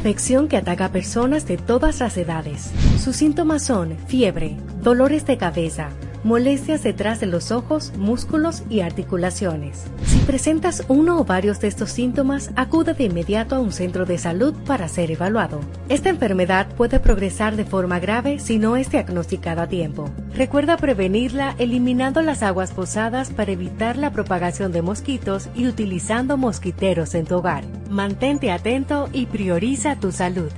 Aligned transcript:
afección 0.00 0.48
que 0.48 0.56
ataca 0.56 0.86
a 0.86 0.92
personas 0.92 1.46
de 1.46 1.58
todas 1.58 2.00
las 2.00 2.16
edades. 2.16 2.70
Sus 2.98 3.16
síntomas 3.16 3.62
son 3.62 3.98
fiebre, 4.08 4.56
dolores 4.82 5.26
de 5.26 5.36
cabeza, 5.36 5.90
molestias 6.24 6.82
detrás 6.82 7.20
de 7.20 7.26
los 7.26 7.50
ojos, 7.50 7.92
músculos 7.98 8.62
y 8.70 8.80
articulaciones. 8.80 9.84
Si 10.06 10.16
presentas 10.20 10.84
uno 10.88 11.20
o 11.20 11.24
varios 11.26 11.60
de 11.60 11.68
estos 11.68 11.90
síntomas, 11.90 12.50
acude 12.56 12.94
de 12.94 13.04
inmediato 13.04 13.56
a 13.56 13.60
un 13.60 13.72
centro 13.72 14.06
de 14.06 14.16
salud 14.16 14.54
para 14.64 14.88
ser 14.88 15.10
evaluado. 15.10 15.60
Esta 15.90 16.08
enfermedad 16.08 16.66
puede 16.78 16.98
progresar 16.98 17.56
de 17.56 17.66
forma 17.66 18.00
grave 18.00 18.38
si 18.38 18.58
no 18.58 18.76
es 18.76 18.90
diagnosticada 18.90 19.64
a 19.64 19.68
tiempo. 19.68 20.08
Recuerda 20.34 20.78
prevenirla 20.78 21.54
eliminando 21.58 22.22
las 22.22 22.42
aguas 22.42 22.72
posadas 22.72 23.28
para 23.28 23.52
evitar 23.52 23.98
la 23.98 24.12
propagación 24.12 24.72
de 24.72 24.80
mosquitos 24.80 25.50
y 25.54 25.66
utilizando 25.66 26.38
mosquiteros 26.38 27.14
en 27.14 27.26
tu 27.26 27.36
hogar. 27.36 27.79
Mantente 27.90 28.52
atento 28.52 29.10
y 29.12 29.26
prioriza 29.26 29.98
tu 29.98 30.12
salud. 30.12 30.50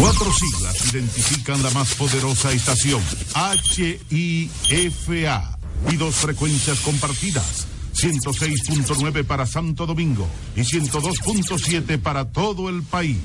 Cuatro 0.00 0.32
siglas 0.32 0.94
identifican 0.94 1.62
la 1.62 1.70
más 1.70 1.94
poderosa 1.94 2.52
estación, 2.52 3.02
HIFA, 4.10 5.58
y 5.90 5.96
dos 5.96 6.14
frecuencias 6.14 6.80
compartidas, 6.80 7.66
106.9 7.94 9.24
para 9.24 9.44
Santo 9.46 9.86
Domingo 9.86 10.26
y 10.56 10.60
102.7 10.60 12.00
para 12.00 12.30
todo 12.32 12.68
el 12.70 12.82
país. 12.82 13.18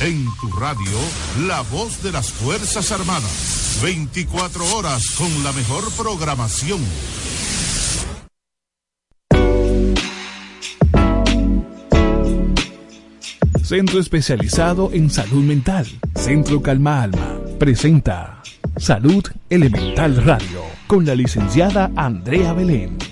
En 0.00 0.26
tu 0.40 0.50
radio, 0.52 0.98
la 1.46 1.62
voz 1.62 2.02
de 2.02 2.12
las 2.12 2.30
Fuerzas 2.30 2.92
Armadas, 2.92 3.61
24 3.82 4.76
horas 4.76 5.10
con 5.18 5.42
la 5.42 5.52
mejor 5.52 5.82
programación. 5.96 6.78
Centro 13.64 13.98
especializado 13.98 14.90
en 14.92 15.10
salud 15.10 15.42
mental. 15.42 15.88
Centro 16.14 16.62
Calma 16.62 17.02
Alma. 17.02 17.40
Presenta 17.58 18.40
Salud 18.76 19.24
Elemental 19.50 20.16
Radio 20.24 20.62
con 20.86 21.04
la 21.04 21.16
licenciada 21.16 21.90
Andrea 21.96 22.52
Belén. 22.52 23.11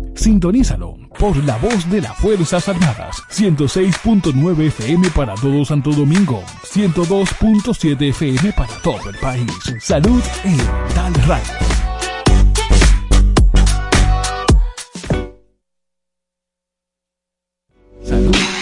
Sintonízalo 0.15 0.97
por 1.17 1.35
la 1.43 1.57
voz 1.57 1.89
de 1.89 2.01
las 2.01 2.17
Fuerzas 2.17 2.67
Armadas. 2.69 3.21
106.9 3.29 4.67
FM 4.67 5.09
para 5.11 5.35
todo 5.35 5.65
Santo 5.65 5.91
Domingo. 5.91 6.43
102.7 6.63 8.09
FM 8.09 8.53
para 8.53 8.73
todo 8.81 9.09
el 9.09 9.17
país. 9.17 9.51
Salud 9.79 10.21
Elemental 10.43 11.13
Radio. 11.25 11.81
Salud. 18.03 18.60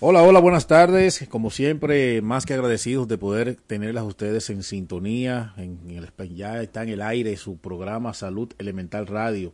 Hola, 0.00 0.22
hola, 0.22 0.38
buenas 0.38 0.68
tardes. 0.68 1.26
Como 1.28 1.50
siempre, 1.50 2.22
más 2.22 2.46
que 2.46 2.54
agradecidos 2.54 3.08
de 3.08 3.18
poder 3.18 3.56
tenerlas 3.56 4.04
ustedes 4.04 4.48
en 4.48 4.62
sintonía. 4.62 5.54
En 5.56 5.80
el, 5.90 6.08
ya 6.36 6.62
está 6.62 6.84
en 6.84 6.90
el 6.90 7.02
aire 7.02 7.36
su 7.36 7.56
programa 7.56 8.14
Salud 8.14 8.48
Elemental 8.58 9.08
Radio, 9.08 9.52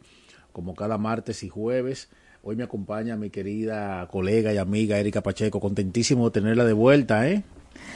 como 0.52 0.74
cada 0.74 0.98
martes 0.98 1.44
y 1.44 1.48
jueves. 1.48 2.10
Hoy 2.42 2.56
me 2.56 2.62
acompaña 2.62 3.16
mi 3.16 3.30
querida 3.30 4.06
colega 4.08 4.52
y 4.52 4.58
amiga 4.58 4.98
Erika 4.98 5.22
Pacheco. 5.22 5.60
Contentísimo 5.60 6.26
de 6.26 6.32
tenerla 6.32 6.66
de 6.66 6.74
vuelta, 6.74 7.26
¿eh? 7.26 7.42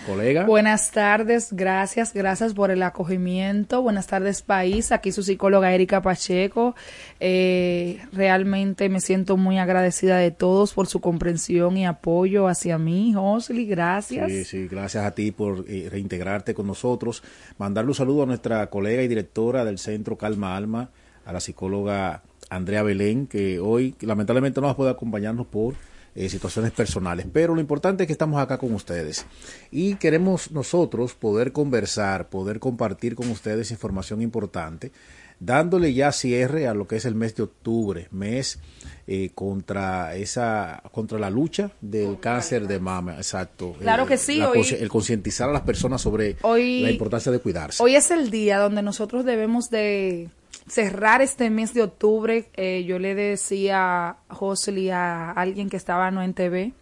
Colega. 0.09 0.47
Buenas 0.47 0.91
tardes, 0.91 1.53
gracias, 1.53 2.15
gracias 2.15 2.55
por 2.55 2.71
el 2.71 2.83
acogimiento. 2.83 3.83
Buenas 3.83 4.07
tardes, 4.07 4.41
país. 4.41 4.91
Aquí 4.91 5.13
su 5.13 5.23
psicóloga 5.23 5.75
Erika 5.75 6.01
Pacheco. 6.01 6.75
Eh, 7.21 8.01
realmente 8.11 8.89
me 8.89 9.01
siento 9.01 9.37
muy 9.37 9.59
agradecida 9.59 10.17
de 10.17 10.31
todos 10.31 10.73
por 10.73 10.87
su 10.87 11.01
comprensión 11.01 11.77
y 11.77 11.85
apoyo 11.85 12.49
hacia 12.49 12.79
mí, 12.79 13.13
Josly. 13.13 13.67
Gracias. 13.67 14.31
Sí, 14.31 14.45
sí, 14.45 14.67
gracias 14.67 15.05
a 15.05 15.11
ti 15.15 15.31
por 15.31 15.67
eh, 15.69 15.89
reintegrarte 15.91 16.55
con 16.55 16.67
nosotros. 16.67 17.23
Mandarle 17.59 17.91
un 17.91 17.95
saludo 17.95 18.23
a 18.23 18.27
nuestra 18.27 18.71
colega 18.71 19.03
y 19.03 19.09
directora 19.09 19.67
del 19.67 19.79
Centro 19.79 20.17
Calma 20.17 20.57
Alma, 20.57 20.89
a 21.27 21.35
la 21.35 21.41
psicóloga 21.41 22.23
Andrea 22.49 22.83
Belén, 22.83 23.27
que 23.27 23.61
hoy 23.61 23.95
lamentablemente 24.01 24.61
no 24.63 24.69
nos 24.69 24.77
puede 24.77 24.91
acompañarnos 24.91 25.47
por 25.47 25.75
eh, 26.19 26.29
situaciones 26.29 26.73
personales. 26.73 27.27
Pero 27.33 27.55
lo 27.55 27.61
importante 27.61 28.03
es 28.03 28.09
que 28.09 28.13
estamos 28.13 28.43
acá 28.43 28.59
con 28.59 28.75
ustedes 28.75 29.25
y 29.71 29.95
queremos 29.95 30.51
nosotros 30.51 31.15
poder 31.15 31.53
conversar, 31.53 32.29
poder 32.29 32.59
compartir 32.59 33.15
con 33.15 33.31
ustedes 33.31 33.71
información 33.71 34.21
importante, 34.21 34.91
dándole 35.39 35.95
ya 35.95 36.11
cierre 36.11 36.67
a 36.67 36.75
lo 36.75 36.89
que 36.89 36.97
es 36.97 37.05
el 37.05 37.15
mes 37.15 37.37
de 37.37 37.45
octubre, 37.45 38.09
mes 38.11 38.59
eh, 39.07 39.31
contra 39.33 40.17
esa 40.17 40.83
contra 40.91 41.21
la 41.21 41.31
lucha 41.31 41.71
del 41.81 42.19
cáncer 42.19 42.67
de 42.67 42.81
mama, 42.81 43.15
exacto. 43.15 43.77
Claro 43.79 44.03
eh, 44.03 44.09
que 44.09 44.17
sí, 44.17 44.39
la, 44.39 44.51
hoy, 44.51 44.67
el 44.77 44.89
concientizar 44.89 45.49
a 45.49 45.53
las 45.53 45.63
personas 45.63 46.01
sobre 46.01 46.37
hoy, 46.43 46.83
la 46.83 46.91
importancia 46.91 47.31
de 47.31 47.39
cuidarse. 47.39 47.81
Hoy 47.81 47.95
es 47.95 48.11
el 48.11 48.31
día 48.31 48.59
donde 48.59 48.83
nosotros 48.83 49.25
debemos 49.25 49.71
de 49.71 50.31
cerrar 50.69 51.23
este 51.23 51.51
mes 51.51 51.75
de 51.75 51.83
octubre, 51.83 52.51
eh, 52.55 52.85
yo 52.85 52.99
le 52.99 53.15
decía 53.15 54.09
a 54.09 54.19
Josely 54.29 54.91
a 54.91 55.33
alguien 55.33 55.69
que 55.69 55.77
estaba 55.77 56.11
no 56.11 56.23
en 56.23 56.35
TV 56.35 56.73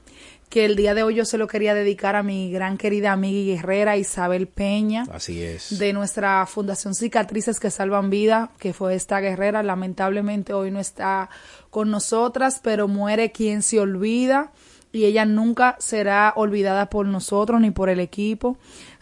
que 0.48 0.64
el 0.64 0.76
día 0.76 0.94
de 0.94 1.02
hoy 1.02 1.16
yo 1.16 1.24
se 1.24 1.38
lo 1.38 1.48
quería 1.48 1.74
dedicar 1.74 2.14
a 2.14 2.22
mi 2.22 2.50
gran 2.50 2.78
querida 2.78 3.12
amiga 3.12 3.38
y 3.38 3.56
guerrera 3.56 3.96
Isabel 3.96 4.46
Peña. 4.46 5.04
Así 5.12 5.42
es. 5.42 5.78
De 5.78 5.92
nuestra 5.92 6.46
Fundación 6.46 6.94
Cicatrices 6.94 7.58
que 7.58 7.70
Salvan 7.70 8.10
Vida, 8.10 8.50
que 8.58 8.72
fue 8.72 8.94
esta 8.94 9.20
guerrera. 9.20 9.62
Lamentablemente 9.62 10.52
hoy 10.54 10.70
no 10.70 10.78
está 10.78 11.30
con 11.70 11.90
nosotras, 11.90 12.60
pero 12.62 12.86
muere 12.86 13.32
quien 13.32 13.62
se 13.62 13.80
olvida 13.80 14.52
y 14.92 15.04
ella 15.04 15.24
nunca 15.24 15.76
será 15.78 16.32
olvidada 16.36 16.88
por 16.88 17.06
nosotros 17.06 17.60
ni 17.60 17.70
por 17.70 17.88
el 17.88 18.00
equipo. 18.00 18.56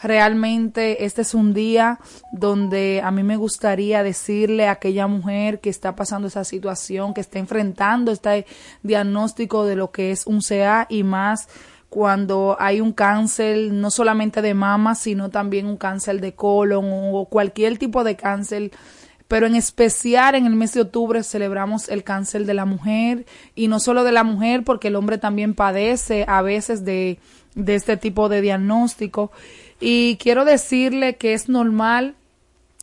Realmente 0.04 1.06
este 1.06 1.22
es 1.22 1.32
un 1.32 1.54
día 1.54 1.98
donde 2.30 3.00
a 3.02 3.10
mí 3.10 3.22
me 3.22 3.38
gustaría 3.38 4.02
decirle 4.02 4.68
a 4.68 4.72
aquella 4.72 5.06
mujer 5.06 5.60
que 5.60 5.70
está 5.70 5.96
pasando 5.96 6.28
esa 6.28 6.44
situación, 6.44 7.14
que 7.14 7.22
está 7.22 7.38
enfrentando 7.38 8.12
este 8.12 8.44
diagnóstico 8.82 9.64
de 9.64 9.76
lo 9.76 9.92
que 9.92 10.10
es 10.10 10.26
un 10.26 10.42
CA 10.42 10.86
y 10.90 11.04
más 11.04 11.48
cuando 11.88 12.54
hay 12.60 12.82
un 12.82 12.92
cáncer 12.92 13.72
no 13.72 13.90
solamente 13.90 14.42
de 14.42 14.52
mama, 14.52 14.94
sino 14.94 15.30
también 15.30 15.64
un 15.64 15.78
cáncer 15.78 16.20
de 16.20 16.34
colon 16.34 16.84
o 16.86 17.24
cualquier 17.24 17.78
tipo 17.78 18.04
de 18.04 18.14
cáncer. 18.14 18.72
Pero 19.26 19.46
en 19.46 19.54
especial 19.54 20.34
en 20.34 20.44
el 20.44 20.54
mes 20.54 20.74
de 20.74 20.82
octubre 20.82 21.22
celebramos 21.22 21.88
el 21.88 22.04
cáncer 22.04 22.44
de 22.44 22.52
la 22.52 22.66
mujer 22.66 23.24
y 23.54 23.68
no 23.68 23.80
solo 23.80 24.04
de 24.04 24.12
la 24.12 24.22
mujer 24.22 24.64
porque 24.64 24.88
el 24.88 24.96
hombre 24.96 25.16
también 25.16 25.54
padece 25.54 26.26
a 26.28 26.42
veces 26.42 26.84
de, 26.84 27.18
de 27.54 27.74
este 27.74 27.96
tipo 27.96 28.28
de 28.28 28.42
diagnóstico 28.42 29.32
y 29.80 30.16
quiero 30.16 30.44
decirle 30.44 31.16
que 31.16 31.34
es 31.34 31.48
normal 31.48 32.14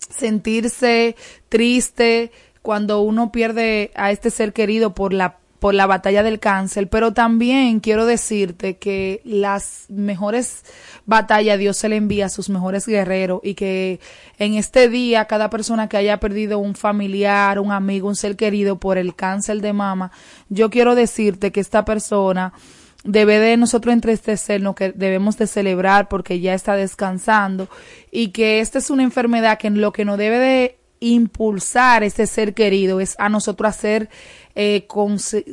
sentirse 0.10 1.16
triste 1.50 2.32
cuando 2.62 3.02
uno 3.02 3.32
pierde 3.32 3.92
a 3.96 4.12
este 4.12 4.30
ser 4.30 4.54
querido 4.54 4.94
por 4.94 5.14
la 5.14 5.42
por 5.62 5.76
la 5.76 5.86
batalla 5.86 6.24
del 6.24 6.40
cáncer, 6.40 6.90
pero 6.90 7.14
también 7.14 7.82
quiero 7.82 8.08
decirte 8.08 8.78
que 8.78 9.22
las 9.24 9.86
mejores 9.90 10.64
batallas 11.06 11.60
Dios 11.60 11.78
se 11.78 11.88
le 11.88 11.98
envía 11.98 12.26
a 12.26 12.30
sus 12.30 12.50
mejores 12.50 12.88
guerreros 12.88 13.42
y 13.44 13.54
que 13.54 14.00
en 14.40 14.56
este 14.56 14.90
día 14.90 15.26
cada 15.26 15.52
persona 15.52 15.88
que 15.88 15.98
haya 15.98 16.20
perdido 16.20 16.58
un 16.58 16.74
familiar, 16.74 17.60
un 17.60 17.72
amigo, 17.72 18.08
un 18.08 18.16
ser 18.16 18.36
querido 18.36 18.80
por 18.80 18.98
el 18.98 19.14
cáncer 19.14 19.62
de 19.62 19.72
mama, 19.72 20.12
yo 20.50 20.72
quiero 20.72 20.96
decirte 20.96 21.52
que 21.52 21.60
esta 21.60 21.86
persona 21.86 22.54
debe 23.04 23.40
de 23.40 23.58
nosotros 23.58 23.94
entristecernos, 23.94 24.76
que 24.76 24.92
debemos 24.92 25.38
de 25.38 25.48
celebrar 25.48 26.08
porque 26.08 26.40
ya 26.40 26.54
está 26.54 26.76
descansando 26.76 27.68
y 28.12 28.30
que 28.30 28.60
esta 28.60 28.78
es 28.78 28.90
una 28.90 29.04
enfermedad 29.04 29.58
que 29.58 29.68
en 29.68 29.82
lo 29.82 29.92
que 29.92 30.06
nos 30.06 30.18
debe 30.18 30.40
de 30.40 30.78
impulsar 31.02 32.04
ese 32.04 32.28
ser 32.28 32.54
querido 32.54 33.00
es 33.00 33.16
a 33.18 33.28
nosotros 33.28 33.70
hacer 33.70 34.10
eh, 34.54 34.86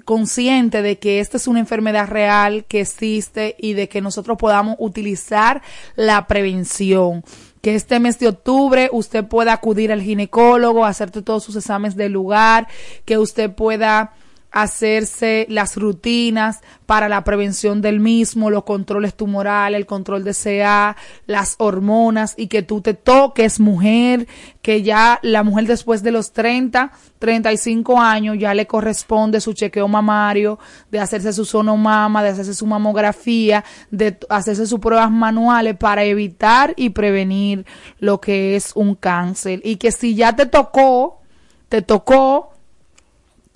consciente 0.04 0.82
de 0.82 0.98
que 0.98 1.20
esta 1.20 1.38
es 1.38 1.48
una 1.48 1.60
enfermedad 1.60 2.06
real 2.06 2.66
que 2.66 2.80
existe 2.80 3.56
y 3.58 3.72
de 3.72 3.88
que 3.88 4.02
nosotros 4.02 4.36
podamos 4.36 4.76
utilizar 4.78 5.62
la 5.96 6.26
prevención. 6.26 7.24
Que 7.62 7.74
este 7.74 7.98
mes 7.98 8.18
de 8.18 8.28
octubre 8.28 8.90
usted 8.92 9.24
pueda 9.24 9.54
acudir 9.54 9.90
al 9.90 10.02
ginecólogo, 10.02 10.84
hacerte 10.84 11.22
todos 11.22 11.44
sus 11.44 11.56
exámenes 11.56 11.96
del 11.96 12.12
lugar, 12.12 12.68
que 13.06 13.18
usted 13.18 13.50
pueda 13.50 14.12
hacerse 14.50 15.46
las 15.48 15.76
rutinas 15.76 16.60
para 16.86 17.08
la 17.08 17.22
prevención 17.22 17.82
del 17.82 18.00
mismo, 18.00 18.50
los 18.50 18.64
controles 18.64 19.14
tumorales, 19.14 19.78
el 19.78 19.86
control 19.86 20.24
de 20.24 20.32
CA, 20.34 20.96
las 21.26 21.54
hormonas 21.58 22.34
y 22.36 22.46
que 22.46 22.62
tú 22.62 22.80
te 22.80 22.94
toques 22.94 23.60
mujer, 23.60 24.26
que 24.62 24.82
ya 24.82 25.18
la 25.22 25.42
mujer 25.42 25.66
después 25.66 26.02
de 26.02 26.12
los 26.12 26.32
30, 26.32 26.92
35 27.18 28.00
años 28.00 28.36
ya 28.38 28.54
le 28.54 28.66
corresponde 28.66 29.40
su 29.40 29.52
chequeo 29.52 29.86
mamario, 29.86 30.58
de 30.90 31.00
hacerse 31.00 31.32
su 31.32 31.44
sonomama, 31.44 32.22
de 32.22 32.30
hacerse 32.30 32.54
su 32.54 32.66
mamografía, 32.66 33.64
de 33.90 34.18
hacerse 34.30 34.66
sus 34.66 34.80
pruebas 34.80 35.10
manuales 35.10 35.76
para 35.76 36.04
evitar 36.04 36.72
y 36.76 36.90
prevenir 36.90 37.66
lo 37.98 38.20
que 38.20 38.56
es 38.56 38.72
un 38.74 38.94
cáncer. 38.94 39.60
Y 39.62 39.76
que 39.76 39.92
si 39.92 40.14
ya 40.14 40.34
te 40.34 40.46
tocó, 40.46 41.20
te 41.68 41.82
tocó, 41.82 42.54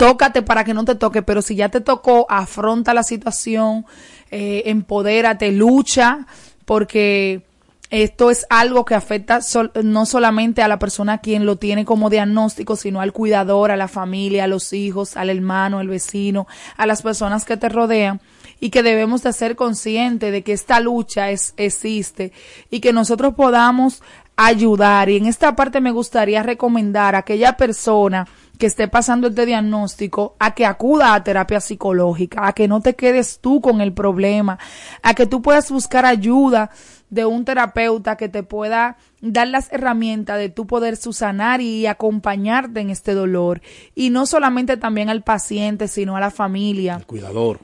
tócate 0.03 0.43
para 0.43 0.65
que 0.65 0.75
no 0.75 0.85
te 0.85 0.97
toque, 0.97 1.23
pero 1.23 1.43
si 1.43 1.55
ya 1.55 1.69
te 1.69 1.81
tocó, 1.81 2.27
afronta 2.29 2.93
la 2.93 3.05
situación, 3.05 3.87
eh, 4.33 4.65
empodérate, 4.67 5.53
lucha, 5.53 6.27
porque 6.65 7.43
esto 7.89 8.29
es 8.29 8.45
algo 8.51 8.85
que 8.85 8.97
afecta 8.97 9.39
no 9.85 10.05
solamente 10.05 10.61
a 10.61 10.67
la 10.67 10.81
persona 10.81 11.19
quien 11.19 11.47
lo 11.47 11.55
tiene 11.55 11.85
como 11.85 12.11
diagnóstico, 12.11 12.75
sino 12.75 13.01
al 13.01 13.13
cuidador, 13.13 13.71
a 13.71 13.77
la 13.77 13.87
familia, 13.87 14.43
a 14.43 14.49
los 14.49 14.73
hijos, 14.73 15.17
al 15.17 15.31
hermano, 15.31 15.79
al 15.79 15.87
vecino, 15.87 16.49
a 16.77 16.87
las 16.87 17.03
personas 17.03 17.45
que 17.45 17.57
te 17.57 17.69
rodean 17.69 18.21
y 18.59 18.71
que 18.71 18.83
debemos 18.83 19.23
de 19.23 19.33
ser 19.33 19.55
conscientes 19.55 20.33
de 20.33 20.43
que 20.43 20.53
esta 20.53 20.81
lucha 20.81 21.31
es, 21.31 21.55
existe 21.57 22.33
y 22.71 22.81
que 22.81 22.93
nosotros 22.93 23.35
podamos 23.37 24.03
ayudar. 24.35 25.11
Y 25.11 25.19
en 25.19 25.27
esta 25.27 25.55
parte 25.55 25.81
me 25.81 25.93
gustaría 25.93 26.43
recomendar 26.43 27.15
a 27.15 27.19
aquella 27.19 27.57
persona 27.57 28.27
que 28.63 28.67
esté 28.67 28.87
pasando 28.87 29.27
este 29.27 29.45
diagnóstico 29.45 30.37
a 30.39 30.55
que 30.55 30.67
acuda 30.67 31.15
a 31.15 31.25
terapia 31.25 31.61
psicológica, 31.61 32.47
a 32.47 32.53
que 32.53 32.69
no 32.69 32.81
te 32.81 32.95
quedes 32.95 33.41
tú 33.41 33.61
con 33.61 33.81
el 33.81 33.93
problema, 33.93 34.57
a 35.03 35.15
que 35.15 35.27
tú 35.27 35.43
puedas 35.43 35.69
buscar 35.69 36.07
ayuda 36.07 36.71
de 37.11 37.27
un 37.27 37.45
terapeuta 37.45 38.17
que 38.17 38.29
te 38.29 38.45
pueda 38.45 38.99
dar 39.21 39.49
las 39.49 39.73
herramientas 39.73 40.39
de 40.39 40.49
tu 40.49 40.69
poder 40.69 40.97
susanar 40.97 41.61
y 41.61 41.89
acompañarte 41.89 42.79
en 42.79 42.91
este 42.91 43.15
dolor. 43.15 43.63
Y 43.97 44.11
no 44.11 44.27
solamente 44.27 44.77
también 44.77 45.09
al 45.09 45.25
paciente, 45.25 45.89
sino 45.89 46.17
a 46.17 46.21
la 46.21 46.31
familia. 46.31 46.95
El 46.99 47.07
cuidador. 47.07 47.59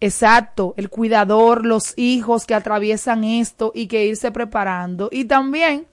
Exacto, 0.00 0.72
el 0.78 0.88
cuidador, 0.88 1.66
los 1.66 1.92
hijos 1.98 2.46
que 2.46 2.54
atraviesan 2.54 3.24
esto 3.24 3.72
y 3.74 3.88
que 3.88 4.06
irse 4.06 4.32
preparando. 4.32 5.10
Y 5.12 5.26
también 5.26 5.86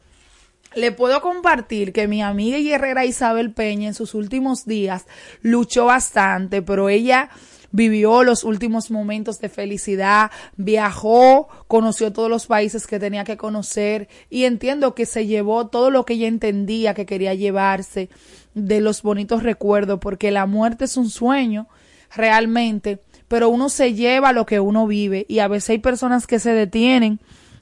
le 0.76 0.92
puedo 0.92 1.22
compartir 1.22 1.94
que 1.94 2.08
mi 2.08 2.22
amiga 2.22 2.58
y 2.58 2.66
guerrera 2.66 3.06
Isabel 3.06 3.52
Peña 3.52 3.88
en 3.88 3.94
sus 3.94 4.14
últimos 4.14 4.66
días 4.66 5.06
luchó 5.42 5.86
bastante, 5.86 6.62
pero 6.62 6.90
ella 6.90 7.30
vivió 7.72 8.24
los 8.24 8.44
últimos 8.44 8.92
momentos 8.92 9.40
de 9.40 9.50
felicidad, 9.50 10.32
viajó, 10.56 11.48
conoció 11.68 12.14
todos 12.14 12.30
los 12.30 12.48
países 12.48 12.88
que 12.88 13.00
tenía 13.00 13.24
que 13.24 13.38
conocer 13.38 14.08
y 14.30 14.46
entiendo 14.46 14.96
que 14.96 15.06
se 15.06 15.28
llevó 15.28 15.68
todo 15.68 15.92
lo 15.92 16.06
que 16.06 16.14
ella 16.14 16.28
entendía 16.28 16.94
que 16.94 17.06
quería 17.06 17.34
llevarse 17.34 18.10
de 18.54 18.82
los 18.82 19.02
bonitos 19.02 19.44
recuerdos, 19.44 20.00
porque 20.00 20.32
la 20.32 20.46
muerte 20.46 20.86
es 20.86 20.98
un 20.98 21.10
sueño 21.10 21.68
realmente, 22.16 23.02
pero 23.28 23.50
uno 23.50 23.70
se 23.70 23.94
lleva 23.94 24.34
lo 24.34 24.46
que 24.46 24.60
uno 24.60 24.88
vive 24.88 25.26
y 25.28 25.40
a 25.40 25.48
veces 25.48 25.72
hay 25.72 25.80
personas 25.80 26.26
que 26.26 26.40
se 26.40 26.54
detienen 26.54 27.20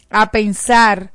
a 0.09 0.31
pensar 0.31 1.11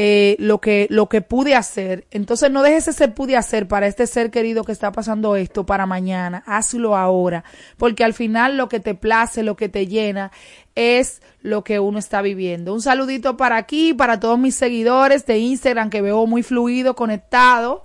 eh, 0.00 0.36
lo 0.38 0.60
que 0.60 0.86
lo 0.90 1.08
que 1.08 1.22
pude 1.22 1.56
hacer. 1.56 2.06
Entonces 2.12 2.52
no 2.52 2.62
dejes 2.62 2.86
ese 2.86 3.08
pude 3.08 3.36
hacer 3.36 3.66
para 3.66 3.88
este 3.88 4.06
ser 4.06 4.30
querido 4.30 4.62
que 4.62 4.70
está 4.70 4.92
pasando 4.92 5.34
esto 5.34 5.66
para 5.66 5.86
mañana. 5.86 6.44
Hazlo 6.46 6.96
ahora, 6.96 7.42
porque 7.78 8.04
al 8.04 8.14
final 8.14 8.56
lo 8.56 8.68
que 8.68 8.78
te 8.78 8.94
place, 8.94 9.42
lo 9.42 9.56
que 9.56 9.68
te 9.68 9.88
llena 9.88 10.30
es 10.76 11.20
lo 11.42 11.64
que 11.64 11.80
uno 11.80 11.98
está 11.98 12.22
viviendo. 12.22 12.72
Un 12.74 12.80
saludito 12.80 13.36
para 13.36 13.56
aquí, 13.56 13.92
para 13.92 14.20
todos 14.20 14.38
mis 14.38 14.54
seguidores 14.54 15.26
de 15.26 15.38
Instagram 15.38 15.90
que 15.90 16.00
veo 16.00 16.28
muy 16.28 16.44
fluido, 16.44 16.94
conectado 16.94 17.82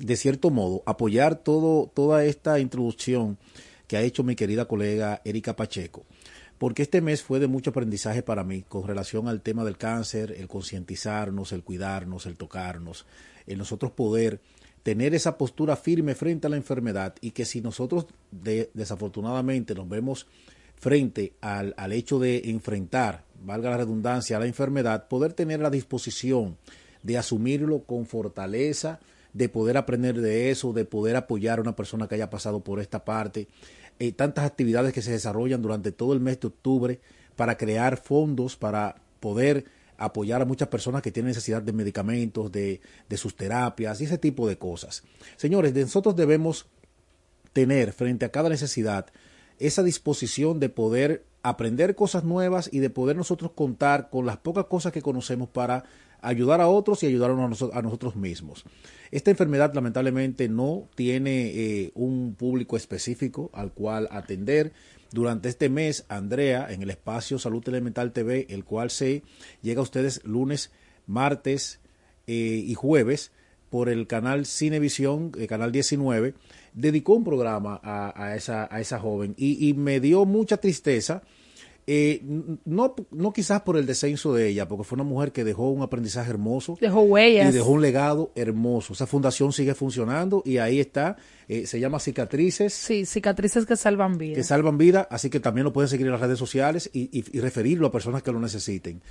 de 0.01 0.15
cierto 0.15 0.49
modo, 0.49 0.83
apoyar 0.85 1.35
todo, 1.35 1.91
toda 1.93 2.25
esta 2.25 2.59
introducción 2.59 3.37
que 3.87 3.97
ha 3.97 4.01
hecho 4.01 4.23
mi 4.23 4.35
querida 4.35 4.65
colega 4.65 5.21
Erika 5.23 5.55
Pacheco. 5.55 6.05
Porque 6.57 6.83
este 6.83 7.01
mes 7.01 7.23
fue 7.23 7.39
de 7.39 7.47
mucho 7.47 7.71
aprendizaje 7.71 8.21
para 8.21 8.43
mí 8.43 8.63
con 8.63 8.87
relación 8.87 9.27
al 9.27 9.41
tema 9.41 9.63
del 9.63 9.77
cáncer, 9.77 10.35
el 10.37 10.47
concientizarnos, 10.47 11.51
el 11.51 11.63
cuidarnos, 11.63 12.25
el 12.25 12.37
tocarnos, 12.37 13.05
el 13.47 13.57
nosotros 13.57 13.91
poder 13.91 14.39
tener 14.83 15.13
esa 15.13 15.37
postura 15.37 15.75
firme 15.75 16.15
frente 16.15 16.47
a 16.47 16.49
la 16.49 16.57
enfermedad 16.57 17.15
y 17.21 17.31
que 17.31 17.45
si 17.45 17.61
nosotros 17.61 18.07
desafortunadamente 18.31 19.75
nos 19.75 19.89
vemos 19.89 20.27
frente 20.75 21.33
al, 21.41 21.73
al 21.77 21.91
hecho 21.91 22.17
de 22.19 22.49
enfrentar, 22.49 23.23
valga 23.43 23.71
la 23.71 23.77
redundancia, 23.77 24.37
a 24.37 24.39
la 24.39 24.47
enfermedad, 24.47 25.07
poder 25.07 25.33
tener 25.33 25.59
la 25.59 25.69
disposición 25.69 26.57
de 27.03 27.17
asumirlo 27.17 27.83
con 27.83 28.05
fortaleza, 28.05 28.99
de 29.33 29.49
poder 29.49 29.77
aprender 29.77 30.19
de 30.19 30.51
eso, 30.51 30.73
de 30.73 30.85
poder 30.85 31.15
apoyar 31.15 31.59
a 31.59 31.61
una 31.61 31.75
persona 31.75 32.07
que 32.07 32.15
haya 32.15 32.29
pasado 32.29 32.63
por 32.63 32.79
esta 32.79 33.05
parte, 33.05 33.47
eh, 33.99 34.11
tantas 34.11 34.45
actividades 34.45 34.93
que 34.93 35.01
se 35.01 35.11
desarrollan 35.11 35.61
durante 35.61 35.91
todo 35.91 36.13
el 36.13 36.19
mes 36.19 36.39
de 36.39 36.47
octubre 36.47 36.99
para 37.35 37.57
crear 37.57 37.97
fondos 37.97 38.55
para 38.55 38.95
poder 39.19 39.65
apoyar 39.97 40.41
a 40.41 40.45
muchas 40.45 40.67
personas 40.67 41.01
que 41.01 41.11
tienen 41.11 41.29
necesidad 41.29 41.61
de 41.61 41.73
medicamentos, 41.73 42.51
de, 42.51 42.81
de 43.07 43.17
sus 43.17 43.35
terapias 43.35 44.01
y 44.01 44.05
ese 44.05 44.17
tipo 44.17 44.47
de 44.47 44.57
cosas. 44.57 45.03
Señores, 45.37 45.73
nosotros 45.73 46.15
debemos 46.15 46.65
tener 47.53 47.93
frente 47.93 48.25
a 48.25 48.31
cada 48.31 48.49
necesidad 48.49 49.07
esa 49.59 49.83
disposición 49.83 50.59
de 50.59 50.69
poder 50.69 51.23
aprender 51.43 51.95
cosas 51.95 52.23
nuevas 52.23 52.69
y 52.71 52.79
de 52.79 52.89
poder 52.89 53.15
nosotros 53.15 53.51
contar 53.51 54.09
con 54.09 54.25
las 54.25 54.37
pocas 54.37 54.65
cosas 54.65 54.91
que 54.91 55.01
conocemos 55.01 55.49
para 55.49 55.83
ayudar 56.21 56.61
a 56.61 56.67
otros 56.67 57.03
y 57.03 57.07
ayudarnos 57.07 57.61
a, 57.73 57.81
nosotros 57.81 58.15
mismos. 58.15 58.63
Esta 59.11 59.29
enfermedad 59.29 59.73
lamentablemente 59.73 60.47
no 60.47 60.87
tiene 60.95 61.47
eh, 61.47 61.91
un 61.95 62.33
público 62.35 62.77
específico 62.77 63.49
al 63.53 63.73
cual 63.73 64.07
atender. 64.09 64.71
Durante 65.11 65.49
este 65.49 65.67
mes, 65.67 66.05
Andrea, 66.07 66.71
en 66.71 66.81
el 66.81 66.89
espacio 66.89 67.37
Salud 67.37 67.67
Elemental 67.67 68.13
TV, 68.13 68.47
el 68.49 68.63
cual 68.63 68.89
se 68.89 69.23
llega 69.61 69.81
a 69.81 69.83
ustedes 69.83 70.23
lunes, 70.23 70.71
martes 71.05 71.81
eh, 72.27 72.63
y 72.65 72.73
jueves 72.73 73.33
por 73.69 73.89
el 73.89 74.07
canal 74.07 74.45
Cinevisión, 74.45 75.33
el 75.37 75.47
canal 75.47 75.73
19, 75.73 76.33
dedicó 76.73 77.13
un 77.13 77.25
programa 77.25 77.81
a, 77.83 78.35
esa, 78.35 78.73
a 78.73 78.79
esa 78.79 78.99
joven 78.99 79.33
y 79.37 79.73
me 79.73 79.99
dio 79.99 80.25
mucha 80.25 80.57
tristeza 80.57 81.23
eh, 81.87 82.21
no, 82.65 82.95
no 83.11 83.33
quizás 83.33 83.61
por 83.61 83.75
el 83.75 83.85
descenso 83.85 84.33
de 84.33 84.47
ella, 84.47 84.67
porque 84.67 84.83
fue 84.83 84.95
una 84.95 85.03
mujer 85.03 85.31
que 85.31 85.43
dejó 85.43 85.69
un 85.69 85.81
aprendizaje 85.81 86.29
hermoso. 86.29 86.77
Dejó 86.79 87.01
huellas. 87.01 87.49
Y 87.49 87.57
dejó 87.57 87.71
un 87.71 87.81
legado 87.81 88.31
hermoso. 88.35 88.93
Esa 88.93 89.07
fundación 89.07 89.51
sigue 89.51 89.73
funcionando 89.73 90.43
y 90.45 90.57
ahí 90.57 90.79
está. 90.79 91.17
Eh, 91.47 91.65
se 91.65 91.79
llama 91.79 91.99
Cicatrices. 91.99 92.73
Sí, 92.73 93.05
Cicatrices 93.05 93.65
que 93.65 93.75
salvan 93.75 94.17
vida. 94.17 94.35
Que 94.35 94.43
salvan 94.43 94.77
vida, 94.77 95.07
así 95.09 95.29
que 95.29 95.39
también 95.39 95.65
lo 95.65 95.73
pueden 95.73 95.89
seguir 95.89 96.05
en 96.05 96.13
las 96.13 96.21
redes 96.21 96.39
sociales 96.39 96.89
y, 96.93 97.21
referirlo 97.39 97.87
a 97.87 97.91
personas 97.91 98.21
que 98.21 98.31
lo 98.31 98.39
necesiten. 98.39 99.01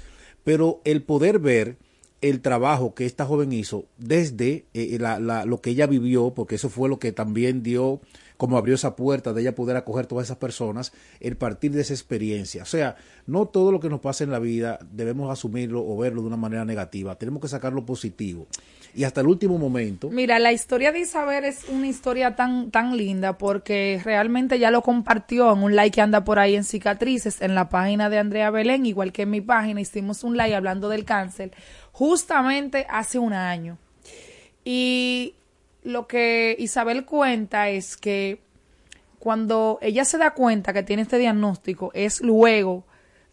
Pero 0.45 0.81
el 0.85 1.03
poder 1.03 1.39
ver 1.39 1.77
el 2.21 2.41
trabajo 2.41 2.95
que 2.95 3.07
esta 3.07 3.25
joven 3.25 3.53
hizo 3.53 3.87
desde 3.99 4.67
eh, 4.75 4.99
lo 5.47 5.61
que 5.61 5.71
ella 5.71 5.87
vivió, 5.87 6.33
porque 6.35 6.55
eso 6.55 6.69
fue 6.69 6.89
lo 6.89 6.99
que 6.99 7.13
también 7.13 7.63
dio 7.63 8.01
como 8.41 8.57
abrió 8.57 8.75
esa 8.75 8.97
puerta 8.97 9.35
de 9.35 9.43
ella 9.43 9.55
poder 9.55 9.77
acoger 9.77 10.07
todas 10.07 10.29
esas 10.29 10.39
personas, 10.39 10.95
el 11.21 11.37
partir 11.37 11.73
de 11.73 11.83
esa 11.83 11.93
experiencia. 11.93 12.63
O 12.63 12.67
sea, 12.67 12.97
no 13.27 13.45
todo 13.45 13.71
lo 13.71 13.81
que 13.81 13.91
nos 13.91 14.01
pasa 14.01 14.25
en 14.25 14.31
la 14.31 14.39
vida 14.39 14.79
debemos 14.93 15.31
asumirlo 15.31 15.87
o 15.87 15.99
verlo 15.99 16.23
de 16.23 16.29
una 16.29 16.39
manera 16.39 16.65
negativa, 16.65 17.17
tenemos 17.17 17.43
que 17.43 17.49
sacarlo 17.49 17.85
positivo. 17.85 18.47
Y 18.95 19.05
hasta 19.05 19.21
el 19.21 19.27
último 19.27 19.59
momento. 19.59 20.09
Mira, 20.09 20.39
la 20.39 20.53
historia 20.53 20.91
de 20.91 21.01
Isabel 21.01 21.45
es 21.45 21.69
una 21.69 21.87
historia 21.87 22.35
tan, 22.35 22.71
tan 22.71 22.97
linda 22.97 23.37
porque 23.37 24.01
realmente 24.03 24.59
ya 24.59 24.71
lo 24.71 24.81
compartió 24.81 25.53
en 25.53 25.63
un 25.63 25.77
like 25.77 25.97
que 25.97 26.01
anda 26.01 26.25
por 26.25 26.39
ahí 26.39 26.57
en 26.57 26.65
cicatrices 26.65 27.43
en 27.43 27.55
la 27.55 27.69
página 27.69 28.09
de 28.09 28.19
Andrea 28.21 28.51
Belén, 28.51 28.87
igual 28.87 29.13
que 29.13 29.23
en 29.23 29.31
mi 29.31 29.43
página, 29.43 29.83
hicimos 29.83 30.25
un 30.25 30.39
like 30.39 30.55
hablando 30.55 30.89
del 30.89 31.05
cáncer 31.05 31.53
justamente 31.93 32.87
hace 32.89 33.19
un 33.19 33.35
año. 33.35 33.77
Y 34.65 35.35
lo 35.83 36.07
que 36.07 36.57
Isabel 36.59 37.05
cuenta 37.05 37.69
es 37.69 37.97
que 37.97 38.43
cuando 39.19 39.79
ella 39.83 40.05
se 40.05 40.19
da 40.19 40.33
cuenta 40.33 40.73
que 40.73 40.83
tiene 40.83 41.03
este 41.03 41.19
diagnóstico 41.19 41.91
es 41.95 42.21
luego 42.21 42.87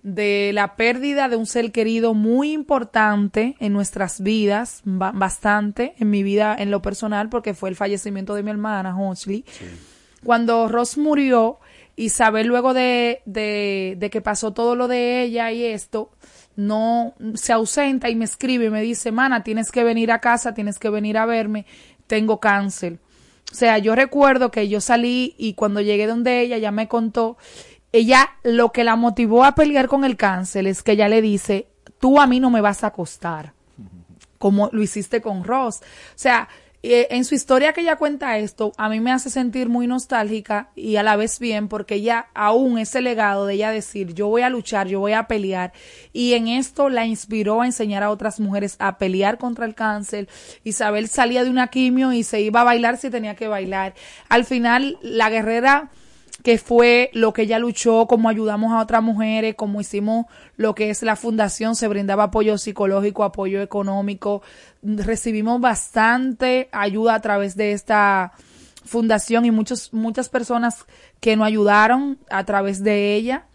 de 0.04 0.52
la 0.54 0.76
pérdida 0.76 1.28
de 1.28 1.36
un 1.36 1.46
ser 1.46 1.72
querido 1.72 2.14
muy 2.14 2.52
importante 2.54 3.56
en 3.60 3.74
nuestras 3.74 4.22
vidas, 4.22 4.82
bastante 4.86 5.96
en 5.98 6.10
mi 6.10 6.24
vida 6.24 6.56
en 6.58 6.72
lo 6.72 6.82
personal, 6.82 7.30
porque 7.30 7.54
fue 7.54 7.70
el 7.70 7.76
fallecimiento 7.76 8.36
de 8.36 8.44
mi 8.44 8.52
hermana, 8.52 8.98
Hosley. 8.98 9.44
Cuando 10.24 10.68
Ross 10.70 10.98
murió, 10.98 11.60
Isabel 11.96 12.48
luego 12.48 12.74
de, 12.74 13.22
de, 13.26 13.96
de 13.98 14.10
que 14.10 14.22
pasó 14.22 14.54
todo 14.54 14.76
lo 14.76 14.88
de 14.88 15.24
ella 15.24 15.52
y 15.52 15.66
esto, 15.66 16.12
no 16.56 17.14
se 17.34 17.54
ausenta 17.54 18.10
y 18.10 18.16
me 18.16 18.26
escribe 18.26 18.66
y 18.66 18.70
me 18.70 18.82
dice, 18.82 19.12
mana, 19.12 19.44
tienes 19.44 19.72
que 19.72 19.84
venir 19.84 20.12
a 20.12 20.22
casa, 20.22 20.54
tienes 20.54 20.80
que 20.80 20.90
venir 20.90 21.18
a 21.18 21.26
verme 21.26 21.66
tengo 22.08 22.40
cáncer. 22.40 23.00
O 23.52 23.56
sea, 23.56 23.78
yo 23.78 23.96
recuerdo 23.96 24.52
que 24.52 24.68
yo 24.68 24.82
salí 24.82 25.36
y 25.38 25.54
cuando 25.54 25.82
llegué 25.82 26.08
donde 26.08 26.42
ella, 26.42 26.58
ya 26.58 26.72
me 26.72 26.88
contó, 26.88 27.38
ella 27.92 28.32
lo 28.44 28.72
que 28.72 28.84
la 28.84 28.96
motivó 28.96 29.46
a 29.46 29.56
pelear 29.56 29.88
con 29.88 30.04
el 30.04 30.18
cáncer 30.18 30.68
es 30.68 30.84
que 30.84 30.94
ella 30.94 31.08
le 31.08 31.22
dice, 31.22 31.68
tú 32.00 32.20
a 32.20 32.28
mí 32.28 32.40
no 32.40 32.50
me 32.50 32.62
vas 32.62 32.84
a 32.84 32.88
acostar, 32.88 33.54
como 34.38 34.70
lo 34.74 34.84
hiciste 34.84 35.22
con 35.22 35.44
Ross. 35.44 35.78
O 35.78 35.86
sea, 36.16 36.50
eh, 36.94 37.08
en 37.12 37.26
su 37.26 37.36
historia 37.36 37.74
que 37.74 37.82
ella 37.82 37.98
cuenta 37.98 38.38
esto, 38.38 38.72
a 38.78 38.90
mí 38.90 39.00
me 39.00 39.12
hace 39.12 39.30
sentir 39.30 39.70
muy 39.70 39.88
nostálgica 39.88 40.70
y 40.76 40.96
a 40.96 41.04
la 41.04 41.16
vez 41.16 41.40
bien, 41.40 41.68
porque 41.68 41.96
ella 41.96 42.28
aún 42.34 42.78
ese 42.80 43.02
legado 43.02 43.46
de 43.46 43.56
ella 43.56 43.72
decir, 43.72 44.14
yo 44.14 44.28
voy 44.28 44.42
a 44.42 44.50
luchar, 44.50 44.88
yo 44.88 45.00
voy 45.00 45.14
a 45.14 45.28
pelear, 45.28 45.74
y 46.14 46.34
en 46.34 46.48
esto 46.48 46.90
la 46.90 47.06
inspiró 47.06 47.62
a 47.62 47.66
enseñar 47.66 48.04
a 48.04 48.10
otras 48.10 48.40
mujeres 48.40 48.76
a 48.80 48.98
pelear 48.98 49.38
contra 49.38 49.66
el 49.66 49.76
cáncer. 49.76 50.30
Isabel 50.64 51.08
salía 51.08 51.44
de 51.44 51.50
una 51.50 51.68
quimio 51.68 52.14
y 52.14 52.24
se 52.24 52.42
iba 52.42 52.62
a 52.62 52.66
bailar 52.66 52.98
si 52.98 53.10
tenía 53.10 53.36
que 53.36 53.48
bailar. 53.48 53.94
Al 54.30 54.46
final, 54.46 54.98
la 55.02 55.30
guerrera 55.30 55.92
que 56.44 56.58
fue 56.58 57.10
lo 57.14 57.34
que 57.34 57.44
ella 57.44 57.60
luchó, 57.60 58.08
cómo 58.08 58.30
ayudamos 58.30 58.72
a 58.72 58.82
otras 58.82 59.04
mujeres, 59.04 59.56
cómo 59.56 59.82
hicimos 59.82 60.26
lo 60.56 60.76
que 60.76 60.90
es 60.90 61.02
la 61.04 61.16
fundación, 61.16 61.76
se 61.76 61.88
brindaba 61.88 62.26
apoyo 62.26 62.58
psicológico, 62.58 63.24
apoyo 63.24 63.62
económico, 63.62 64.42
recibimos 64.84 65.60
bastante 65.60 66.70
ayuda 66.72 67.16
a 67.16 67.22
través 67.22 67.56
de 67.56 67.72
esta 67.72 68.34
fundación 68.86 69.46
y 69.46 69.52
muchos, 69.52 69.94
muchas 69.94 70.30
personas 70.30 70.86
que 71.20 71.36
nos 71.36 71.48
ayudaron 71.48 72.18
a 72.30 72.46
través 72.46 72.84
de 72.84 73.16
ella. 73.16 73.46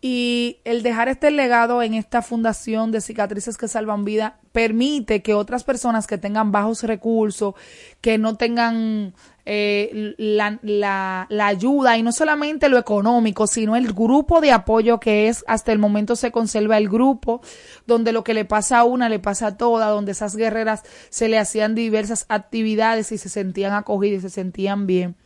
Y 0.00 0.58
el 0.64 0.82
dejar 0.82 1.08
este 1.08 1.30
legado 1.30 1.82
en 1.82 1.94
esta 1.94 2.20
fundación 2.20 2.92
de 2.92 3.00
cicatrices 3.00 3.56
que 3.56 3.66
salvan 3.66 4.04
vida 4.04 4.38
permite 4.52 5.22
que 5.22 5.34
otras 5.34 5.64
personas 5.64 6.06
que 6.06 6.18
tengan 6.18 6.52
bajos 6.52 6.82
recursos, 6.82 7.54
que 8.02 8.18
no 8.18 8.36
tengan 8.36 9.14
eh, 9.46 10.14
la, 10.18 10.58
la, 10.62 11.26
la, 11.30 11.46
ayuda 11.46 11.96
y 11.96 12.02
no 12.02 12.12
solamente 12.12 12.68
lo 12.68 12.78
económico, 12.78 13.46
sino 13.46 13.74
el 13.74 13.92
grupo 13.92 14.40
de 14.40 14.52
apoyo 14.52 15.00
que 15.00 15.28
es 15.28 15.44
hasta 15.46 15.72
el 15.72 15.78
momento 15.78 16.14
se 16.14 16.30
conserva 16.30 16.76
el 16.78 16.88
grupo, 16.88 17.40
donde 17.86 18.12
lo 18.12 18.22
que 18.22 18.34
le 18.34 18.44
pasa 18.44 18.78
a 18.78 18.84
una 18.84 19.08
le 19.08 19.18
pasa 19.18 19.46
a 19.46 19.56
toda, 19.56 19.88
donde 19.88 20.12
esas 20.12 20.36
guerreras 20.36 20.82
se 21.08 21.28
le 21.28 21.38
hacían 21.38 21.74
diversas 21.74 22.26
actividades 22.28 23.12
y 23.12 23.18
se 23.18 23.28
sentían 23.28 23.72
acogidas 23.72 24.18
y 24.18 24.22
se 24.22 24.30
sentían 24.30 24.86
bien. 24.86 25.16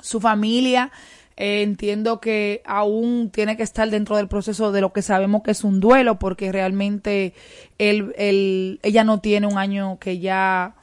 Su 0.00 0.20
familia, 0.20 0.92
eh, 1.40 1.62
entiendo 1.62 2.20
que 2.20 2.62
aún 2.66 3.30
tiene 3.30 3.56
que 3.56 3.62
estar 3.62 3.88
dentro 3.88 4.16
del 4.16 4.26
proceso 4.26 4.72
de 4.72 4.80
lo 4.80 4.92
que 4.92 5.02
sabemos 5.02 5.44
que 5.44 5.52
es 5.52 5.62
un 5.62 5.78
duelo, 5.78 6.18
porque 6.18 6.50
realmente 6.50 7.32
él, 7.78 8.12
él, 8.18 8.80
ella 8.82 9.04
no 9.04 9.20
tiene 9.20 9.46
un 9.46 9.56
año 9.56 10.00
que 10.00 10.18
ya 10.18 10.74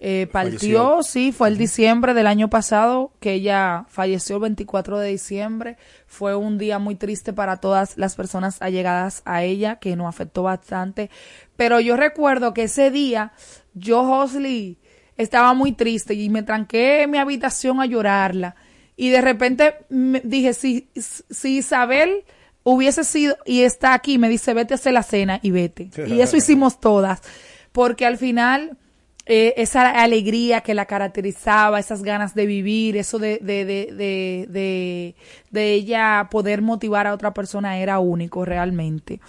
eh, 0.00 0.26
partió, 0.32 1.02
sí, 1.02 1.32
fue 1.32 1.48
el 1.48 1.58
diciembre 1.58 2.14
del 2.14 2.26
año 2.28 2.48
pasado 2.48 3.12
que 3.20 3.34
ella 3.34 3.84
falleció 3.88 4.36
el 4.36 4.42
24 4.42 5.00
de 5.00 5.10
diciembre. 5.10 5.76
Fue 6.06 6.34
un 6.34 6.56
día 6.56 6.78
muy 6.78 6.94
triste 6.94 7.34
para 7.34 7.58
todas 7.58 7.98
las 7.98 8.16
personas 8.16 8.62
allegadas 8.62 9.20
a 9.26 9.42
ella, 9.42 9.76
que 9.76 9.96
nos 9.96 10.08
afectó 10.08 10.44
bastante. 10.44 11.10
Pero 11.56 11.78
yo 11.78 11.94
recuerdo 11.98 12.54
que 12.54 12.62
ese 12.62 12.90
día 12.90 13.32
yo, 13.74 14.00
Hosley, 14.00 14.78
estaba 15.18 15.52
muy 15.52 15.72
triste 15.72 16.14
y 16.14 16.30
me 16.30 16.42
tranqué 16.42 17.02
en 17.02 17.10
mi 17.10 17.18
habitación 17.18 17.82
a 17.82 17.86
llorarla. 17.86 18.56
Y 18.98 19.10
de 19.10 19.20
repente 19.20 19.76
me 19.88 20.20
dije, 20.24 20.52
si, 20.52 20.88
si 20.96 21.58
Isabel 21.58 22.24
hubiese 22.64 23.04
sido 23.04 23.38
y 23.46 23.62
está 23.62 23.94
aquí, 23.94 24.18
me 24.18 24.28
dice, 24.28 24.52
vete 24.52 24.74
a 24.74 24.76
hacer 24.76 24.92
la 24.92 25.04
cena 25.04 25.38
y 25.40 25.52
vete. 25.52 25.88
Y 26.06 26.20
eso 26.20 26.36
hicimos 26.36 26.80
todas 26.80 27.22
porque 27.70 28.06
al 28.06 28.18
final 28.18 28.76
eh, 29.24 29.54
esa 29.56 29.90
alegría 29.90 30.62
que 30.62 30.74
la 30.74 30.86
caracterizaba, 30.86 31.78
esas 31.78 32.02
ganas 32.02 32.34
de 32.34 32.44
vivir, 32.44 32.96
eso 32.96 33.20
de, 33.20 33.38
de, 33.40 33.64
de, 33.64 34.46
de, 34.48 35.14
de, 35.50 35.72
ella 35.74 36.26
poder 36.28 36.60
motivar 36.60 37.06
a 37.06 37.14
otra 37.14 37.32
persona 37.32 37.78
era 37.78 38.00
único 38.00 38.44
realmente. 38.44 39.20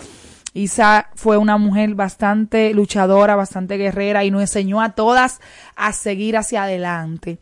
Isa 0.55 1.09
fue 1.13 1.37
una 1.37 1.57
mujer 1.57 1.93
bastante 1.93 2.73
luchadora, 2.73 3.35
bastante 3.35 3.77
guerrera 3.77 4.23
y 4.23 4.31
nos 4.31 4.41
enseñó 4.41 4.81
a 4.81 4.93
todas 4.93 5.41
a 5.75 5.93
seguir 5.93 6.37
hacia 6.37 6.63
adelante. 6.63 7.37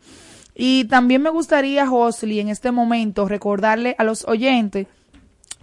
Y 0.60 0.86
también 0.86 1.22
me 1.22 1.30
gustaría, 1.30 1.86
Josly, 1.86 2.40
en 2.40 2.48
este 2.48 2.72
momento 2.72 3.28
recordarle 3.28 3.94
a 3.96 4.02
los 4.02 4.26
oyentes 4.26 4.88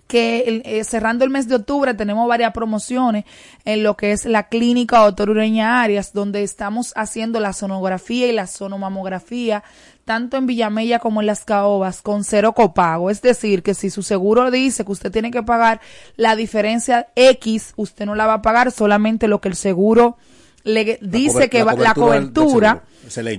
que 0.08 0.62
eh, 0.64 0.84
cerrando 0.86 1.26
el 1.26 1.32
mes 1.32 1.50
de 1.50 1.56
octubre 1.56 1.94
tenemos 1.96 2.30
varias 2.30 2.54
promociones 2.54 3.26
en 3.66 3.84
lo 3.84 3.98
que 3.98 4.14
es 4.14 4.24
la 4.24 4.48
clínica 4.48 5.00
Doctor 5.00 5.32
Ureña 5.32 5.82
Arias, 5.82 6.14
donde 6.14 6.44
estamos 6.44 6.94
haciendo 6.96 7.42
la 7.42 7.52
sonografía 7.52 8.28
y 8.28 8.32
la 8.32 8.48
sonomamografía 8.48 9.66
tanto 10.06 10.38
en 10.38 10.48
Villamella 10.48 11.00
como 11.00 11.20
en 11.20 11.28
Las 11.28 11.44
Caobas 11.44 12.02
con 12.02 12.24
cero 12.24 12.54
copago. 12.54 13.10
Es 13.10 13.22
decir, 13.22 13.64
que 13.64 13.74
si 13.74 13.90
su 13.90 14.02
seguro 14.02 14.50
dice 14.50 14.86
que 14.86 14.92
usted 14.94 15.12
tiene 15.12 15.30
que 15.30 15.44
pagar 15.44 15.82
la 16.16 16.38
diferencia 16.38 17.08
X, 17.16 17.74
usted 17.76 18.06
no 18.06 18.16
la 18.16 18.28
va 18.28 18.36
a 18.36 18.42
pagar 18.42 18.72
solamente 18.72 19.28
lo 19.28 19.42
que 19.42 19.50
el 19.50 19.56
seguro 19.58 20.16
le 20.64 21.00
dice 21.02 21.50
que 21.50 21.64
va, 21.64 21.76
la 21.76 21.94
cobertura. 21.94 22.84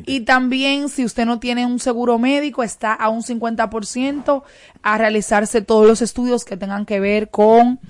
Y 0.06 0.20
también 0.20 0.88
si 0.88 1.04
usted 1.04 1.26
no 1.26 1.38
tiene 1.38 1.66
un 1.66 1.78
seguro 1.78 2.18
médico, 2.18 2.62
está 2.62 2.92
a 2.92 3.08
un 3.08 3.22
50% 3.22 4.42
a 4.82 4.98
realizarse 4.98 5.62
todos 5.62 5.86
los 5.86 6.02
estudios 6.02 6.44
que 6.44 6.56
tengan 6.56 6.86
que 6.86 7.00
ver 7.00 7.30
con 7.30 7.80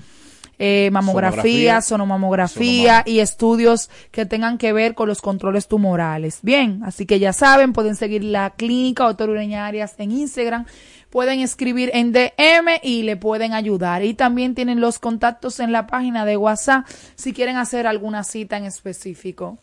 eh, 0.59 0.89
mamografía, 0.91 1.81
sonomamografía, 1.81 3.03
y 3.05 3.19
estudios 3.19 3.89
que 4.11 4.25
tengan 4.25 4.57
que 4.57 4.73
ver 4.73 4.95
con 4.95 5.07
los 5.07 5.21
controles 5.21 5.67
tumorales. 5.67 6.39
Bien, 6.41 6.81
así 6.83 7.05
que 7.05 7.19
ya 7.19 7.31
saben, 7.31 7.73
pueden 7.73 7.95
seguir 7.95 8.23
la 8.23 8.51
clínica 8.51 9.03
Doctor 9.03 9.29
Ureña 9.29 9.67
Arias 9.67 9.93
en 9.97 10.11
Instagram 10.11 10.65
pueden 11.09 11.39
escribir 11.39 11.89
en 11.93 12.11
DM 12.11 12.79
y 12.83 13.03
le 13.03 13.17
pueden 13.17 13.53
ayudar. 13.53 14.03
Y 14.03 14.13
también 14.13 14.55
tienen 14.55 14.81
los 14.81 14.99
contactos 14.99 15.59
en 15.59 15.71
la 15.71 15.87
página 15.87 16.25
de 16.25 16.37
WhatsApp 16.37 16.85
si 17.15 17.33
quieren 17.33 17.57
hacer 17.57 17.87
alguna 17.87 18.23
cita 18.23 18.57
en 18.57 18.65
específico. 18.65 19.57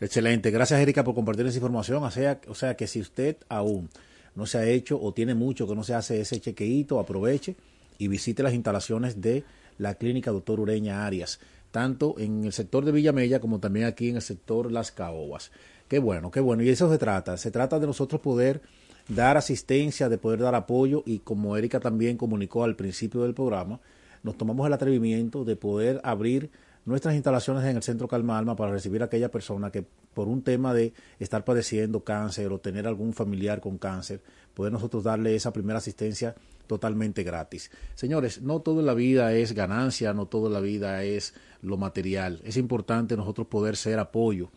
Excelente. 0.00 0.50
Gracias, 0.50 0.80
Erika, 0.80 1.04
por 1.04 1.14
compartir 1.14 1.46
esa 1.46 1.56
información. 1.56 2.02
O 2.02 2.54
sea, 2.54 2.76
que 2.76 2.86
si 2.86 3.00
usted 3.00 3.36
aún 3.48 3.88
no 4.34 4.46
se 4.46 4.58
ha 4.58 4.66
hecho 4.66 5.00
o 5.00 5.12
tiene 5.12 5.34
mucho 5.34 5.68
que 5.68 5.74
no 5.74 5.84
se 5.84 5.94
hace 5.94 6.20
ese 6.20 6.40
chequeíto, 6.40 6.98
aproveche 6.98 7.54
y 7.98 8.08
visite 8.08 8.42
las 8.42 8.54
instalaciones 8.54 9.20
de 9.20 9.44
la 9.78 9.94
clínica 9.94 10.30
Doctor 10.30 10.60
Ureña 10.60 11.06
Arias, 11.06 11.40
tanto 11.70 12.16
en 12.18 12.44
el 12.44 12.52
sector 12.52 12.84
de 12.84 12.92
Villamella 12.92 13.40
como 13.40 13.60
también 13.60 13.86
aquí 13.86 14.08
en 14.08 14.16
el 14.16 14.22
sector 14.22 14.70
Las 14.70 14.90
Caobas. 14.90 15.50
Qué 15.88 15.98
bueno, 15.98 16.30
qué 16.30 16.40
bueno. 16.40 16.62
Y 16.62 16.70
eso 16.70 16.90
se 16.90 16.98
trata. 16.98 17.36
Se 17.36 17.50
trata 17.50 17.78
de 17.78 17.86
nosotros 17.86 18.20
poder 18.20 18.62
dar 19.08 19.36
asistencia, 19.36 20.08
de 20.08 20.18
poder 20.18 20.40
dar 20.40 20.54
apoyo 20.54 21.02
y 21.06 21.18
como 21.20 21.56
Erika 21.56 21.78
también 21.80 22.16
comunicó 22.16 22.64
al 22.64 22.74
principio 22.74 23.22
del 23.22 23.34
programa, 23.34 23.80
nos 24.22 24.38
tomamos 24.38 24.66
el 24.66 24.72
atrevimiento 24.72 25.44
de 25.44 25.56
poder 25.56 26.00
abrir 26.02 26.50
nuestras 26.84 27.14
instalaciones 27.14 27.64
en 27.64 27.76
el 27.76 27.82
Centro 27.82 28.08
Calma 28.08 28.38
Alma 28.38 28.56
para 28.56 28.72
recibir 28.72 29.02
a 29.02 29.06
aquella 29.06 29.30
persona 29.30 29.70
que 29.70 29.84
por 30.14 30.28
un 30.28 30.42
tema 30.42 30.74
de 30.74 30.92
estar 31.18 31.44
padeciendo 31.44 32.04
cáncer 32.04 32.52
o 32.52 32.60
tener 32.60 32.86
algún 32.86 33.12
familiar 33.12 33.60
con 33.60 33.78
cáncer, 33.78 34.22
poder 34.54 34.72
nosotros 34.72 35.04
darle 35.04 35.34
esa 35.34 35.52
primera 35.52 35.78
asistencia 35.78 36.34
totalmente 36.66 37.22
gratis. 37.22 37.70
Señores, 37.94 38.42
no 38.42 38.60
toda 38.60 38.82
la 38.82 38.94
vida 38.94 39.32
es 39.32 39.52
ganancia, 39.52 40.14
no 40.14 40.26
toda 40.26 40.48
la 40.50 40.60
vida 40.60 41.02
es 41.02 41.34
lo 41.62 41.76
material. 41.76 42.40
Es 42.44 42.56
importante 42.56 43.16
nosotros 43.16 43.48
poder 43.48 43.76
ser 43.76 43.98
apoyo 43.98 44.50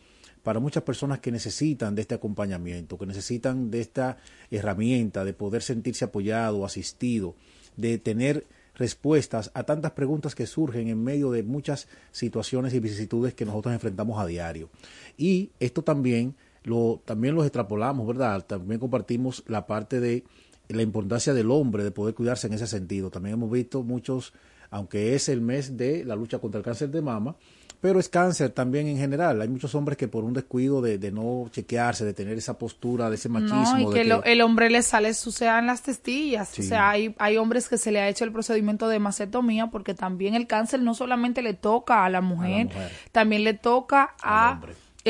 para 0.43 0.59
muchas 0.59 0.83
personas 0.83 1.19
que 1.19 1.31
necesitan 1.31 1.95
de 1.95 2.01
este 2.03 2.15
acompañamiento, 2.15 2.97
que 2.97 3.05
necesitan 3.05 3.69
de 3.69 3.81
esta 3.81 4.17
herramienta, 4.49 5.25
de 5.25 5.33
poder 5.33 5.61
sentirse 5.61 6.05
apoyado, 6.05 6.65
asistido, 6.65 7.35
de 7.75 7.97
tener 7.97 8.45
respuestas 8.77 9.51
a 9.53 9.63
tantas 9.63 9.91
preguntas 9.91 10.35
que 10.35 10.47
surgen 10.47 10.87
en 10.87 11.03
medio 11.03 11.31
de 11.31 11.43
muchas 11.43 11.87
situaciones 12.11 12.73
y 12.73 12.79
vicisitudes 12.79 13.33
que 13.33 13.45
nosotros 13.45 13.73
enfrentamos 13.73 14.19
a 14.19 14.25
diario. 14.25 14.69
Y 15.17 15.51
esto 15.59 15.83
también 15.83 16.35
lo 16.63 17.01
también 17.05 17.35
los 17.35 17.45
extrapolamos, 17.45 18.07
¿verdad? 18.07 18.45
También 18.45 18.79
compartimos 18.79 19.43
la 19.47 19.65
parte 19.67 19.99
de 19.99 20.23
la 20.69 20.81
importancia 20.81 21.33
del 21.33 21.49
hombre 21.49 21.83
de 21.83 21.91
poder 21.91 22.13
cuidarse 22.13 22.47
en 22.47 22.53
ese 22.53 22.67
sentido. 22.67 23.09
También 23.09 23.33
hemos 23.33 23.49
visto 23.49 23.83
muchos, 23.83 24.33
aunque 24.69 25.15
es 25.15 25.29
el 25.29 25.41
mes 25.41 25.77
de 25.77 26.03
la 26.05 26.15
lucha 26.15 26.39
contra 26.39 26.59
el 26.59 26.65
cáncer 26.65 26.89
de 26.89 27.01
mama, 27.01 27.35
pero 27.79 27.99
es 27.99 28.09
cáncer 28.09 28.49
también 28.49 28.87
en 28.87 28.97
general. 28.97 29.41
Hay 29.41 29.47
muchos 29.47 29.75
hombres 29.75 29.97
que 29.97 30.07
por 30.07 30.23
un 30.23 30.33
descuido 30.33 30.81
de, 30.81 30.97
de 30.97 31.11
no 31.11 31.47
chequearse, 31.51 32.05
de 32.05 32.13
tener 32.13 32.37
esa 32.37 32.57
postura, 32.57 33.09
de 33.09 33.15
ese 33.15 33.29
machismo. 33.29 33.77
No, 33.77 33.91
y 33.91 33.93
que, 33.93 34.01
el 34.01 34.41
hombre 34.41 34.69
le 34.69 34.81
sale 34.81 35.13
en 35.39 35.67
las 35.67 35.83
testillas. 35.83 36.57
O 36.57 36.63
sea, 36.63 36.89
hay, 36.89 37.15
hay 37.19 37.37
hombres 37.37 37.67
que 37.67 37.77
se 37.77 37.91
le 37.91 37.99
ha 38.01 38.09
hecho 38.09 38.23
el 38.23 38.31
procedimiento 38.31 38.87
de 38.87 38.99
macetomía 38.99 39.67
porque 39.67 39.93
también 39.93 40.33
el 40.33 40.47
cáncer 40.47 40.81
no 40.81 40.93
solamente 40.93 41.41
le 41.41 41.53
toca 41.53 42.05
a 42.05 42.09
la 42.09 42.21
mujer, 42.21 42.69
también 43.11 43.43
le 43.43 43.53
toca 43.53 44.15
a 44.21 44.59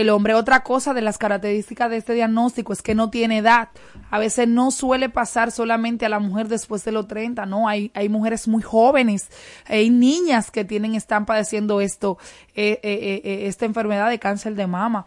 el 0.01 0.09
hombre. 0.09 0.33
Otra 0.33 0.63
cosa 0.63 0.93
de 0.93 1.01
las 1.01 1.17
características 1.17 1.89
de 1.89 1.97
este 1.97 2.13
diagnóstico 2.13 2.73
es 2.73 2.81
que 2.81 2.95
no 2.95 3.09
tiene 3.09 3.39
edad. 3.39 3.69
A 4.09 4.19
veces 4.19 4.47
no 4.47 4.71
suele 4.71 5.09
pasar 5.09 5.51
solamente 5.51 6.05
a 6.05 6.09
la 6.09 6.19
mujer 6.19 6.47
después 6.47 6.83
de 6.85 6.91
los 6.91 7.07
30, 7.07 7.45
no, 7.45 7.67
hay, 7.67 7.91
hay 7.93 8.09
mujeres 8.09 8.47
muy 8.47 8.61
jóvenes, 8.61 9.29
hay 9.65 9.89
niñas 9.89 10.51
que 10.51 10.65
tienen, 10.65 10.95
están 10.95 11.25
padeciendo 11.25 11.81
esto, 11.81 12.17
eh, 12.55 12.79
eh, 12.83 13.21
eh, 13.23 13.47
esta 13.47 13.65
enfermedad 13.65 14.09
de 14.09 14.19
cáncer 14.19 14.55
de 14.55 14.67
mama. 14.67 15.05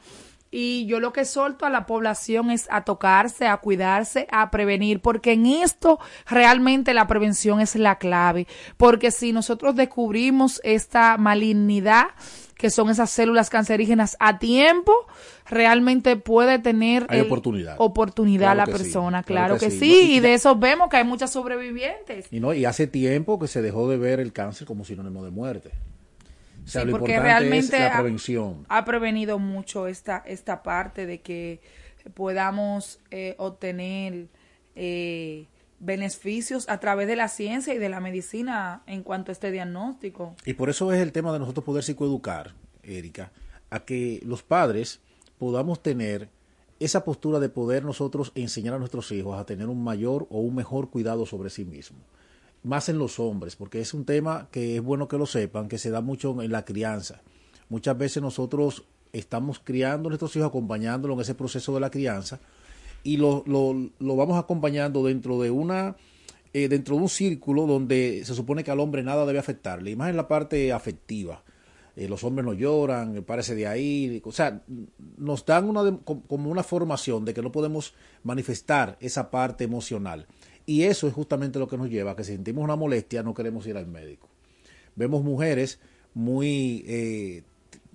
Y 0.52 0.86
yo 0.86 0.98
lo 0.98 1.12
que 1.12 1.24
solto 1.24 1.64
a 1.64 1.70
la 1.70 1.86
población 1.86 2.50
es 2.50 2.66
a 2.70 2.82
tocarse, 2.82 3.46
a 3.46 3.58
cuidarse, 3.58 4.26
a 4.32 4.50
prevenir, 4.50 5.00
porque 5.00 5.32
en 5.32 5.46
esto 5.46 6.00
realmente 6.26 6.92
la 6.92 7.06
prevención 7.06 7.60
es 7.60 7.76
la 7.76 7.98
clave. 7.98 8.48
Porque 8.76 9.12
si 9.12 9.32
nosotros 9.32 9.76
descubrimos 9.76 10.60
esta 10.64 11.16
malignidad, 11.18 12.08
que 12.60 12.68
son 12.68 12.90
esas 12.90 13.08
células 13.08 13.48
cancerígenas 13.48 14.18
a 14.20 14.38
tiempo, 14.38 14.92
realmente 15.48 16.16
puede 16.16 16.58
tener 16.58 17.06
oportunidad, 17.24 17.76
oportunidad 17.78 18.54
la 18.54 18.66
persona, 18.66 19.22
claro, 19.22 19.56
que, 19.56 19.70
sí. 19.70 20.16
y 20.16 20.20
de 20.20 20.34
eso 20.34 20.56
vemos 20.56 20.90
que 20.90 20.98
hay 20.98 21.04
muchas 21.04 21.32
sobrevivientes. 21.32 22.26
Y 22.30 22.38
no, 22.38 22.52
y 22.52 22.66
hace 22.66 22.86
tiempo 22.86 23.38
que 23.38 23.48
se 23.48 23.62
dejó 23.62 23.88
de 23.88 23.96
ver 23.96 24.20
el 24.20 24.34
cáncer 24.34 24.66
como 24.66 24.84
sinónimo 24.84 25.24
de 25.24 25.30
muerte. 25.30 25.70
O 26.62 26.68
sea, 26.68 26.84
lo 26.84 26.92
porque 26.98 27.18
realmente 27.18 27.76
es 27.76 27.82
la 27.82 27.94
prevención. 27.94 28.66
Ha, 28.68 28.84
prevenido 28.84 29.38
mucho 29.38 29.86
esta, 29.86 30.22
esta 30.26 30.62
parte 30.62 31.06
de 31.06 31.22
que 31.22 31.60
podamos 32.12 33.00
eh, 33.10 33.36
obtener 33.38 34.26
eh, 34.76 35.46
beneficios 35.80 36.68
a 36.68 36.78
través 36.78 37.08
de 37.08 37.16
la 37.16 37.28
ciencia 37.28 37.74
y 37.74 37.78
de 37.78 37.88
la 37.88 38.00
medicina 38.00 38.82
en 38.86 39.02
cuanto 39.02 39.30
a 39.30 39.32
este 39.32 39.50
diagnóstico. 39.50 40.36
Y 40.44 40.54
por 40.54 40.70
eso 40.70 40.92
es 40.92 41.00
el 41.00 41.10
tema 41.10 41.32
de 41.32 41.38
nosotros 41.38 41.64
poder 41.64 41.82
psicoeducar, 41.82 42.54
Erika, 42.82 43.32
a 43.70 43.80
que 43.80 44.20
los 44.24 44.42
padres 44.42 45.00
podamos 45.38 45.82
tener 45.82 46.28
esa 46.78 47.04
postura 47.04 47.40
de 47.40 47.48
poder 47.48 47.84
nosotros 47.84 48.32
enseñar 48.34 48.74
a 48.74 48.78
nuestros 48.78 49.10
hijos 49.12 49.38
a 49.38 49.44
tener 49.44 49.68
un 49.68 49.82
mayor 49.82 50.26
o 50.30 50.40
un 50.40 50.54
mejor 50.54 50.90
cuidado 50.90 51.26
sobre 51.26 51.50
sí 51.50 51.64
mismos. 51.64 52.02
Más 52.62 52.90
en 52.90 52.98
los 52.98 53.18
hombres, 53.18 53.56
porque 53.56 53.80
es 53.80 53.94
un 53.94 54.04
tema 54.04 54.48
que 54.50 54.76
es 54.76 54.82
bueno 54.82 55.08
que 55.08 55.16
lo 55.16 55.26
sepan, 55.26 55.68
que 55.68 55.78
se 55.78 55.90
da 55.90 56.02
mucho 56.02 56.42
en 56.42 56.52
la 56.52 56.64
crianza. 56.66 57.22
Muchas 57.70 57.96
veces 57.96 58.22
nosotros 58.22 58.84
estamos 59.12 59.60
criando 59.60 60.08
a 60.08 60.10
nuestros 60.10 60.36
hijos, 60.36 60.48
acompañándolos 60.48 61.16
en 61.16 61.22
ese 61.22 61.34
proceso 61.34 61.72
de 61.74 61.80
la 61.80 61.90
crianza, 61.90 62.38
y 63.02 63.16
lo, 63.16 63.42
lo, 63.46 63.90
lo 63.98 64.16
vamos 64.16 64.38
acompañando 64.38 65.04
dentro 65.04 65.40
de 65.40 65.50
una 65.50 65.96
eh, 66.52 66.66
dentro 66.66 66.96
de 66.96 67.02
un 67.02 67.08
círculo 67.08 67.64
donde 67.64 68.24
se 68.24 68.34
supone 68.34 68.64
que 68.64 68.72
al 68.72 68.80
hombre 68.80 69.04
nada 69.04 69.24
debe 69.24 69.38
afectarle, 69.38 69.92
y 69.92 69.94
la 69.94 70.26
parte 70.26 70.72
afectiva. 70.72 71.44
Eh, 71.94 72.08
los 72.08 72.24
hombres 72.24 72.44
no 72.44 72.54
lloran, 72.54 73.16
eh, 73.16 73.22
parece 73.22 73.54
de 73.54 73.68
ahí, 73.68 74.20
o 74.24 74.32
sea, 74.32 74.60
nos 75.16 75.46
dan 75.46 75.68
una 75.68 75.98
como 76.02 76.50
una 76.50 76.64
formación 76.64 77.24
de 77.24 77.34
que 77.34 77.42
no 77.42 77.52
podemos 77.52 77.94
manifestar 78.24 78.96
esa 79.00 79.30
parte 79.30 79.62
emocional. 79.62 80.26
Y 80.66 80.82
eso 80.82 81.06
es 81.06 81.14
justamente 81.14 81.60
lo 81.60 81.68
que 81.68 81.78
nos 81.78 81.88
lleva 81.88 82.12
a 82.12 82.16
que 82.16 82.24
si 82.24 82.32
sentimos 82.32 82.64
una 82.64 82.76
molestia 82.76 83.22
no 83.22 83.32
queremos 83.32 83.64
ir 83.68 83.76
al 83.76 83.86
médico. 83.86 84.28
Vemos 84.96 85.22
mujeres 85.22 85.78
muy, 86.14 87.44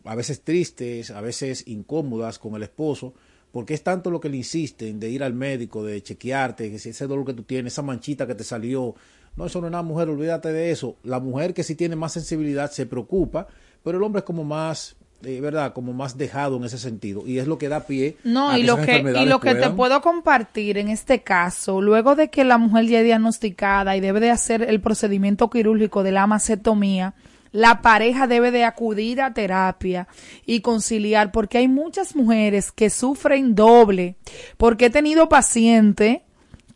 a 0.05 0.15
veces 0.15 0.41
tristes, 0.41 1.11
a 1.11 1.19
veces 1.19 1.67
incómodas 1.67 2.39
con 2.39 2.55
el 2.55 2.63
esposo, 2.63 3.13
porque 3.55 3.73
es 3.73 3.83
tanto 3.83 4.11
lo 4.11 4.19
que 4.19 4.27
le 4.27 4.35
insisten 4.35 4.99
de 4.99 5.09
ir 5.09 5.23
al 5.23 5.33
médico, 5.33 5.81
de 5.81 6.03
chequearte, 6.03 6.69
que 6.69 6.77
si 6.77 6.89
ese 6.89 7.07
dolor 7.07 7.25
que 7.25 7.31
tú 7.31 7.43
tienes, 7.43 7.71
esa 7.71 7.83
manchita 7.83 8.27
que 8.27 8.35
te 8.35 8.43
salió, 8.43 8.95
no, 9.37 9.45
eso 9.45 9.61
no 9.61 9.67
es 9.67 9.71
nada, 9.71 9.81
mujer, 9.81 10.09
olvídate 10.09 10.51
de 10.51 10.71
eso. 10.71 10.97
La 11.03 11.21
mujer 11.21 11.53
que 11.53 11.63
sí 11.63 11.73
tiene 11.73 11.95
más 11.95 12.11
sensibilidad 12.11 12.69
se 12.69 12.85
preocupa, 12.85 13.47
pero 13.81 13.97
el 13.97 14.03
hombre 14.03 14.19
es 14.19 14.25
como 14.25 14.43
más, 14.43 14.97
eh, 15.23 15.39
¿verdad? 15.39 15.71
Como 15.71 15.93
más 15.93 16.17
dejado 16.17 16.57
en 16.57 16.65
ese 16.65 16.77
sentido. 16.77 17.23
Y 17.25 17.39
es 17.39 17.47
lo 17.47 17.57
que 17.57 17.69
da 17.69 17.87
pie. 17.87 18.17
No, 18.25 18.57
y, 18.57 18.63
lo 18.63 18.75
que, 18.75 18.97
y 18.97 19.25
lo 19.25 19.39
que 19.39 19.55
te 19.55 19.69
puedo 19.69 20.01
compartir 20.01 20.77
en 20.77 20.89
este 20.89 21.23
caso, 21.23 21.79
luego 21.79 22.15
de 22.15 22.29
que 22.29 22.43
la 22.43 22.57
mujer 22.57 22.87
ya 22.87 22.99
es 22.99 23.05
diagnosticada 23.05 23.95
y 23.95 24.01
debe 24.01 24.19
de 24.19 24.31
hacer 24.31 24.63
el 24.63 24.81
procedimiento 24.81 25.49
quirúrgico 25.49 26.03
de 26.03 26.11
la 26.11 26.27
macetomía, 26.27 27.13
la 27.55 27.81
pareja 27.81 28.27
debe 28.27 28.51
de 28.51 28.65
acudir 28.65 29.21
a 29.21 29.33
terapia 29.33 30.09
y 30.45 30.59
conciliar, 30.59 31.31
porque 31.31 31.59
hay 31.59 31.69
muchas 31.69 32.13
mujeres 32.13 32.73
que 32.73 32.89
sufren 32.89 33.55
doble, 33.55 34.17
porque 34.57 34.87
he 34.87 34.89
tenido 34.89 35.29
pacientes 35.29 36.19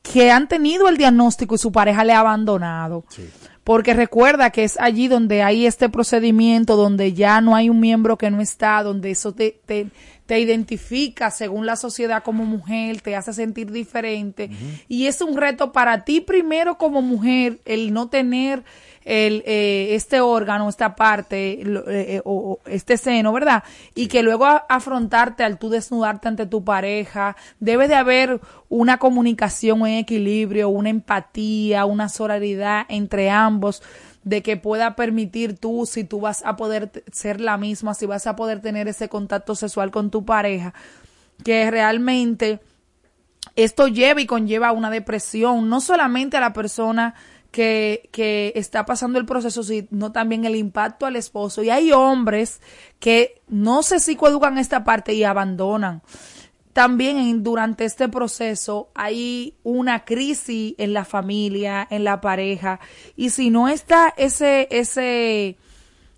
que 0.01 0.31
han 0.31 0.47
tenido 0.47 0.87
el 0.87 0.95
diagnóstico 0.95 1.55
y 1.55 1.57
su 1.57 1.73
pareja 1.73 2.05
le 2.05 2.13
ha 2.13 2.21
abandonado. 2.21 3.03
Porque 3.65 3.93
recuerda 3.93 4.51
que 4.51 4.63
es 4.63 4.79
allí 4.79 5.09
donde 5.09 5.43
hay 5.43 5.65
este 5.65 5.89
procedimiento, 5.89 6.77
donde 6.77 7.11
ya 7.11 7.41
no 7.41 7.57
hay 7.57 7.69
un 7.69 7.81
miembro 7.81 8.17
que 8.17 8.31
no 8.31 8.39
está, 8.39 8.81
donde 8.81 9.11
eso 9.11 9.33
te, 9.33 9.59
te, 9.65 9.89
te 10.25 10.39
identifica 10.39 11.29
según 11.29 11.65
la 11.65 11.75
sociedad 11.75 12.23
como 12.23 12.45
mujer, 12.45 13.01
te 13.01 13.17
hace 13.17 13.33
sentir 13.33 13.69
diferente. 13.69 14.49
Y 14.87 15.07
es 15.07 15.19
un 15.19 15.35
reto 15.35 15.73
para 15.73 16.05
ti 16.05 16.21
primero 16.21 16.77
como 16.77 17.01
mujer 17.01 17.59
el 17.65 17.91
no 17.91 18.07
tener 18.07 18.63
el, 19.09 19.41
eh, 19.47 19.95
este 19.95 20.21
órgano, 20.21 20.69
esta 20.69 20.95
parte, 20.95 21.53
eh, 21.53 21.83
eh, 21.87 22.21
o, 22.25 22.59
este 22.67 22.95
seno, 22.95 23.33
¿verdad? 23.33 23.63
Y 23.95 24.07
que 24.07 24.21
luego 24.21 24.45
afrontarte 24.45 25.43
al 25.43 25.57
tú 25.57 25.69
desnudarte 25.69 26.27
ante 26.27 26.45
tu 26.45 26.63
pareja, 26.63 27.35
debe 27.59 27.87
de 27.87 27.95
haber 27.95 28.39
una 28.69 28.99
comunicación, 28.99 29.81
un 29.81 29.87
equilibrio, 29.87 30.69
una 30.69 30.89
empatía, 30.89 31.85
una 31.85 32.07
solidaridad 32.07 32.85
entre 32.87 33.31
ambos 33.31 33.81
de 34.23 34.43
que 34.43 34.57
pueda 34.57 34.95
permitir 34.95 35.57
tú, 35.57 35.87
si 35.87 36.03
tú 36.03 36.19
vas 36.19 36.45
a 36.45 36.55
poder 36.55 37.03
ser 37.11 37.41
la 37.41 37.57
misma, 37.57 37.95
si 37.95 38.05
vas 38.05 38.27
a 38.27 38.35
poder 38.35 38.61
tener 38.61 38.87
ese 38.87 39.09
contacto 39.09 39.55
sexual 39.55 39.89
con 39.89 40.11
tu 40.11 40.23
pareja, 40.23 40.75
que 41.43 41.71
realmente 41.71 42.59
esto 43.55 43.87
lleva 43.87 44.21
y 44.21 44.27
conlleva 44.27 44.71
una 44.71 44.91
depresión, 44.91 45.67
no 45.67 45.81
solamente 45.81 46.37
a 46.37 46.41
la 46.41 46.53
persona 46.53 47.15
que, 47.51 48.09
que 48.11 48.53
está 48.55 48.85
pasando 48.85 49.19
el 49.19 49.25
proceso, 49.25 49.63
sino 49.63 50.11
también 50.11 50.45
el 50.45 50.55
impacto 50.55 51.05
al 51.05 51.15
esposo. 51.15 51.63
Y 51.63 51.69
hay 51.69 51.91
hombres 51.91 52.61
que 52.99 53.41
no 53.47 53.83
se 53.83 53.99
psicoeducan 53.99 54.57
esta 54.57 54.83
parte 54.83 55.13
y 55.13 55.23
abandonan. 55.23 56.01
También 56.73 57.43
durante 57.43 57.83
este 57.83 58.07
proceso 58.09 58.89
hay 58.93 59.55
una 59.63 60.05
crisis 60.05 60.75
en 60.77 60.93
la 60.93 61.03
familia, 61.03 61.85
en 61.89 62.03
la 62.03 62.21
pareja, 62.21 62.79
y 63.15 63.31
si 63.31 63.49
no 63.49 63.67
está 63.67 64.13
ese, 64.15 64.67
ese, 64.71 65.57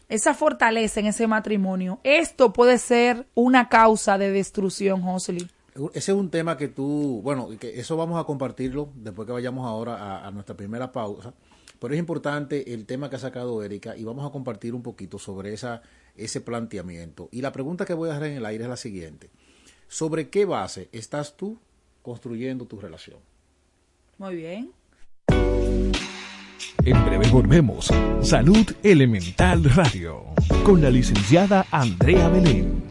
esa 0.10 0.34
fortaleza 0.34 1.00
en 1.00 1.08
ese 1.08 1.26
matrimonio, 1.26 2.00
esto 2.04 2.52
puede 2.52 2.78
ser 2.78 3.26
una 3.34 3.70
causa 3.70 4.18
de 4.18 4.30
destrucción, 4.30 5.02
Josely. 5.02 5.48
Ese 5.94 6.12
es 6.12 6.18
un 6.18 6.30
tema 6.30 6.58
que 6.58 6.68
tú, 6.68 7.22
bueno, 7.24 7.50
que 7.60 7.80
eso 7.80 7.98
vamos 7.98 8.20
a 8.20 8.26
compartirlo 8.26 8.90
después 8.96 9.26
que 9.26 9.32
vayamos 9.32 9.66
ahora 9.66 10.26
a, 10.26 10.32
nuestra 10.32 10.56
primera 10.56 10.92
pausa. 10.92 11.34
Pero 11.80 11.94
es 11.94 12.00
importante 12.00 12.74
el 12.74 12.86
tema 12.86 13.10
que 13.10 13.16
ha 13.16 13.20
sacado 13.20 13.64
Erika 13.64 13.98
y 13.98 14.04
vamos 14.04 14.28
a 14.28 14.32
compartir 14.32 14.76
un 14.76 14.84
poquito 14.84 15.18
sobre 15.18 15.54
esa, 15.54 15.82
ese 16.16 16.42
planteamiento. 16.42 17.30
Y 17.32 17.42
la 17.42 17.52
pregunta 17.52 17.86
que 17.86 17.94
voy 17.94 18.10
a 18.10 18.14
dejar 18.14 18.28
en 18.28 18.38
el 18.38 18.46
aire 18.46 18.66
es 18.66 18.70
la 18.70 18.78
siguiente. 18.78 19.30
¿Sobre 19.88 20.30
qué 20.30 20.46
base 20.46 20.90
estás 20.92 21.36
tú 21.36 21.58
construyendo 22.02 22.66
tu 22.66 22.80
relación? 22.80 23.18
Muy 24.18 24.36
bien. 24.36 24.72
En 26.84 27.06
breve 27.06 27.28
volvemos. 27.30 27.90
Salud 28.22 28.66
Elemental 28.84 29.64
Radio 29.64 30.26
con 30.64 30.82
la 30.82 30.90
licenciada 30.90 31.66
Andrea 31.72 32.28
Belén. 32.30 32.91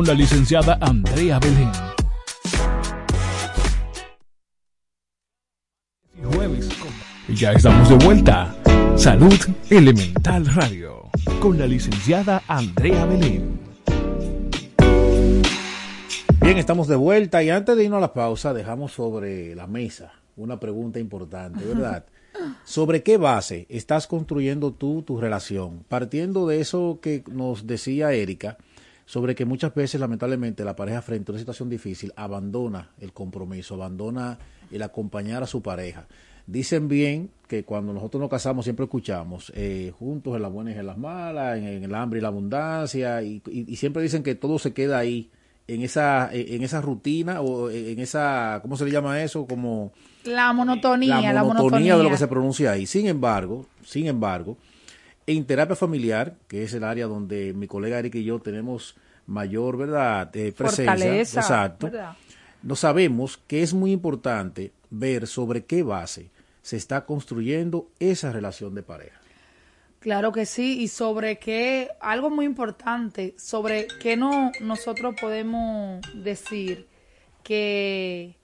Con 0.00 0.06
la 0.06 0.14
licenciada 0.14 0.78
Andrea 0.80 1.38
Belén. 1.38 1.70
jueves. 6.32 6.70
Ya 7.28 7.52
estamos 7.52 7.90
de 7.90 8.06
vuelta. 8.06 8.56
Salud 8.96 9.38
Elemental 9.68 10.46
Radio. 10.54 11.10
Con 11.38 11.58
la 11.58 11.66
licenciada 11.66 12.42
Andrea 12.48 13.04
Belén. 13.04 13.60
Bien, 16.40 16.56
estamos 16.56 16.88
de 16.88 16.96
vuelta 16.96 17.42
y 17.42 17.50
antes 17.50 17.76
de 17.76 17.84
irnos 17.84 17.98
a 17.98 18.00
la 18.00 18.14
pausa 18.14 18.54
dejamos 18.54 18.92
sobre 18.92 19.54
la 19.54 19.66
mesa 19.66 20.14
una 20.40 20.58
pregunta 20.58 20.98
importante, 20.98 21.62
¿verdad? 21.64 22.06
¿Sobre 22.64 23.02
qué 23.02 23.18
base 23.18 23.66
estás 23.68 24.06
construyendo 24.06 24.72
tú 24.72 25.02
tu 25.02 25.20
relación? 25.20 25.84
Partiendo 25.88 26.46
de 26.46 26.60
eso 26.60 27.00
que 27.02 27.22
nos 27.30 27.66
decía 27.66 28.12
Erika, 28.12 28.56
sobre 29.10 29.34
que 29.34 29.44
muchas 29.44 29.74
veces 29.74 30.00
lamentablemente 30.00 30.64
la 30.64 30.76
pareja 30.76 31.02
frente 31.02 31.32
a 31.32 31.32
una 31.32 31.40
situación 31.40 31.68
difícil 31.68 32.12
abandona 32.14 32.90
el 33.00 33.12
compromiso, 33.12 33.74
abandona 33.74 34.38
el 34.70 34.80
acompañar 34.82 35.42
a 35.42 35.48
su 35.48 35.62
pareja. 35.62 36.06
Dicen 36.46 36.86
bien 36.86 37.28
que 37.48 37.64
cuando 37.64 37.92
nosotros 37.92 38.20
nos 38.20 38.30
casamos 38.30 38.66
siempre 38.66 38.84
escuchamos 38.84 39.52
eh, 39.56 39.92
juntos 39.98 40.36
en 40.36 40.42
las 40.42 40.52
buenas 40.52 40.76
y 40.76 40.78
en 40.78 40.86
las 40.86 40.96
malas, 40.96 41.58
en, 41.58 41.82
el 41.82 41.92
hambre 41.92 42.20
y 42.20 42.22
la 42.22 42.28
abundancia, 42.28 43.20
y, 43.20 43.42
siempre 43.74 44.00
dicen 44.00 44.22
que 44.22 44.36
todo 44.36 44.60
se 44.60 44.72
queda 44.72 44.98
ahí, 44.98 45.28
en 45.66 45.82
esa, 45.82 46.30
en 46.32 46.62
esa 46.62 46.80
rutina 46.80 47.40
o 47.40 47.68
en 47.68 47.98
esa, 47.98 48.60
¿cómo 48.62 48.76
se 48.76 48.84
le 48.84 48.92
llama 48.92 49.20
eso? 49.22 49.44
Como 49.44 49.90
la 50.22 50.52
monotonía, 50.52 51.32
la 51.32 51.42
monotonía, 51.42 51.96
de 51.96 52.04
lo 52.04 52.10
que 52.10 52.16
se 52.16 52.28
pronuncia 52.28 52.70
ahí. 52.70 52.86
Sin 52.86 53.08
embargo, 53.08 53.66
sin 53.84 54.06
embargo, 54.06 54.56
en 55.36 55.44
terapia 55.44 55.76
familiar, 55.76 56.36
que 56.48 56.64
es 56.64 56.74
el 56.74 56.84
área 56.84 57.06
donde 57.06 57.52
mi 57.52 57.66
colega 57.66 57.98
Eric 57.98 58.16
y 58.16 58.24
yo 58.24 58.40
tenemos 58.40 58.96
mayor, 59.26 59.76
¿verdad? 59.76 60.34
Eh, 60.34 60.52
presencia, 60.52 61.20
exacto. 61.20 61.90
No 62.62 62.76
sabemos 62.76 63.38
que 63.46 63.62
es 63.62 63.72
muy 63.72 63.92
importante 63.92 64.72
ver 64.90 65.26
sobre 65.26 65.64
qué 65.64 65.82
base 65.82 66.30
se 66.62 66.76
está 66.76 67.06
construyendo 67.06 67.88
esa 68.00 68.32
relación 68.32 68.74
de 68.74 68.82
pareja. 68.82 69.18
Claro 70.00 70.32
que 70.32 70.46
sí, 70.46 70.80
y 70.80 70.88
sobre 70.88 71.38
qué, 71.38 71.90
algo 72.00 72.30
muy 72.30 72.46
importante, 72.46 73.34
sobre 73.38 73.86
qué 74.00 74.16
no 74.16 74.50
nosotros 74.60 75.14
podemos 75.20 76.00
decir 76.14 76.86
que 77.42 78.36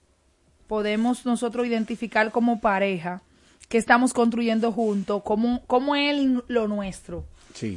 podemos 0.67 1.25
nosotros 1.25 1.65
identificar 1.65 2.31
como 2.31 2.61
pareja 2.61 3.23
que 3.67 3.77
estamos 3.77 4.13
construyendo 4.13 4.71
juntos, 4.71 5.21
como, 5.23 5.65
como 5.65 5.95
es 5.95 6.15
lo 6.47 6.67
nuestro. 6.67 7.25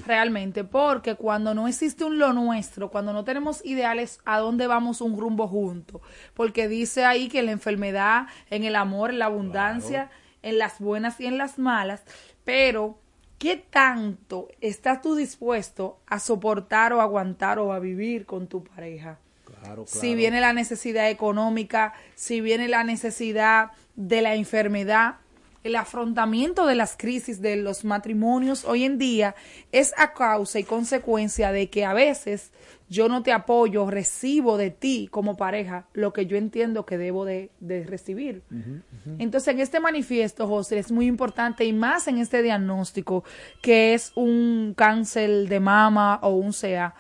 Realmente, 0.07 0.63
porque 0.63 1.15
cuando 1.15 1.55
no 1.55 1.67
existe 1.67 2.05
un 2.05 2.19
lo 2.19 2.35
nuestro, 2.35 2.91
cuando 2.91 3.15
no 3.15 3.25
tenemos 3.25 3.65
ideales 3.65 4.21
a 4.27 4.39
dónde 4.39 4.67
vamos 4.67 5.01
un 5.01 5.19
rumbo 5.19 5.49
junto, 5.49 6.03
porque 6.35 6.69
dice 6.69 7.07
ahí 7.07 7.29
que 7.29 7.43
la 7.43 7.53
enfermedad, 7.53 8.27
en 8.51 8.65
el 8.65 8.77
amor, 8.77 9.11
en 9.11 9.21
la 9.21 9.27
abundancia, 9.27 10.11
en 10.43 10.59
las 10.59 10.81
buenas 10.81 11.19
y 11.19 11.27
en 11.27 11.39
las 11.39 11.59
malas, 11.59 12.03
pero 12.45 12.99
¿qué 13.39 13.57
tanto 13.57 14.49
estás 14.61 15.01
tú 15.01 15.15
dispuesto 15.15 15.99
a 16.07 16.19
soportar 16.19 16.93
o 16.93 17.01
aguantar 17.01 17.59
o 17.59 17.73
a 17.73 17.79
vivir 17.79 18.27
con 18.27 18.49
tu 18.49 18.63
pareja? 18.63 19.19
Claro, 19.47 19.63
claro. 19.63 19.87
Si 19.87 20.15
viene 20.15 20.41
la 20.41 20.53
necesidad 20.53 21.09
económica, 21.09 21.95
si 22.15 22.43
viene 22.43 22.69
la 22.69 22.85
necesidad 22.85 23.71
de 23.97 24.21
la 24.21 24.35
enfermedad, 24.35 25.17
el 25.63 25.77
afrontamiento 25.77 26.67
de 26.67 26.75
las 26.75 26.97
crisis 26.97 27.43
de 27.43 27.57
los 27.57 27.85
matrimonios 27.85 28.65
hoy 28.65 28.85
en 28.85 28.99
día 28.99 29.35
es 29.73 29.93
a 29.99 30.15
causa 30.15 30.59
y 30.59 30.65
consecuencia 30.65 31.53
de 31.53 31.69
que 31.69 31.85
a 31.85 31.93
veces 31.93 32.51
yo 32.89 33.09
no 33.09 33.23
te 33.23 33.33
apoyo, 33.33 33.89
recibo 33.89 34.57
de 34.57 34.71
ti 34.71 35.09
como 35.11 35.37
pareja 35.37 35.87
lo 35.93 36.13
que 36.13 36.27
yo 36.27 36.37
entiendo 36.37 36.87
que 36.87 36.99
debo 36.99 37.25
de, 37.25 37.51
recibir. 37.87 38.43
Entonces, 39.19 39.55
en 39.55 39.61
este 39.61 39.79
manifiesto, 39.79 40.49
José, 40.49 40.79
es 40.79 40.91
muy 40.91 41.07
importante 41.07 41.65
y 41.65 41.73
más 41.73 42.09
en 42.09 42.19
este 42.19 42.43
diagnóstico 42.43 43.23
que 43.63 43.95
es 43.95 44.11
un 44.17 44.75
cáncer 44.77 45.49
de 45.49 45.61
mama 45.61 46.19
o 46.23 46.31
un 46.31 46.53
CA, 46.53 46.95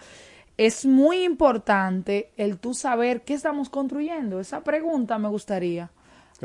es 0.57 0.87
muy 0.87 1.25
importante 1.25 2.31
el 2.37 2.59
tú 2.59 2.75
saber 2.75 3.23
qué 3.23 3.35
estamos 3.35 3.69
construyendo. 3.69 4.39
Esa 4.39 4.63
pregunta 4.63 5.19
me 5.19 5.29
gustaría. 5.29 5.91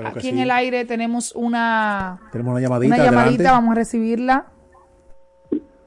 Aquí 0.03 0.29
en 0.29 0.39
el 0.39 0.49
aire 0.51 0.85
tenemos 0.85 1.33
una, 1.35 2.19
tenemos 2.31 2.51
una 2.51 2.61
llamadita. 2.61 2.95
Una 2.95 3.03
llamadita, 3.03 3.51
vamos 3.51 3.71
a 3.71 3.75
recibirla. 3.75 4.45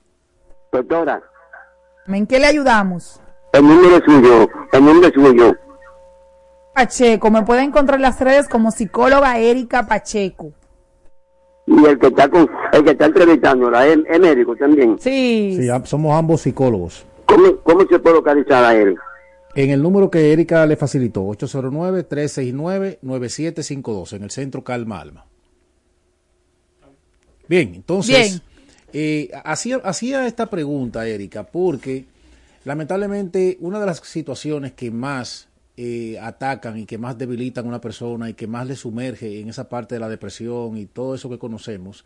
Doctora. 0.72 1.22
¿En 2.08 2.26
qué 2.26 2.40
le 2.40 2.48
ayudamos? 2.48 3.20
El 3.52 3.68
número 3.68 4.00
suyo, 4.06 4.48
el 4.72 4.86
número 4.86 5.14
suyo. 5.14 5.58
Pacheco, 6.74 7.30
me 7.30 7.44
puede 7.44 7.64
encontrar 7.64 7.98
en 7.98 8.04
las 8.04 8.22
redes 8.22 8.48
como 8.48 8.72
psicóloga 8.72 9.38
Erika 9.38 9.88
Pacheco 9.88 10.54
y 11.66 11.86
el 11.86 11.98
que 11.98 12.08
está 12.08 12.30
con, 12.30 12.50
el 12.74 12.84
que 12.84 12.92
está 12.92 13.06
entrevistándola 13.06 13.88
es, 13.88 13.98
médico 14.20 14.56
también. 14.56 14.98
Sí. 15.00 15.58
Sí, 15.60 15.68
somos 15.86 16.18
ambos 16.18 16.42
psicólogos. 16.42 17.06
¿Cómo, 17.26 17.58
¿Cómo 17.64 17.88
se 17.88 18.00
puede 18.00 18.18
localizar 18.18 18.64
a 18.64 18.76
él? 18.76 18.96
En 19.56 19.70
el 19.70 19.84
número 19.84 20.10
que 20.10 20.34
Erika 20.34 20.66
le 20.66 20.76
facilitó, 20.76 21.22
809-369-9752, 21.26 24.14
en 24.14 24.24
el 24.24 24.32
centro 24.32 24.64
Calma 24.64 25.00
Alma. 25.00 25.28
Bien, 27.48 27.76
entonces, 27.76 28.42
eh, 28.94 29.30
hacía, 29.44 29.78
hacía 29.84 30.26
esta 30.26 30.48
pregunta, 30.48 31.08
Erika, 31.08 31.44
porque 31.44 32.06
lamentablemente 32.66 33.58
una 33.60 33.80
de 33.80 33.86
las 33.86 34.00
situaciones 34.00 34.72
que 34.72 34.90
más 34.90 35.50
eh, 35.76 36.20
atacan 36.22 36.78
y 36.78 36.86
que 36.86 36.98
más 36.98 37.18
debilitan 37.18 37.66
a 37.66 37.70
una 37.70 37.82
persona 37.82 38.30
y 38.30 38.34
que 38.34 38.48
más 38.48 38.68
le 38.68 38.76
sumerge 38.76 39.40
en 39.40 39.50
esa 39.50 39.70
parte 39.70 39.96
de 39.96 40.00
la 40.00 40.10
depresión 40.10 40.78
y 40.78 40.86
todo 40.86 41.16
eso 41.16 41.30
que 41.30 41.40
conocemos, 41.40 42.06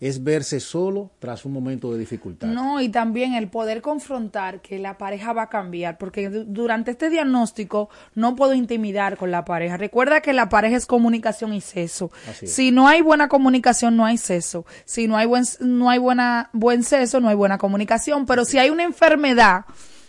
es 0.00 0.22
verse 0.22 0.60
solo 0.60 1.10
tras 1.18 1.44
un 1.44 1.52
momento 1.52 1.92
de 1.92 1.98
dificultad. 1.98 2.46
No, 2.46 2.80
y 2.80 2.88
también 2.88 3.34
el 3.34 3.48
poder 3.48 3.82
confrontar 3.82 4.60
que 4.60 4.78
la 4.78 4.96
pareja 4.96 5.32
va 5.32 5.42
a 5.42 5.48
cambiar, 5.48 5.98
porque 5.98 6.28
durante 6.28 6.92
este 6.92 7.10
diagnóstico 7.10 7.88
no 8.14 8.36
puedo 8.36 8.54
intimidar 8.54 9.16
con 9.16 9.30
la 9.30 9.44
pareja. 9.44 9.76
Recuerda 9.76 10.20
que 10.20 10.32
la 10.32 10.48
pareja 10.48 10.76
es 10.76 10.86
comunicación 10.86 11.52
y 11.52 11.60
seso. 11.60 12.12
Si 12.44 12.70
no 12.70 12.86
hay 12.86 13.02
buena 13.02 13.28
comunicación, 13.28 13.96
no 13.96 14.04
hay 14.04 14.18
seso. 14.18 14.64
Si 14.84 15.08
no 15.08 15.16
hay 15.16 15.26
buen, 15.26 15.44
no 15.60 15.90
hay 15.90 15.98
buena, 15.98 16.50
buen 16.52 16.84
no 17.20 17.28
hay 17.28 17.34
buena 17.34 17.58
comunicación. 17.58 18.26
Pero 18.26 18.44
si 18.44 18.58
hay 18.58 18.70
una 18.70 18.84
enfermedad, 18.84 19.64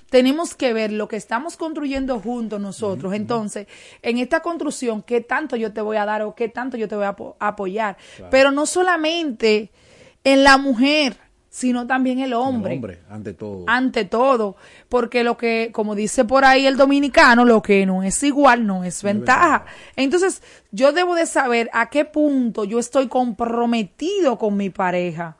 tenemos 0.10 0.56
que 0.56 0.74
ver 0.74 0.92
lo 0.92 1.08
que 1.08 1.16
estamos 1.16 1.58
construyendo 1.58 2.20
juntos 2.20 2.60
nosotros. 2.60 3.14
Entonces, 3.14 3.68
en 4.02 4.18
esta 4.18 4.42
construcción, 4.42 5.04
¿qué 5.04 5.22
tanto 5.22 5.56
yo 5.56 5.72
te 5.72 5.82
voy 5.82 5.98
a 5.98 6.06
dar 6.06 6.22
o 6.24 6.36
qué 6.36 6.50
tanto 6.50 6.78
yo 6.78 6.88
te 6.88 6.96
voy 6.96 7.06
a 7.06 7.16
apoyar? 7.40 7.98
Pero 8.30 8.52
no 8.52 8.66
solamente 8.66 9.72
en 10.24 10.44
la 10.44 10.58
mujer, 10.58 11.18
sino 11.50 11.88
también 11.88 12.20
el 12.20 12.34
hombre. 12.34 12.74
El 12.74 12.78
hombre, 12.78 13.00
ante 13.10 13.34
todo. 13.34 13.64
Ante 13.68 14.06
todo, 14.06 14.56
porque 14.88 15.24
lo 15.24 15.38
que, 15.38 15.72
como 15.72 15.96
dice 15.96 16.26
por 16.26 16.46
ahí 16.46 16.66
el 16.66 16.78
dominicano, 16.78 17.46
lo 17.46 17.62
que 17.62 17.86
no 17.86 18.04
es 18.04 18.22
igual 18.24 18.66
no 18.66 18.84
es 18.84 19.02
ventaja. 19.04 19.66
Entonces, 19.96 20.42
yo 20.72 20.92
debo 20.92 21.16
de 21.16 21.26
saber 21.26 21.70
a 21.74 21.90
qué 21.90 22.06
punto 22.06 22.66
yo 22.66 22.80
estoy 22.80 23.08
comprometido 23.08 24.38
con 24.38 24.58
mi 24.58 24.70
pareja 24.70 25.38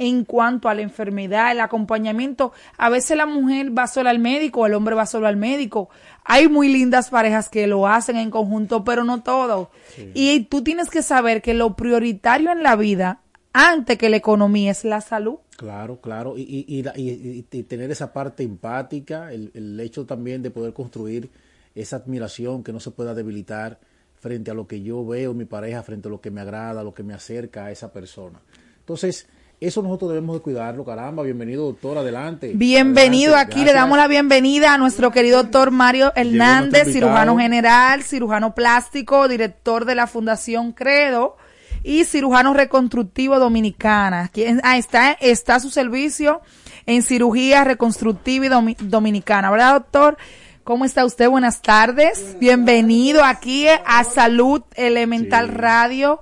en 0.00 0.24
cuanto 0.24 0.70
a 0.70 0.74
la 0.74 0.80
enfermedad, 0.80 1.52
el 1.52 1.60
acompañamiento. 1.60 2.52
A 2.78 2.88
veces 2.88 3.18
la 3.18 3.26
mujer 3.26 3.76
va 3.76 3.86
sola 3.86 4.08
al 4.08 4.18
médico, 4.18 4.64
el 4.64 4.72
hombre 4.72 4.94
va 4.94 5.04
solo 5.04 5.26
al 5.26 5.36
médico. 5.36 5.90
Hay 6.24 6.48
muy 6.48 6.68
lindas 6.68 7.10
parejas 7.10 7.50
que 7.50 7.66
lo 7.66 7.86
hacen 7.86 8.16
en 8.16 8.30
conjunto, 8.30 8.82
pero 8.82 9.04
no 9.04 9.22
todo. 9.22 9.70
Y 10.14 10.44
tú 10.44 10.64
tienes 10.64 10.88
que 10.88 11.02
saber 11.02 11.42
que 11.42 11.52
lo 11.52 11.76
prioritario 11.76 12.50
en 12.50 12.62
la 12.62 12.76
vida, 12.76 13.20
antes 13.52 13.98
que 13.98 14.08
la 14.08 14.16
economía, 14.16 14.70
es 14.70 14.86
la 14.86 15.02
salud. 15.02 15.36
Claro, 15.58 16.00
claro. 16.00 16.38
Y, 16.38 16.64
y, 16.66 17.62
tener 17.64 17.90
esa 17.90 18.14
parte 18.14 18.42
empática, 18.42 19.30
el, 19.34 19.50
el 19.52 19.78
hecho 19.80 20.06
también 20.06 20.40
de 20.40 20.50
poder 20.50 20.72
construir 20.72 21.28
esa 21.74 21.96
admiración 21.96 22.64
que 22.64 22.72
no 22.72 22.80
se 22.80 22.90
pueda 22.90 23.12
debilitar 23.12 23.78
frente 24.18 24.50
a 24.50 24.54
lo 24.54 24.66
que 24.66 24.80
yo 24.80 25.04
veo 25.06 25.32
en 25.32 25.36
mi 25.36 25.44
pareja, 25.44 25.82
frente 25.82 26.08
a 26.08 26.10
lo 26.10 26.22
que 26.22 26.30
me 26.30 26.40
agrada, 26.40 26.82
lo 26.82 26.94
que 26.94 27.02
me 27.02 27.12
acerca 27.12 27.66
a 27.66 27.70
esa 27.70 27.92
persona. 27.92 28.40
Entonces, 28.78 29.28
eso 29.60 29.82
nosotros 29.82 30.10
debemos 30.12 30.36
de 30.36 30.40
cuidarlo, 30.40 30.86
caramba. 30.86 31.22
Bienvenido, 31.22 31.66
doctor, 31.66 31.98
adelante. 31.98 32.52
Bienvenido 32.54 33.36
aquí, 33.36 33.62
le 33.62 33.74
damos 33.74 33.98
la 33.98 34.08
bienvenida 34.08 34.72
a 34.72 34.78
nuestro 34.78 35.10
querido 35.10 35.42
doctor 35.42 35.70
Mario 35.70 36.14
Hernández, 36.16 36.90
cirujano 36.90 37.36
general, 37.38 38.02
cirujano 38.02 38.54
plástico, 38.54 39.28
director 39.28 39.84
de 39.84 39.94
la 39.94 40.06
Fundación 40.06 40.72
Credo 40.72 41.36
y 41.82 42.04
cirujano 42.04 42.54
reconstructivo 42.54 43.38
dominicana. 43.38 44.30
Ah, 44.62 44.78
está, 44.78 45.12
está 45.12 45.56
a 45.56 45.60
su 45.60 45.68
servicio 45.68 46.40
en 46.86 47.02
cirugía 47.02 47.62
reconstructiva 47.62 48.46
y 48.46 48.76
dominicana, 48.80 49.50
¿verdad, 49.50 49.74
doctor? 49.74 50.16
¿Cómo 50.64 50.86
está 50.86 51.04
usted? 51.04 51.28
Buenas 51.28 51.60
tardes. 51.60 52.36
Bienvenido 52.40 53.24
aquí 53.24 53.66
a 53.68 54.04
Salud 54.04 54.62
Elemental 54.74 55.48
Radio 55.48 56.20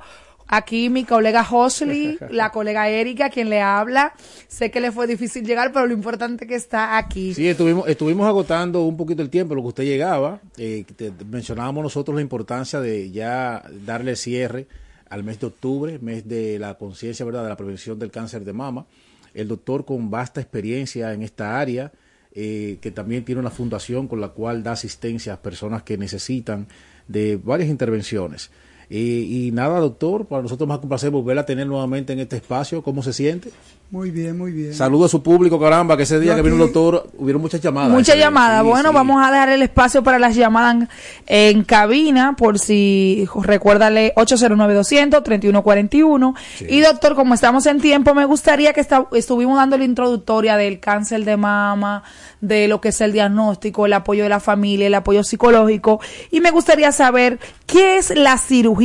Aquí 0.48 0.88
mi 0.88 1.04
colega 1.04 1.46
Hosley, 1.48 2.18
la 2.30 2.50
colega 2.50 2.88
Erika, 2.88 3.28
quien 3.28 3.50
le 3.50 3.60
habla. 3.60 4.14
Sé 4.48 4.70
que 4.70 4.80
le 4.80 4.90
fue 4.90 5.06
difícil 5.06 5.44
llegar, 5.44 5.72
pero 5.72 5.86
lo 5.86 5.92
importante 5.92 6.44
es 6.44 6.48
que 6.48 6.54
está 6.54 6.96
aquí. 6.96 7.34
Sí, 7.34 7.46
estuvimos, 7.46 7.86
estuvimos 7.86 8.26
agotando 8.26 8.82
un 8.84 8.96
poquito 8.96 9.20
el 9.20 9.28
tiempo, 9.28 9.54
lo 9.54 9.60
que 9.60 9.68
usted 9.68 9.84
llegaba. 9.84 10.40
Eh, 10.56 10.86
mencionábamos 11.30 11.82
nosotros 11.82 12.14
la 12.14 12.22
importancia 12.22 12.80
de 12.80 13.10
ya 13.10 13.62
darle 13.84 14.16
cierre 14.16 14.66
al 15.10 15.22
mes 15.22 15.38
de 15.38 15.46
octubre, 15.46 15.98
mes 16.00 16.26
de 16.26 16.58
la 16.58 16.74
conciencia, 16.74 17.26
¿verdad?, 17.26 17.42
de 17.42 17.48
la 17.50 17.56
prevención 17.56 17.98
del 17.98 18.10
cáncer 18.10 18.44
de 18.44 18.54
mama. 18.54 18.86
El 19.34 19.48
doctor 19.48 19.84
con 19.84 20.10
vasta 20.10 20.40
experiencia 20.40 21.12
en 21.12 21.22
esta 21.22 21.60
área, 21.60 21.92
eh, 22.32 22.78
que 22.80 22.90
también 22.90 23.24
tiene 23.24 23.40
una 23.40 23.50
fundación 23.50 24.08
con 24.08 24.20
la 24.20 24.28
cual 24.28 24.62
da 24.62 24.72
asistencia 24.72 25.34
a 25.34 25.42
personas 25.42 25.82
que 25.82 25.98
necesitan 25.98 26.68
de 27.06 27.36
varias 27.36 27.68
intervenciones. 27.68 28.50
Y, 28.90 29.50
nada, 29.52 29.80
doctor, 29.80 30.24
para 30.24 30.42
nosotros 30.42 30.66
más 30.66 30.80
un 30.82 30.88
placer 30.88 31.10
volver 31.10 31.38
a 31.38 31.44
tener 31.44 31.66
nuevamente 31.66 32.14
en 32.14 32.20
este 32.20 32.36
espacio. 32.36 32.82
¿Cómo 32.82 33.02
se 33.02 33.12
siente? 33.12 33.50
Muy 33.90 34.10
bien, 34.10 34.36
muy 34.36 34.52
bien. 34.52 34.74
Saludo 34.74 35.06
a 35.06 35.08
su 35.08 35.22
público, 35.22 35.58
caramba, 35.58 35.96
que 35.96 36.02
ese 36.02 36.20
día 36.20 36.34
que 36.34 36.42
vino 36.42 36.56
el 36.56 36.60
doctor 36.60 37.08
hubieron 37.16 37.40
muchas 37.40 37.62
llamadas. 37.62 37.90
Muchas 37.90 38.16
llamadas. 38.16 38.62
bueno, 38.62 38.92
vamos 38.92 39.26
a 39.26 39.30
dejar 39.30 39.48
el 39.50 39.62
espacio 39.62 40.02
para 40.02 40.18
las 40.18 40.36
llamadas 40.36 40.88
en, 41.26 41.64
cabina, 41.64 42.36
por 42.36 42.58
si 42.58 43.26
recuérdale 43.42 44.14
809-200-3141. 44.14 46.34
Y 46.68 46.80
doctor, 46.80 47.14
como 47.14 47.32
estamos 47.34 47.64
en 47.66 47.80
tiempo, 47.80 48.14
me 48.14 48.26
gustaría 48.26 48.74
que 48.74 48.86
estuvimos 49.12 49.56
dando 49.56 49.78
la 49.78 49.84
introductoria 49.84 50.58
del 50.58 50.80
cáncer 50.80 51.24
de 51.24 51.38
mama, 51.38 52.02
de 52.40 52.68
lo 52.68 52.82
que 52.82 52.88
es 52.88 53.00
el 53.00 53.12
diagnóstico, 53.12 53.86
el 53.86 53.94
apoyo 53.94 54.22
de 54.22 54.28
la 54.28 54.40
familia, 54.40 54.86
el 54.86 54.94
apoyo 54.94 55.24
psicológico. 55.24 55.98
Y 56.30 56.40
me 56.40 56.50
gustaría 56.50 56.92
saber 56.92 57.38
qué 57.66 57.96
es 57.96 58.14
la 58.14 58.36
cirugía 58.36 58.77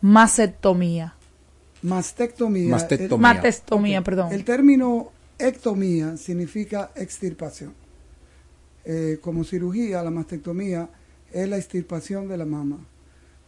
mastectomía. 0.00 1.14
Mastectomía. 1.82 2.70
Mastectomía, 2.70 4.02
perdón. 4.02 4.32
El 4.32 4.44
término 4.44 5.12
ectomía 5.38 6.16
significa 6.16 6.90
extirpación. 6.96 7.74
Eh, 8.84 9.18
como 9.20 9.44
cirugía, 9.44 10.02
la 10.02 10.10
mastectomía 10.10 10.88
es 11.32 11.48
la 11.48 11.56
extirpación 11.56 12.28
de 12.28 12.36
la 12.36 12.44
mama. 12.44 12.78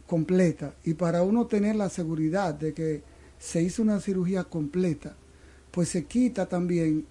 completa 0.07 0.73
y 0.83 0.93
para 0.93 1.21
uno 1.21 1.45
tener 1.45 1.75
la 1.75 1.89
seguridad 1.89 2.55
de 2.55 2.73
que 2.73 3.03
se 3.37 3.61
hizo 3.61 3.83
una 3.83 3.99
cirugía 3.99 4.45
completa, 4.45 5.15
pues 5.69 5.89
se 5.89 6.05
quita 6.05 6.47
también 6.47 7.05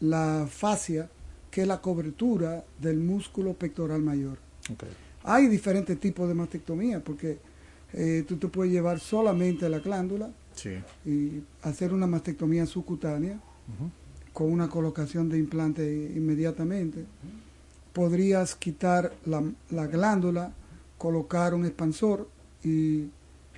la 0.00 0.46
fascia, 0.48 1.10
que 1.50 1.62
es 1.62 1.68
la 1.68 1.80
cobertura 1.82 2.64
del 2.80 2.98
músculo 2.98 3.52
pectoral 3.54 4.00
mayor. 4.00 4.38
Okay. 4.72 4.88
Hay 5.24 5.48
diferentes 5.48 5.98
tipos 5.98 6.28
de 6.28 6.34
mastectomía, 6.34 7.02
porque 7.02 7.38
eh, 7.96 8.24
tú 8.28 8.36
te 8.36 8.46
puedes 8.48 8.72
llevar 8.72 9.00
solamente 9.00 9.68
la 9.68 9.80
glándula 9.80 10.30
Sí. 10.54 10.70
y 11.04 11.42
hacer 11.62 11.92
una 11.92 12.06
mastectomía 12.06 12.64
subcutánea 12.66 13.40
con 14.32 14.50
una 14.52 14.68
colocación 14.68 15.28
de 15.28 15.38
implante 15.38 16.12
inmediatamente. 16.14 17.04
Podrías 17.92 18.54
quitar 18.54 19.12
la, 19.24 19.42
la 19.70 19.86
glándula, 19.86 20.52
colocar 20.98 21.54
un 21.54 21.64
expansor 21.66 22.28
y 22.62 23.08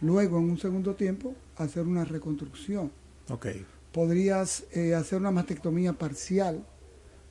luego 0.01 0.39
en 0.39 0.51
un 0.51 0.59
segundo 0.59 0.95
tiempo 0.95 1.35
hacer 1.57 1.83
una 1.85 2.05
reconstrucción. 2.05 2.91
Ok. 3.31 3.47
Podrías 3.93 4.65
eh, 4.73 4.95
hacer 4.95 5.19
una 5.21 5.31
mastectomía 5.33 5.93
parcial 5.93 6.65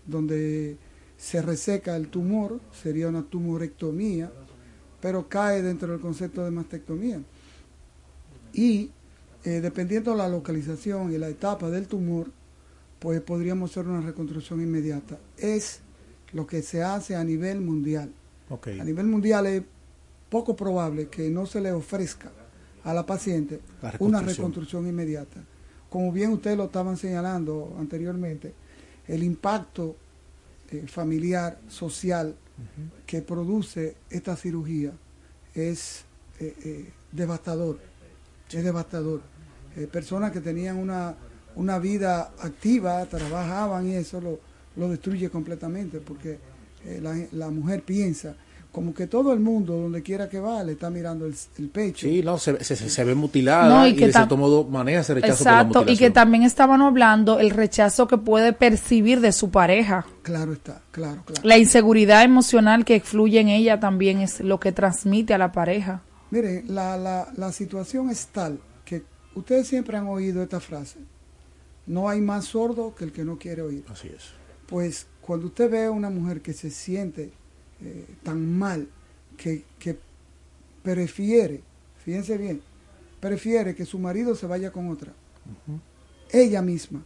donde 0.06 0.78
se 1.18 1.42
reseca 1.42 1.96
el 1.96 2.10
tumor, 2.10 2.60
sería 2.72 3.08
una 3.10 3.24
tumorectomía, 3.24 4.32
pero 5.08 5.30
cae 5.30 5.62
dentro 5.62 5.90
del 5.90 6.02
concepto 6.02 6.44
de 6.44 6.52
mastectomía. 6.52 7.22
Y 8.52 8.92
eh, 9.46 9.62
dependiendo 9.62 10.12
de 10.12 10.18
la 10.18 10.28
localización 10.28 11.14
y 11.14 11.18
la 11.18 11.30
etapa 11.30 11.70
del 11.70 11.88
tumor, 11.88 12.30
pues 13.00 13.22
podríamos 13.22 13.72
hacer 13.72 13.88
una 13.88 14.02
reconstrucción 14.02 14.60
inmediata. 14.60 15.18
Es 15.38 15.80
lo 16.34 16.46
que 16.46 16.62
se 16.62 16.84
hace 16.84 17.16
a 17.16 17.24
nivel 17.24 17.62
mundial. 17.62 18.12
A 18.50 18.84
nivel 18.84 19.06
mundial 19.08 19.48
es 19.48 19.64
poco 20.30 20.58
probable 20.58 21.08
que 21.08 21.30
no 21.30 21.46
se 21.46 21.62
le 21.62 21.72
ofrezca 21.72 22.30
a 22.84 22.94
la 22.94 23.06
paciente 23.06 23.62
La 23.82 23.94
una 24.00 24.20
reconstrucción. 24.20 24.28
reconstrucción 24.28 24.88
inmediata. 24.88 25.42
Como 25.90 26.12
bien 26.12 26.32
ustedes 26.32 26.58
lo 26.58 26.66
estaban 26.66 26.98
señalando 26.98 27.78
anteriormente, 27.80 28.54
el 29.08 29.24
impacto 29.24 29.96
eh, 30.70 30.84
familiar, 30.86 31.62
social 31.70 32.36
que 33.06 33.22
produce 33.22 33.96
esta 34.10 34.36
cirugía 34.36 34.92
es 35.54 36.06
eh, 36.40 36.56
eh, 36.64 36.90
devastador. 37.12 37.80
Es 38.52 38.64
devastador. 38.64 39.22
Eh, 39.76 39.88
personas 39.88 40.32
que 40.32 40.42
tenían 40.42 40.78
una, 40.78 41.16
una 41.56 41.80
vida 41.80 42.32
activa, 42.40 43.06
trabajaban 43.06 43.88
y 43.88 43.96
eso 43.96 44.22
lo, 44.22 44.40
lo 44.76 44.90
destruye 44.90 45.30
completamente 45.30 46.00
porque 46.00 46.40
la, 47.02 47.18
la 47.34 47.50
mujer 47.50 47.84
piensa 47.84 48.36
como 48.78 48.94
que 48.94 49.08
todo 49.08 49.34
el 49.34 49.40
mundo, 49.40 49.74
donde 49.76 50.04
quiera 50.04 50.30
que 50.30 50.40
va, 50.40 50.64
le 50.64 50.74
está 50.74 50.92
mirando 50.92 51.26
el, 51.26 51.34
el 51.58 51.70
pecho. 51.70 52.06
Sí, 52.08 52.22
no, 52.22 52.38
se, 52.38 52.64
se, 52.64 52.76
se 52.76 53.04
ve 53.04 53.16
mutilada 53.16 53.68
No, 53.76 53.88
y 53.88 53.90
y, 53.90 53.96
que 53.96 54.06
de 54.06 54.12
tam- 54.12 54.18
cierto 54.18 54.38
modo 54.38 54.66
maneja 54.66 55.00
ese 55.00 55.16
rechazo 55.16 55.44
Exacto, 55.46 55.74
por 55.80 55.88
la 55.88 55.92
y 55.94 55.98
que 55.98 56.12
también 56.12 56.44
estaban 56.44 56.84
hablando 56.84 57.40
el 57.40 57.50
rechazo 57.50 58.08
que 58.08 58.20
puede 58.20 58.54
percibir 58.54 59.20
de 59.20 59.32
su 59.32 59.50
pareja. 59.50 60.06
Claro 60.22 60.54
está, 60.54 60.84
claro, 60.92 61.24
claro. 61.26 61.42
La 61.44 61.58
inseguridad 61.58 62.22
emocional 62.24 62.86
que 62.86 63.00
fluye 63.00 63.40
en 63.40 63.48
ella 63.50 63.80
también 63.80 64.20
es 64.22 64.42
lo 64.42 64.60
que 64.60 64.72
transmite 64.72 65.34
a 65.34 65.40
la 65.40 65.52
pareja. 65.52 66.04
Mire, 66.30 66.64
la, 66.68 66.98
la, 66.98 67.30
la 67.36 67.52
situación 67.52 68.12
es 68.12 68.28
tal 68.28 68.60
que 68.86 69.02
ustedes 69.34 69.68
siempre 69.68 69.98
han 69.98 70.08
oído 70.08 70.44
esta 70.44 70.60
frase. 70.60 71.00
No 71.88 72.10
hay 72.10 72.22
más 72.22 72.46
sordo 72.46 72.94
que 72.94 73.06
el 73.06 73.12
que 73.12 73.26
no 73.26 73.40
quiere 73.40 73.64
oír. 73.64 73.84
Así 73.92 74.10
es. 74.16 74.26
Pues 74.68 75.08
cuando 75.20 75.48
usted 75.48 75.68
ve 75.72 75.86
a 75.86 75.90
una 75.92 76.12
mujer 76.12 76.42
que 76.42 76.54
se 76.54 76.70
siente 76.70 77.32
eh, 77.84 78.06
tan 78.24 78.58
mal, 78.58 78.88
que, 79.38 79.64
que 79.80 79.98
prefiere, 80.84 81.62
fíjense 82.04 82.38
bien, 82.38 82.62
prefiere 83.20 83.76
que 83.76 83.86
su 83.86 84.00
marido 84.00 84.36
se 84.36 84.48
vaya 84.48 84.72
con 84.72 84.90
otra, 84.90 85.14
ella 86.32 86.62
misma, 86.62 87.04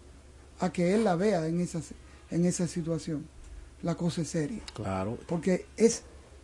a 0.60 0.72
que 0.72 0.94
él 0.94 1.04
la 1.04 1.16
vea 1.16 1.48
en 1.48 1.60
esa, 1.62 1.82
en 2.30 2.46
esa 2.46 2.68
situación, 2.68 3.26
la 3.84 3.96
cosa 3.96 4.22
es 4.22 4.30
seria. 4.30 4.62
Claro. 4.74 5.18
Porque 5.28 5.66
es 5.78 6.04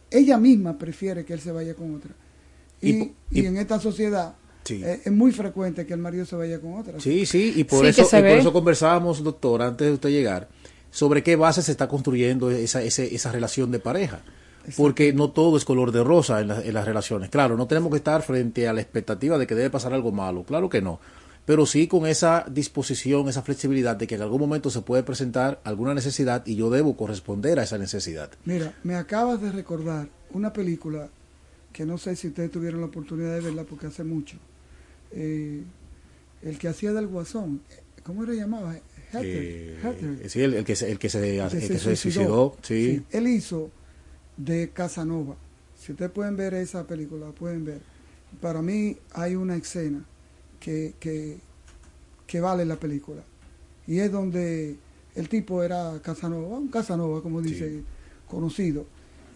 ella 0.09 0.37
misma 0.37 0.77
prefiere 0.77 1.25
que 1.25 1.33
él 1.33 1.39
se 1.41 1.51
vaya 1.51 1.73
con 1.75 1.95
otra. 1.95 2.11
Y 2.81 2.89
Y, 2.89 2.93
po- 3.05 3.13
y 3.31 3.41
y- 3.41 3.45
en 3.45 3.57
esta 3.57 3.79
sociedad 3.79 4.35
Sí. 4.63 4.81
eh, 4.83 5.01
es 5.05 5.11
muy 5.13 5.31
frecuente 5.31 5.85
que 5.85 5.93
el 5.93 5.99
marido 5.99 6.25
se 6.25 6.35
vaya 6.35 6.59
con 6.59 6.73
otra. 6.73 6.99
Sí, 6.99 7.25
sí, 7.25 7.53
y 7.55 7.63
por, 7.63 7.83
Sí, 7.85 8.01
eso, 8.01 8.09
por 8.09 8.25
eso 8.25 8.51
conversábamos, 8.53 9.23
doctor, 9.23 9.61
antes 9.61 9.87
de 9.87 9.93
usted 9.93 10.09
llegar, 10.09 10.49
sobre 10.91 11.23
qué 11.23 11.35
base 11.35 11.61
se 11.61 11.71
está 11.71 11.87
construyendo 11.87 12.49
esa, 12.51 12.81
ese- 12.81 13.13
esa 13.15 13.31
relación 13.31 13.71
de 13.71 13.79
pareja. 13.79 14.21
Porque 14.75 15.13
no 15.13 15.29
todo 15.31 15.55
es 15.57 15.63
color 15.63 15.91
de 15.93 16.03
rosa 16.03 16.41
en, 16.41 16.49
la- 16.49 16.61
en 16.61 16.73
las 16.73 16.85
relaciones. 16.85 17.29
Claro, 17.29 17.55
no 17.55 17.67
tenemos 17.67 17.89
que 17.91 17.97
estar 17.97 18.21
frente 18.21 18.67
a 18.67 18.73
la 18.73 18.81
expectativa 18.81 19.37
de 19.37 19.47
que 19.47 19.55
debe 19.55 19.69
pasar 19.69 19.93
algo 19.93 20.11
malo. 20.11 20.43
Claro 20.43 20.67
que 20.69 20.81
no. 20.81 20.99
Pero 21.45 21.65
sí 21.65 21.87
con 21.87 22.05
esa 22.05 22.43
disposición, 22.51 23.29
esa 23.29 23.41
flexibilidad 23.41 23.95
de 23.95 24.05
que 24.07 24.15
en 24.15 24.21
algún 24.23 24.41
momento 24.41 24.69
se 24.69 24.81
puede 24.81 25.03
presentar 25.03 25.61
alguna 25.63 25.93
necesidad 25.93 26.45
y 26.45 26.55
yo 26.57 26.69
debo 26.69 26.97
corresponder 26.97 27.57
a 27.59 27.63
esa 27.63 27.77
necesidad. 27.77 28.29
Mira, 28.43 28.73
me 28.83 28.95
acabas 28.95 29.41
de 29.41 29.53
recordar 29.53 30.09
una 30.31 30.51
película 30.51 31.07
que 31.71 31.85
no 31.85 31.97
sé 31.97 32.17
si 32.17 32.27
ustedes 32.27 32.51
tuvieron 32.51 32.81
la 32.81 32.87
oportunidad 32.87 33.33
de 33.35 33.39
verla 33.41 33.63
porque 33.63 33.87
hace 33.87 34.03
mucho. 34.03 34.35
Eh, 35.11 35.63
el 36.41 36.57
que 36.59 36.67
hacía 36.67 36.91
del 36.91 37.07
guasón, 37.07 37.61
¿cómo 38.03 38.23
era 38.25 38.33
llamaba? 38.33 38.75
Eh, 39.13 39.77
Heather. 39.81 40.29
sí, 40.29 40.41
el, 40.41 40.53
el 40.55 40.65
que 40.65 40.75
se, 40.75 40.91
el 40.91 40.99
que 40.99 41.09
se, 41.09 41.39
el 41.39 41.49
que 41.49 41.59
se 41.59 41.79
se 41.79 41.95
suicidó. 41.95 42.57
sí. 42.61 43.03
Él 43.11 43.27
hizo 43.27 43.71
de 44.35 44.69
Casanova. 44.71 45.35
Si 45.79 45.91
ustedes 45.93 46.11
pueden 46.11 46.35
ver 46.35 46.53
esa 46.53 46.85
película, 46.85 47.27
pueden 47.31 47.63
ver. 47.65 47.79
Para 48.41 48.61
mí 48.61 48.97
hay 49.13 49.35
una 49.35 49.55
escena 49.55 50.03
que, 50.59 50.93
que, 50.99 51.37
que 52.25 52.39
vale 52.41 52.65
la 52.65 52.75
película. 52.75 53.23
Y 53.87 53.99
es 53.99 54.11
donde 54.11 54.75
el 55.15 55.29
tipo 55.29 55.63
era 55.63 55.99
Casanova, 56.03 56.57
un 56.57 56.67
Casanova, 56.67 57.21
como 57.23 57.41
dice, 57.41 57.69
Sí. 57.69 57.83
conocido. 58.27 58.85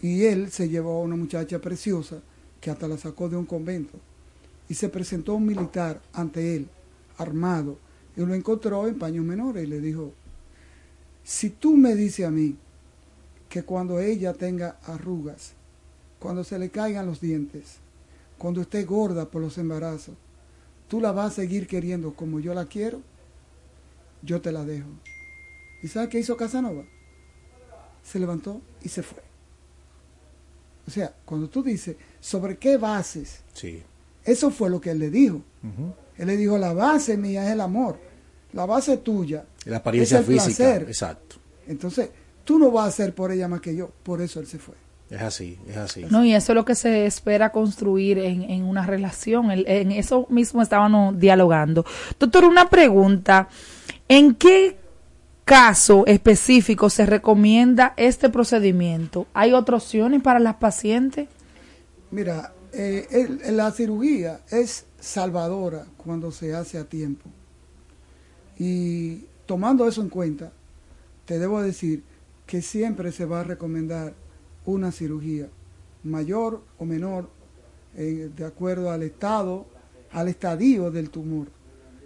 Y 0.02 0.26
él 0.26 0.52
se 0.52 0.68
llevó 0.68 1.00
a 1.00 1.04
una 1.04 1.16
muchacha 1.16 1.60
preciosa 1.60 2.22
que 2.60 2.70
hasta 2.70 2.88
la 2.88 2.98
sacó 2.98 3.30
de 3.30 3.38
un 3.38 3.46
convento. 3.46 3.98
Y 4.68 4.74
se 4.74 4.90
presentó 4.90 5.36
un 5.36 5.46
militar 5.46 6.02
ante 6.14 6.56
él, 6.58 6.68
armado, 7.18 7.78
y 8.16 8.22
lo 8.22 8.34
encontró 8.34 8.88
en 8.88 8.98
paños 8.98 9.26
menores 9.26 9.64
y 9.64 9.68
le 9.68 9.80
dijo, 9.80 10.14
si 11.24 11.50
tú 11.50 11.78
me 11.78 11.96
dices 11.96 12.26
a 12.26 12.32
mí 12.32 12.56
que 13.50 13.64
cuando 13.64 14.00
ella 14.00 14.34
tenga 14.34 14.78
arrugas, 14.84 15.54
cuando 16.20 16.44
se 16.44 16.60
le 16.60 16.70
caigan 16.70 17.06
los 17.06 17.22
dientes, 17.22 17.78
cuando 18.38 18.62
esté 18.62 18.84
gorda 18.84 19.30
por 19.30 19.42
los 19.42 19.58
embarazos, 19.58 20.16
tú 20.88 21.00
la 21.00 21.12
vas 21.12 21.34
a 21.34 21.36
seguir 21.36 21.68
queriendo 21.68 22.14
como 22.14 22.40
yo 22.40 22.54
la 22.54 22.66
quiero, 22.66 23.02
yo 24.22 24.42
te 24.42 24.52
la 24.52 24.66
dejo. 24.66 24.90
¿Y 25.82 25.88
sabes 25.88 26.10
qué 26.10 26.20
hizo 26.20 26.38
Casanova? 26.38 26.84
Se 28.04 28.20
levantó 28.20 28.62
y 28.84 28.90
se 28.90 29.04
fue. 29.04 29.22
O 30.88 30.92
sea, 30.92 31.16
cuando 31.26 31.50
tú 31.50 31.64
dices, 31.64 31.96
¿sobre 32.20 32.58
qué 32.58 32.78
bases? 32.78 33.42
Sí. 33.54 33.82
Eso 34.24 34.52
fue 34.52 34.70
lo 34.70 34.82
que 34.82 34.92
él 34.92 35.00
le 35.00 35.10
dijo. 35.10 35.42
Él 36.22 36.28
le 36.28 36.38
dijo, 36.38 36.58
la 36.58 36.72
base 36.74 37.18
mía 37.18 37.46
es 37.46 37.52
el 37.52 37.60
amor. 37.62 37.98
La 38.54 38.66
base 38.66 38.98
tuya 38.98 39.44
La 39.66 39.78
apariencia 39.78 40.20
es 40.20 40.28
el 40.30 40.34
física. 40.36 40.58
placer. 40.64 40.84
Exacto. 40.88 41.36
Entonces, 41.68 42.10
tú 42.46 42.58
no 42.60 42.70
vas 42.72 42.86
a 42.86 42.88
hacer 42.90 43.14
por 43.16 43.32
ella 43.32 43.48
más 43.48 43.60
que 43.62 43.76
yo. 43.76 43.90
Por 44.04 44.22
eso 44.22 44.40
él 44.40 44.48
se 44.48 44.58
fue. 44.60 44.76
Es 45.10 45.22
así, 45.22 45.58
es 45.68 45.76
así. 45.76 46.06
No, 46.10 46.24
y 46.24 46.34
eso 46.34 46.54
es 46.54 46.56
lo 46.56 46.64
que 46.64 46.76
se 46.76 47.06
espera 47.06 47.52
construir 47.52 48.18
en, 48.20 48.44
en 48.44 48.64
una 48.64 48.86
relación. 48.86 49.52
El- 49.52 49.68
en 49.68 49.92
eso 49.92 50.26
mismo 50.30 50.62
estábamos 50.62 51.20
dialogando. 51.20 51.86
Doctor, 52.18 52.46
una 52.46 52.70
pregunta. 52.70 53.50
¿En 54.08 54.36
qué 54.36 54.78
caso 55.44 56.06
específico 56.08 56.90
se 56.90 57.06
recomienda 57.06 57.94
este 57.98 58.30
procedimiento? 58.30 59.28
¿Hay 59.34 59.52
otras 59.54 59.84
opciones 59.84 60.22
para 60.22 60.40
las 60.40 60.56
pacientes? 60.56 61.28
Mira, 62.12 62.54
eh, 62.74 63.08
el- 63.48 63.58
la 63.58 63.72
cirugía 63.72 64.42
es 64.50 64.86
salvadora 65.02 65.86
cuando 65.98 66.32
se 66.32 66.54
hace 66.56 66.78
a 66.78 66.86
tiempo. 66.86 67.30
Y 68.58 69.26
tomando 69.46 69.88
eso 69.88 70.02
en 70.02 70.10
cuenta, 70.10 70.54
te 71.26 71.40
debo 71.40 71.62
decir 71.62 72.04
que 72.46 72.62
siempre 72.62 73.12
se 73.12 73.26
va 73.26 73.42
a 73.42 73.44
recomendar 73.44 74.14
una 74.66 74.92
cirugía, 74.92 75.50
mayor 76.04 76.64
o 76.78 76.86
menor, 76.86 77.30
eh, 77.96 78.30
de 78.36 78.46
acuerdo 78.46 78.92
al 78.92 79.04
estado, 79.04 79.66
al 80.12 80.28
estadio 80.28 80.92
del 80.92 81.10
tumor. 81.10 81.48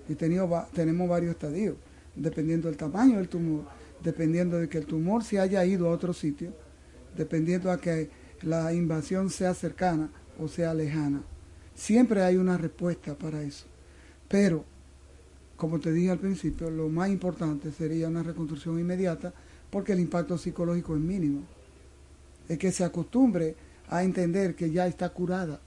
Y 0.07 0.15
tenido 0.15 0.47
va- 0.49 0.67
tenemos 0.73 1.09
varios 1.09 1.31
estadios, 1.31 1.75
dependiendo 2.15 2.67
del 2.69 2.77
tamaño 2.77 3.17
del 3.17 3.27
tumor, 3.27 3.65
dependiendo 4.03 4.57
de 4.57 4.69
que 4.69 4.77
el 4.77 4.85
tumor 4.85 5.23
se 5.23 5.39
haya 5.39 5.65
ido 5.65 5.87
a 5.87 5.91
otro 5.91 6.13
sitio, 6.13 6.53
dependiendo 7.17 7.71
a 7.71 7.79
que 7.79 8.09
la 8.43 8.71
invasión 8.73 9.29
sea 9.29 9.53
cercana 9.53 10.09
o 10.39 10.47
sea 10.47 10.73
lejana. 10.73 11.23
Siempre 11.75 12.23
hay 12.23 12.37
una 12.37 12.57
respuesta 12.57 13.15
para 13.15 13.43
eso. 13.43 13.65
Pero, 14.27 14.63
como 15.57 15.79
te 15.79 15.91
dije 15.91 16.09
al 16.09 16.19
principio, 16.19 16.69
lo 16.71 16.89
más 16.89 17.09
importante 17.09 17.71
sería 17.71 18.07
una 18.07 18.23
reconstrucción 18.23 18.79
inmediata 18.79 19.33
porque 19.69 19.91
el 19.91 19.99
impacto 19.99 20.37
psicológico 20.37 20.95
es 20.95 21.01
mínimo. 21.01 21.41
Es 22.47 22.57
que 22.57 22.71
se 22.71 22.83
acostumbre 22.83 23.55
a 23.89 24.03
entender 24.03 24.55
que 24.55 24.71
ya 24.71 24.87
está 24.87 25.09
curada. 25.09 25.59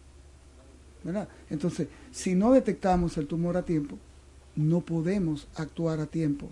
¿verdad? 1.05 1.29
Entonces, 1.51 1.89
si 2.11 2.35
no 2.35 2.53
detectamos 2.53 3.17
el 3.19 3.27
tumor 3.27 3.57
a 3.57 3.65
tiempo, 3.65 3.99
no 4.57 4.81
podemos 4.81 5.47
actuar 5.55 6.01
a 6.01 6.07
tiempo. 6.07 6.49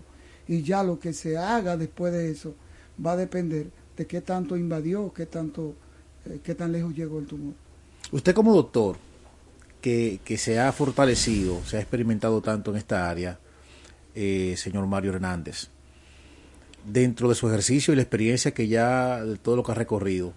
Y 0.47 0.61
ya 0.61 0.83
lo 0.83 0.99
que 0.99 1.13
se 1.13 1.37
haga 1.37 1.75
después 1.75 2.13
de 2.13 2.31
eso 2.31 2.55
va 3.03 3.13
a 3.13 3.17
depender 3.17 3.69
de 3.97 4.05
qué 4.05 4.21
tanto 4.21 4.55
invadió, 4.55 5.11
qué 5.13 5.25
tanto, 5.25 5.73
eh, 6.25 6.39
qué 6.43 6.55
tan 6.55 6.71
lejos 6.71 6.95
llegó 6.95 7.19
el 7.19 7.25
tumor. 7.25 7.53
Usted 8.11 8.33
como 8.33 8.53
doctor, 8.53 8.95
que, 10.23 10.37
se 10.37 10.59
ha 10.59 10.71
fortalecido, 10.73 11.61
se 11.65 11.77
ha 11.77 11.79
experimentado 11.79 12.41
tanto 12.41 12.71
en 12.71 12.77
esta 12.77 13.09
área, 13.09 13.39
eh, 14.15 14.55
señor 14.57 14.85
Mario 14.85 15.13
Hernández, 15.13 15.69
dentro 16.85 17.29
de 17.29 17.35
su 17.35 17.47
ejercicio 17.47 17.93
y 17.93 17.95
la 17.95 18.01
experiencia 18.01 18.53
que 18.53 18.67
ya, 18.67 19.23
de 19.23 19.37
todo 19.37 19.55
lo 19.55 19.63
que 19.63 19.71
ha 19.71 19.75
recorrido, 19.75 20.33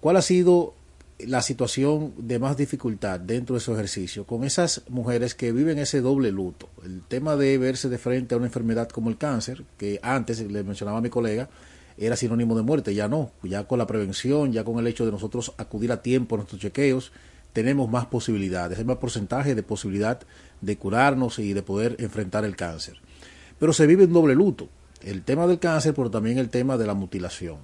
¿cuál 0.00 0.16
ha 0.16 0.22
sido 0.22 0.74
la 1.18 1.40
situación 1.42 2.12
de 2.18 2.38
más 2.38 2.56
dificultad 2.56 3.20
dentro 3.20 3.54
de 3.54 3.60
su 3.60 3.72
ejercicio 3.72 4.24
con 4.24 4.44
esas 4.44 4.82
mujeres 4.88 5.34
que 5.34 5.52
viven 5.52 5.78
ese 5.78 6.02
doble 6.02 6.30
luto? 6.30 6.68
El 6.84 7.02
tema 7.02 7.36
de 7.36 7.56
verse 7.56 7.88
de 7.88 7.96
frente 7.96 8.34
a 8.34 8.38
una 8.38 8.46
enfermedad 8.46 8.90
como 8.90 9.08
el 9.08 9.16
cáncer, 9.16 9.64
que 9.78 10.00
antes 10.02 10.40
le 10.40 10.64
mencionaba 10.64 10.98
a 10.98 11.02
mi 11.02 11.08
colega, 11.08 11.48
era 11.96 12.16
sinónimo 12.16 12.56
de 12.56 12.62
muerte, 12.62 12.94
ya 12.94 13.08
no, 13.08 13.30
ya 13.42 13.64
con 13.64 13.78
la 13.78 13.86
prevención, 13.86 14.52
ya 14.52 14.64
con 14.64 14.78
el 14.78 14.86
hecho 14.86 15.06
de 15.06 15.12
nosotros 15.12 15.52
acudir 15.56 15.92
a 15.92 16.02
tiempo 16.02 16.34
a 16.34 16.38
nuestros 16.38 16.60
chequeos, 16.60 17.12
tenemos 17.52 17.90
más 17.90 18.06
posibilidades, 18.06 18.78
hay 18.78 18.84
más 18.84 18.98
porcentaje 18.98 19.54
de 19.54 19.62
posibilidad 19.62 20.20
de 20.60 20.76
curarnos 20.76 21.38
y 21.38 21.52
de 21.52 21.62
poder 21.62 21.96
enfrentar 21.98 22.44
el 22.44 22.56
cáncer. 22.56 22.96
Pero 23.58 23.72
se 23.72 23.86
vive 23.86 24.04
un 24.04 24.12
doble 24.12 24.34
luto, 24.34 24.68
el 25.02 25.22
tema 25.22 25.46
del 25.46 25.58
cáncer, 25.58 25.94
pero 25.94 26.10
también 26.10 26.38
el 26.38 26.48
tema 26.48 26.76
de 26.76 26.86
la 26.86 26.94
mutilación. 26.94 27.58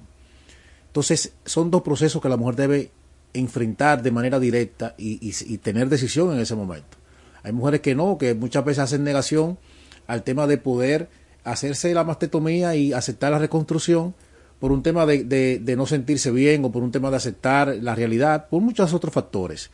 Entonces, 0.89 1.35
son 1.45 1.71
dos 1.71 1.83
procesos 1.83 2.23
que 2.23 2.29
la 2.29 2.37
mujer 2.37 2.57
debe 2.57 2.91
enfrentar 3.35 4.03
de 4.03 4.11
manera 4.11 4.41
directa 4.41 4.95
y, 4.97 5.19
y, 5.23 5.59
tener 5.59 5.89
decisión 5.89 6.33
en 6.33 6.41
ese 6.41 6.55
momento. 6.55 6.97
Hay 7.43 7.53
mujeres 7.53 7.81
que 7.81 7.95
no, 7.95 8.17
que 8.17 8.35
muchas 8.35 8.65
veces 8.65 8.85
hacen 8.85 9.05
negación 9.05 9.59
al 10.07 10.23
tema 10.23 10.47
de 10.47 10.59
poder 10.59 11.11
hacerse 11.45 11.93
la 11.93 12.03
mastectomía 12.03 12.75
y 12.75 12.93
aceptar 12.93 13.31
la 13.31 13.39
reconstrucción 13.39 14.15
por 14.59 14.73
un 14.73 14.83
tema 14.83 15.07
de, 15.07 15.25
de, 15.25 15.77
no 15.77 15.87
sentirse 15.87 16.31
bien 16.31 16.65
o 16.65 16.73
por 16.73 16.83
un 16.83 16.93
tema 16.93 17.11
de 17.11 17.17
aceptar 17.17 17.77
la 17.81 17.95
realidad, 17.95 18.49
por 18.49 18.63
muchos 18.63 18.95
otros 18.95 19.13
factores. 19.13 19.71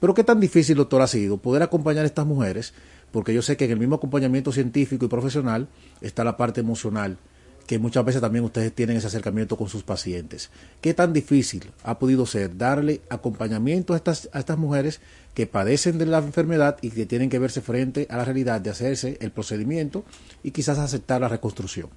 Pero 0.00 0.14
qué 0.14 0.24
tan 0.24 0.40
difícil, 0.40 0.76
doctor, 0.76 1.02
ha 1.02 1.06
sido 1.06 1.36
poder 1.36 1.62
acompañar 1.62 2.04
a 2.04 2.06
estas 2.06 2.26
mujeres, 2.26 2.72
porque 3.12 3.34
yo 3.34 3.42
sé 3.42 3.56
que 3.56 3.66
en 3.66 3.72
el 3.72 3.78
mismo 3.78 3.96
acompañamiento 3.96 4.50
científico 4.50 5.04
y 5.04 5.08
profesional 5.08 5.68
está 6.00 6.24
la 6.24 6.36
parte 6.36 6.60
emocional, 6.60 7.18
que 7.66 7.78
muchas 7.78 8.04
veces 8.04 8.20
también 8.20 8.44
ustedes 8.44 8.72
tienen 8.72 8.96
ese 8.96 9.06
acercamiento 9.06 9.56
con 9.56 9.68
sus 9.68 9.82
pacientes. 9.82 10.50
¿Qué 10.80 10.94
tan 10.94 11.12
difícil 11.12 11.70
ha 11.84 11.98
podido 11.98 12.26
ser 12.26 12.56
darle 12.56 13.02
acompañamiento 13.10 13.92
a 13.92 13.96
estas, 13.96 14.28
a 14.32 14.40
estas 14.40 14.58
mujeres 14.58 15.00
que 15.34 15.46
padecen 15.46 15.98
de 15.98 16.06
la 16.06 16.18
enfermedad 16.18 16.78
y 16.82 16.90
que 16.90 17.06
tienen 17.06 17.30
que 17.30 17.38
verse 17.38 17.60
frente 17.60 18.06
a 18.10 18.16
la 18.16 18.24
realidad 18.24 18.60
de 18.60 18.70
hacerse 18.70 19.18
el 19.20 19.30
procedimiento 19.30 20.04
y 20.42 20.50
quizás 20.50 20.78
aceptar 20.78 21.20
la 21.20 21.28
reconstrucción? 21.28 21.90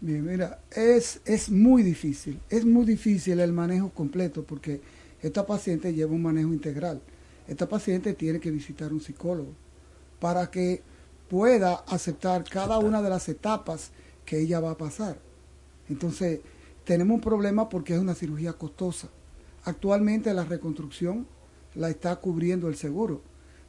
Bien, 0.00 0.24
mira, 0.24 0.60
es, 0.76 1.20
es 1.24 1.50
muy 1.50 1.82
difícil, 1.82 2.40
es 2.50 2.64
muy 2.64 2.86
difícil 2.86 3.40
el 3.40 3.52
manejo 3.52 3.90
completo 3.90 4.44
porque 4.44 4.80
esta 5.20 5.44
paciente 5.44 5.92
lleva 5.92 6.12
un 6.12 6.22
manejo 6.22 6.52
integral. 6.52 7.02
Esta 7.48 7.68
paciente 7.68 8.14
tiene 8.14 8.38
que 8.38 8.52
visitar 8.52 8.92
un 8.92 9.00
psicólogo 9.00 9.52
para 10.20 10.52
que 10.52 10.82
pueda 11.28 11.74
aceptar 11.88 12.44
cada 12.44 12.78
una 12.78 13.02
de 13.02 13.10
las 13.10 13.28
etapas 13.28 13.90
que 14.24 14.38
ella 14.38 14.60
va 14.60 14.72
a 14.72 14.78
pasar. 14.78 15.18
Entonces, 15.88 16.40
tenemos 16.84 17.16
un 17.16 17.20
problema 17.20 17.68
porque 17.68 17.94
es 17.94 18.00
una 18.00 18.14
cirugía 18.14 18.52
costosa. 18.52 19.08
Actualmente 19.64 20.32
la 20.32 20.44
reconstrucción 20.44 21.26
la 21.74 21.90
está 21.90 22.14
cubriendo 22.16 22.68
el 22.68 22.76
seguro, 22.76 23.20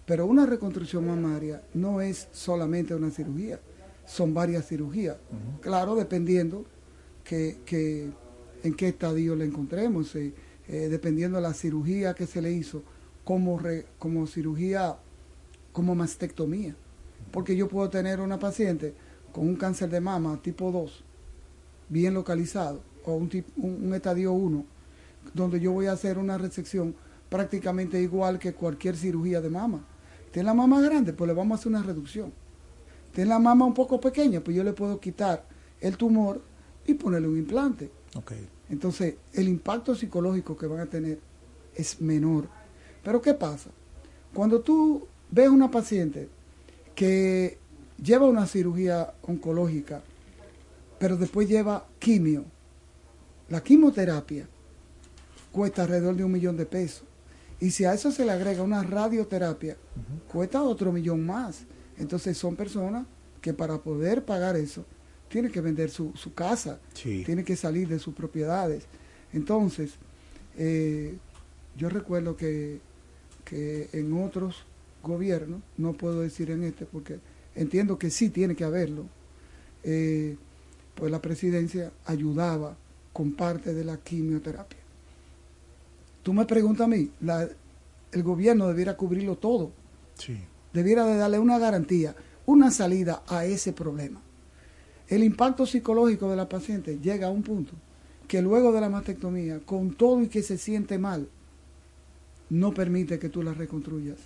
pero 0.06 0.28
una 0.28 0.46
reconstrucción 0.46 1.08
mamaria 1.08 1.64
no 1.74 2.02
es 2.02 2.28
solamente 2.32 2.94
una 2.94 3.10
cirugía 3.10 3.60
son 4.10 4.34
varias 4.34 4.68
cirugías. 4.68 5.18
Claro, 5.62 5.96
dependiendo 5.96 6.66
que, 7.24 7.58
que, 7.64 8.10
en 8.64 8.74
qué 8.74 8.88
estadio 8.88 9.36
le 9.36 9.46
encontremos, 9.46 10.16
eh, 10.16 10.34
eh, 10.68 10.88
dependiendo 10.90 11.38
de 11.38 11.44
la 11.44 11.54
cirugía 11.54 12.16
que 12.16 12.26
se 12.26 12.42
le 12.42 12.52
hizo, 12.52 12.82
como, 13.24 13.62
como 14.00 14.26
cirugía, 14.26 14.98
como 15.72 15.94
mastectomía. 15.94 16.76
Porque 17.32 17.56
yo 17.56 17.68
puedo 17.68 17.90
tener 17.92 18.20
una 18.20 18.40
paciente 18.40 18.96
con 19.32 19.48
un 19.48 19.56
cáncer 19.56 19.92
de 19.92 20.02
mama 20.02 20.42
tipo 20.42 20.72
2, 20.72 21.04
bien 21.90 22.16
localizado, 22.16 22.82
o 23.06 23.14
un, 23.14 23.30
un, 23.58 23.94
estadio 23.94 24.34
1, 24.34 24.66
donde 25.36 25.60
yo 25.60 25.72
voy 25.72 25.86
a 25.86 25.92
hacer 25.92 26.18
una 26.18 26.40
resección 26.40 26.96
prácticamente 27.30 28.02
igual 28.02 28.40
que 28.40 28.54
cualquier 28.54 28.98
cirugía 28.98 29.40
de 29.40 29.52
mama. 29.52 29.86
Tiene 30.32 30.48
la 30.48 30.56
mama 30.56 30.82
grande, 30.82 31.14
pues 31.14 31.28
le 31.28 31.36
vamos 31.36 31.58
a 31.58 31.60
hacer 31.60 31.72
una 31.72 31.84
reducción 31.84 32.34
tiene 33.14 33.30
la 33.30 33.40
mama 33.40 33.66
un 33.66 33.74
poco 33.74 34.00
pequeña, 34.00 34.42
pues 34.42 34.56
yo 34.56 34.64
le 34.64 34.74
puedo 34.74 35.00
quitar 35.00 35.46
el 35.82 35.98
tumor 35.98 36.42
y 36.86 36.94
ponerle 36.94 37.28
un 37.28 37.38
implante. 37.38 37.92
Okay. 38.16 38.48
Entonces, 38.70 39.16
el 39.34 39.48
impacto 39.48 39.96
psicológico 39.96 40.58
que 40.58 40.68
van 40.68 40.80
a 40.80 40.86
tener 40.86 41.20
es 41.76 42.02
menor. 42.02 42.48
Pero 43.04 43.22
¿qué 43.22 43.34
pasa? 43.34 43.70
Cuando 44.34 44.62
tú 44.62 45.08
ves 45.32 45.50
una 45.50 45.72
paciente 45.72 46.30
que 46.96 47.58
lleva 48.02 48.28
una 48.28 48.46
cirugía 48.46 49.14
oncológica, 49.24 50.02
pero 51.00 51.18
después 51.18 51.48
lleva 51.48 51.88
quimio, 51.98 52.44
la 53.50 53.64
quimioterapia 53.64 54.48
cuesta 55.52 55.84
alrededor 55.84 56.16
de 56.16 56.24
un 56.24 56.32
millón 56.32 56.58
de 56.58 56.66
pesos. 56.66 57.04
Y 57.60 57.72
si 57.72 57.86
a 57.86 57.94
eso 57.94 58.12
se 58.12 58.26
le 58.26 58.32
agrega 58.32 58.64
una 58.64 58.84
radioterapia, 58.84 59.76
cuesta 60.32 60.62
otro 60.62 60.92
millón 60.92 61.26
más. 61.26 61.64
Entonces 62.00 62.38
son 62.38 62.56
personas 62.56 63.06
que 63.42 63.54
para 63.54 63.78
poder 63.78 64.26
pagar 64.26 64.56
eso 64.56 64.86
tienen 65.28 65.52
que 65.52 65.62
vender 65.62 65.92
su, 65.92 66.12
su 66.16 66.34
casa, 66.34 66.80
tienen 66.94 67.46
que 67.46 67.56
salir 67.56 67.88
de 67.88 68.00
sus 68.00 68.16
propiedades. 68.16 68.86
Entonces, 69.32 69.92
eh, 70.58 71.16
yo 71.78 71.90
recuerdo 71.90 72.36
que, 72.36 72.80
que 73.46 73.90
en 73.94 74.12
otros 74.14 74.66
gobiernos, 75.04 75.62
no 75.78 75.94
puedo 75.94 76.22
decir 76.22 76.50
en 76.50 76.64
este 76.64 76.86
porque 76.86 77.20
entiendo 77.54 78.00
que 78.00 78.10
sí 78.10 78.30
tiene 78.30 78.56
que 78.56 78.64
haberlo, 78.64 79.06
eh, 79.84 80.36
pues 80.96 81.12
la 81.12 81.22
presidencia 81.22 81.92
ayudaba 82.06 82.76
con 83.14 83.34
parte 83.34 83.74
de 83.74 83.84
la 83.84 83.98
quimioterapia. 83.98 84.80
Tú 86.24 86.34
me 86.34 86.46
preguntas 86.46 86.86
a 86.86 86.88
mí, 86.88 87.12
la, 87.22 87.48
el 88.12 88.24
gobierno 88.24 88.68
debiera 88.68 88.98
cubrirlo 88.98 89.38
todo. 89.38 89.72
Sí 90.16 90.40
debiera 90.74 91.06
de 91.06 91.18
darle 91.18 91.40
una 91.40 91.60
garantía, 91.60 92.16
una 92.46 92.72
salida 92.72 93.24
a 93.28 93.46
ese 93.46 93.74
problema. 93.74 94.22
El 95.08 95.24
impacto 95.24 95.66
psicológico 95.66 96.30
de 96.30 96.36
la 96.36 96.48
paciente 96.48 97.00
llega 97.02 97.28
a 97.28 97.32
un 97.32 97.44
punto 97.44 97.74
que 98.28 98.42
luego 98.42 98.72
de 98.72 98.82
la 98.82 98.90
mastectomía, 98.90 99.60
con 99.66 99.96
todo 99.96 100.22
y 100.22 100.28
que 100.28 100.44
se 100.44 100.58
siente 100.58 101.00
mal, 101.00 101.28
no 102.50 102.74
permite 102.74 103.18
que 103.18 103.30
tú 103.30 103.42
la 103.42 103.54
reconstruyas. 103.54 104.18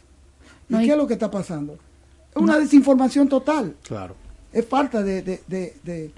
¿Y 0.68 0.78
qué 0.78 0.92
es 0.92 0.98
lo 0.98 1.08
que 1.08 1.14
está 1.14 1.32
pasando? 1.32 1.78
Es 2.36 2.42
una 2.42 2.60
desinformación 2.60 3.30
total. 3.30 3.76
Claro. 3.84 4.16
Es 4.52 4.66
falta 4.66 5.02
de, 5.02 5.22
de, 5.22 5.42
de, 5.48 6.12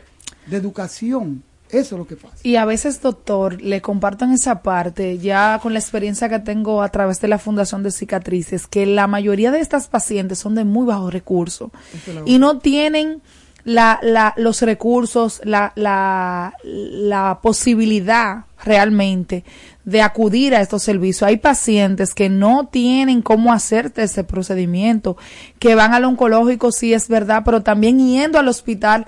de 0.47 0.57
educación 0.57 1.43
eso 1.75 1.95
es 1.95 1.99
lo 1.99 2.07
que 2.07 2.15
pasa. 2.15 2.35
Y 2.43 2.55
a 2.55 2.65
veces, 2.65 3.01
doctor, 3.01 3.61
le 3.61 3.81
comparto 3.81 4.25
en 4.25 4.31
esa 4.31 4.61
parte, 4.61 5.17
ya 5.19 5.59
con 5.61 5.73
la 5.73 5.79
experiencia 5.79 6.29
que 6.29 6.39
tengo 6.39 6.81
a 6.81 6.89
través 6.89 7.21
de 7.21 7.27
la 7.27 7.37
Fundación 7.37 7.83
de 7.83 7.91
Cicatrices, 7.91 8.67
que 8.67 8.85
la 8.85 9.07
mayoría 9.07 9.51
de 9.51 9.59
estas 9.59 9.87
pacientes 9.87 10.39
son 10.39 10.55
de 10.55 10.63
muy 10.63 10.85
bajo 10.85 11.09
recurso 11.09 11.71
y 12.25 12.39
no 12.39 12.59
tienen 12.59 13.21
la, 13.63 13.99
la, 14.03 14.33
los 14.37 14.61
recursos, 14.61 15.41
la, 15.43 15.73
la, 15.75 16.53
la 16.63 17.39
posibilidad 17.41 18.45
realmente 18.63 19.43
de 19.83 20.01
acudir 20.01 20.55
a 20.55 20.61
estos 20.61 20.83
servicios. 20.83 21.23
Hay 21.23 21.37
pacientes 21.37 22.13
que 22.13 22.29
no 22.29 22.67
tienen 22.67 23.21
cómo 23.21 23.51
hacerte 23.51 24.03
ese 24.03 24.23
procedimiento, 24.23 25.17
que 25.59 25.75
van 25.75 25.93
al 25.93 26.05
oncológico, 26.05 26.71
sí 26.71 26.93
es 26.93 27.07
verdad, 27.07 27.41
pero 27.43 27.63
también 27.63 27.99
yendo 27.99 28.39
al 28.39 28.47
hospital 28.47 29.07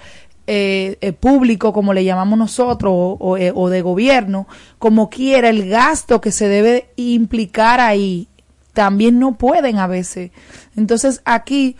eh, 0.49 0.97
eh, 1.01 1.11
público, 1.11 1.73
como 1.73 1.93
le 1.93 2.05
llamamos 2.05 2.39
nosotros, 2.39 2.93
o, 2.95 3.37
eh, 3.37 3.51
o, 3.53 3.69
de 3.69 3.81
gobierno, 3.81 4.47
como 4.79 5.09
quiera, 5.09 5.49
el 5.49 5.69
gasto 5.69 6.21
que 6.21 6.31
se 6.31 6.47
debe 6.47 6.89
implicar 6.95 7.81
ahí, 7.81 8.29
también 8.71 9.19
no 9.19 9.37
pueden 9.37 9.77
a 9.77 9.87
veces. 9.87 10.31
Entonces 10.77 11.21
aquí 11.25 11.75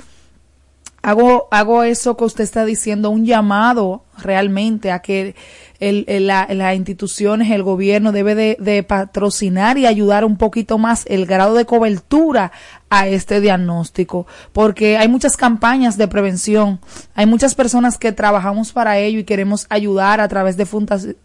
hago, 1.02 1.48
hago 1.50 1.84
eso 1.84 2.18
que 2.18 2.26
usted 2.26 2.44
está 2.44 2.66
diciendo, 2.66 3.10
un 3.10 3.26
llamado 3.26 4.04
realmente 4.18 4.92
a 4.92 5.00
que 5.00 5.36
el, 5.80 6.28
las 6.28 6.76
instituciones, 6.76 7.52
el 7.52 7.64
gobierno 7.64 8.12
debe 8.12 8.36
de, 8.36 8.84
patrocinar 8.84 9.78
y 9.78 9.86
ayudar 9.86 10.26
un 10.26 10.38
poquito 10.38 10.78
más 10.78 11.06
el 11.08 11.26
grado 11.26 11.54
de 11.56 11.66
cobertura 11.66 12.52
a 12.90 13.08
este 13.08 13.42
diagnóstico, 13.42 14.28
porque 14.54 14.98
hay 14.98 15.10
muchas 15.10 15.36
campañas 15.36 15.98
de 15.98 16.08
prevención, 16.08 16.80
hay 17.16 17.26
muchas 17.26 17.54
personas 17.54 17.98
que 17.98 18.14
trabajamos 18.14 18.72
para 18.72 18.98
ello 18.98 19.20
y 19.20 19.24
queremos 19.26 19.68
ayudar 19.70 20.22
a 20.22 20.28
través 20.30 20.56
de, 20.56 20.66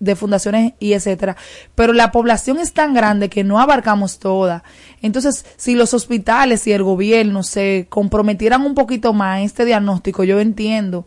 de 0.01 0.17
fundaciones 0.17 0.73
y 0.81 0.95
etcétera, 0.95 1.37
pero 1.75 1.93
la 1.93 2.11
población 2.11 2.59
es 2.59 2.73
tan 2.73 2.95
grande 2.95 3.29
que 3.29 3.45
no 3.45 3.61
abarcamos 3.61 4.19
toda. 4.19 4.65
Entonces, 5.03 5.47
si 5.57 5.75
los 5.75 5.95
hospitales 5.95 6.67
y 6.67 6.73
el 6.73 6.83
gobierno 6.83 7.43
se 7.45 7.87
comprometieran 7.89 8.63
un 8.63 8.75
poquito 8.75 9.13
más 9.13 9.39
a 9.39 9.43
este 9.43 9.65
diagnóstico, 9.65 10.25
yo 10.25 10.41
entiendo 10.41 11.07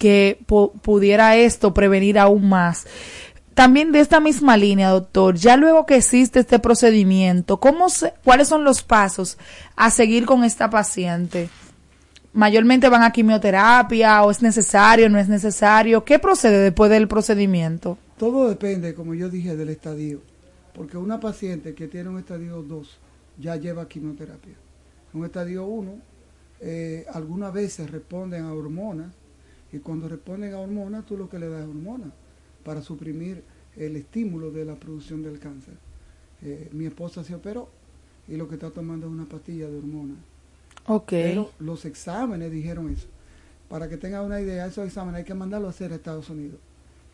que 0.00 0.42
pudiera 0.82 1.36
esto 1.36 1.74
prevenir 1.74 2.18
aún 2.18 2.48
más. 2.48 2.86
También 3.52 3.92
de 3.92 4.00
esta 4.00 4.18
misma 4.18 4.56
línea, 4.56 4.88
doctor, 4.88 5.36
ya 5.36 5.58
luego 5.58 5.84
que 5.84 5.96
existe 5.96 6.40
este 6.40 6.58
procedimiento, 6.58 7.60
¿cómo 7.60 7.90
se, 7.90 8.14
¿cuáles 8.24 8.48
son 8.48 8.64
los 8.64 8.82
pasos 8.82 9.36
a 9.76 9.90
seguir 9.90 10.24
con 10.24 10.42
esta 10.42 10.70
paciente? 10.70 11.50
¿Mayormente 12.32 12.88
van 12.88 13.02
a 13.02 13.12
quimioterapia 13.12 14.22
o 14.22 14.30
es 14.30 14.40
necesario, 14.40 15.10
no 15.10 15.18
es 15.18 15.28
necesario? 15.28 16.02
¿Qué 16.02 16.18
procede 16.18 16.62
después 16.62 16.90
del 16.90 17.06
procedimiento? 17.06 17.98
Todo 18.16 18.48
depende, 18.48 18.94
como 18.94 19.14
yo 19.14 19.28
dije, 19.28 19.54
del 19.54 19.68
estadio. 19.68 20.22
Porque 20.72 20.96
una 20.96 21.20
paciente 21.20 21.74
que 21.74 21.88
tiene 21.88 22.08
un 22.08 22.18
estadio 22.18 22.62
2 22.62 22.98
ya 23.38 23.56
lleva 23.56 23.86
quimioterapia. 23.86 24.54
Un 25.12 25.26
estadio 25.26 25.66
1 25.66 25.92
eh, 26.62 27.04
algunas 27.12 27.52
veces 27.52 27.90
responden 27.90 28.44
a 28.44 28.54
hormonas 28.54 29.19
y 29.72 29.78
cuando 29.78 30.08
responden 30.08 30.52
a 30.54 30.58
hormonas, 30.58 31.06
tú 31.06 31.16
lo 31.16 31.28
que 31.28 31.38
le 31.38 31.48
das 31.48 31.62
es 31.62 31.68
hormonas 31.68 32.10
para 32.64 32.82
suprimir 32.82 33.42
el 33.76 33.96
estímulo 33.96 34.50
de 34.50 34.64
la 34.64 34.74
producción 34.74 35.22
del 35.22 35.38
cáncer. 35.38 35.74
Eh, 36.42 36.68
mi 36.72 36.86
esposa 36.86 37.22
se 37.22 37.34
operó 37.34 37.68
y 38.28 38.36
lo 38.36 38.48
que 38.48 38.54
está 38.54 38.70
tomando 38.70 39.06
es 39.06 39.12
una 39.12 39.26
pastilla 39.26 39.68
de 39.68 39.78
hormonas. 39.78 40.18
Ok. 40.86 41.10
Pero 41.10 41.50
los 41.58 41.84
exámenes 41.84 42.50
dijeron 42.50 42.90
eso. 42.90 43.06
Para 43.68 43.88
que 43.88 43.96
tengan 43.96 44.24
una 44.24 44.40
idea, 44.40 44.66
esos 44.66 44.86
exámenes 44.86 45.20
hay 45.20 45.24
que 45.24 45.34
mandarlos 45.34 45.68
a 45.68 45.70
hacer 45.70 45.92
a 45.92 45.96
Estados 45.96 46.28
Unidos. 46.30 46.58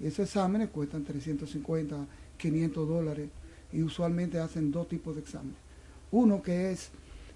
Y 0.01 0.07
esos 0.07 0.21
exámenes 0.21 0.71
cuestan 0.71 1.05
350, 1.05 2.07
500 2.39 2.89
dólares 2.89 3.29
y 3.73 3.83
usualmente 3.83 4.39
hacen 4.39 4.71
dos 4.71 4.89
tipos 4.89 5.15
de 5.15 5.23
exámenes. 5.23 5.59
Uno 6.11 6.43
que 6.43 6.71
es 6.71 6.91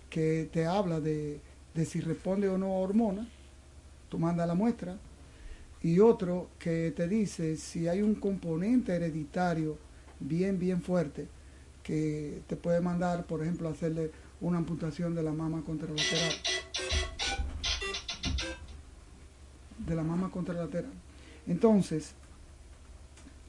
que 0.08 0.48
te 0.52 0.66
habla 0.66 1.00
de, 1.00 1.40
de 1.74 1.84
si 1.84 2.00
responde 2.00 2.48
o 2.48 2.56
no 2.56 2.66
a 2.66 2.78
hormonas, 2.78 3.26
tú 4.08 4.18
mandas 4.18 4.46
la 4.46 4.54
muestra, 4.54 4.96
y 5.82 6.00
otro 6.00 6.48
que 6.58 6.92
te 6.94 7.08
dice 7.08 7.56
si 7.56 7.88
hay 7.88 8.02
un 8.02 8.14
componente 8.14 8.94
hereditario 8.94 9.78
bien, 10.18 10.58
bien 10.58 10.82
fuerte 10.82 11.26
que 11.82 12.42
te 12.46 12.56
puede 12.56 12.80
mandar, 12.80 13.24
por 13.24 13.42
ejemplo, 13.42 13.68
hacerle 13.68 14.10
una 14.40 14.58
amputación 14.58 15.14
de 15.14 15.22
la 15.22 15.32
mama 15.32 15.62
contralateral. 15.64 16.32
De 19.78 19.94
la 19.94 20.02
mama 20.02 20.30
contralateral. 20.30 20.92
Entonces, 21.46 22.12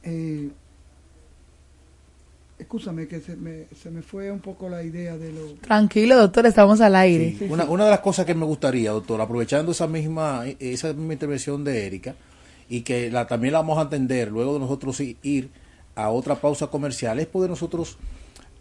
eh, 0.04 0.50
escúchame 2.62 3.08
que 3.08 3.20
se 3.20 3.36
me, 3.36 3.68
se 3.76 3.90
me 3.90 4.02
fue 4.02 4.32
un 4.32 4.40
poco 4.40 4.70
la 4.70 4.84
idea 4.84 5.18
de 5.18 5.32
lo... 5.32 5.54
Tranquilo, 5.56 6.16
doctor, 6.16 6.46
estamos 6.46 6.80
al 6.80 6.96
aire. 6.96 7.36
una, 7.50 7.66
una, 7.66 7.86
de 7.86 7.92
las 7.92 8.00
cosas 8.00 8.26
que 8.26 8.36
me 8.36 8.46
gustaría, 8.46 8.92
doctor, 8.92 9.20
aprovechando 9.20 9.72
esa 9.72 9.88
misma, 9.88 10.44
esa 10.60 10.94
misma 10.94 11.14
intervención 11.14 11.64
de 11.64 11.86
Erika, 11.86 12.16
y 12.70 12.82
que 12.82 13.10
la, 13.10 13.28
también 13.28 13.54
la 13.54 13.60
vamos 13.60 13.80
a 13.80 13.82
atender 13.82 14.32
luego 14.32 14.54
de 14.54 14.60
nosotros 14.60 15.00
ir 15.00 15.50
a 15.96 16.10
otra 16.10 16.36
pausa 16.36 16.68
comercial, 16.68 17.20
es 17.20 17.28
poder 17.28 17.50
nosotros 17.50 17.98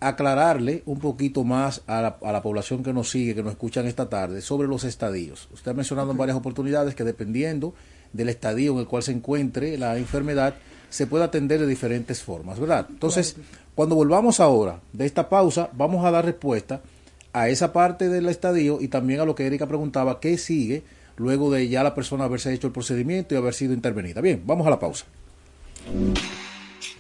aclararle 0.01 0.83
un 0.87 0.99
poquito 0.99 1.45
más 1.45 1.83
a 1.87 2.01
la, 2.01 2.17
a 2.23 2.33
la 2.33 2.43
población 2.43 2.83
que 2.83 2.95
nos 2.95 3.11
sigue, 3.11 3.35
que 3.35 3.43
nos 3.43 3.53
escuchan 3.53 3.87
esta 3.87 4.09
tarde, 4.09 4.41
sobre 4.41 4.67
los 4.67 4.85
estadios. 4.85 5.49
Usted 5.53 5.73
ha 5.73 5.75
mencionado 5.75 6.11
en 6.11 6.17
varias 6.17 6.39
oportunidades 6.39 6.95
que 6.95 7.05
dependiendo 7.05 7.75
del 8.15 8.31
estadio 8.31 8.73
en 8.73 8.79
el 8.79 8.87
cual 8.87 9.03
se 9.03 9.13
encuentre 9.13 9.77
la 9.77 9.99
enfermedad, 9.99 10.55
se 10.91 11.07
puede 11.07 11.25
atender 11.25 11.61
de 11.61 11.67
diferentes 11.67 12.23
formas, 12.23 12.61
¿verdad? 12.61 12.87
Entonces, 12.91 13.37
cuando 13.75 13.95
volvamos 13.95 14.41
ahora 14.41 14.81
de 14.93 15.07
esta 15.07 15.29
pausa, 15.29 15.71
vamos 15.73 16.05
a 16.05 16.11
dar 16.11 16.25
respuesta 16.25 16.83
a 17.33 17.49
esa 17.49 17.73
parte 17.73 18.09
del 18.09 18.29
estadio 18.29 18.79
y 18.81 18.89
también 18.89 19.21
a 19.21 19.25
lo 19.25 19.35
que 19.35 19.47
Erika 19.47 19.67
preguntaba, 19.67 20.21
¿qué 20.21 20.37
sigue 20.37 20.83
luego 21.17 21.51
de 21.51 21.69
ya 21.69 21.83
la 21.83 21.95
persona 21.95 22.25
haberse 22.25 22.53
hecho 22.53 22.67
el 22.67 22.73
procedimiento 22.73 23.35
y 23.35 23.39
haber 23.39 23.55
sido 23.55 23.73
intervenida? 23.73 24.21
Bien, 24.21 24.43
vamos 24.45 24.67
a 24.67 24.71
la 24.71 24.79
pausa. 24.79 25.07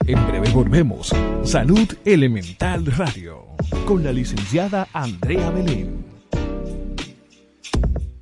En 0.06 0.26
breve 0.26 0.48
volvemos. 0.50 1.12
Salud 1.42 1.88
Elemental 2.04 2.86
Radio 2.86 3.44
con 3.86 4.04
la 4.04 4.12
licenciada 4.12 4.86
Andrea 4.92 5.50
Belén. 5.50 6.04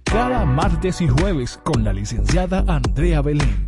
Cada 0.05 0.47
martes 0.47 1.03
y 1.03 1.09
jueves 1.09 1.61
con 1.63 1.85
la 1.85 1.93
licenciada 1.93 2.65
Andrea 2.67 3.21
Belén 3.21 3.68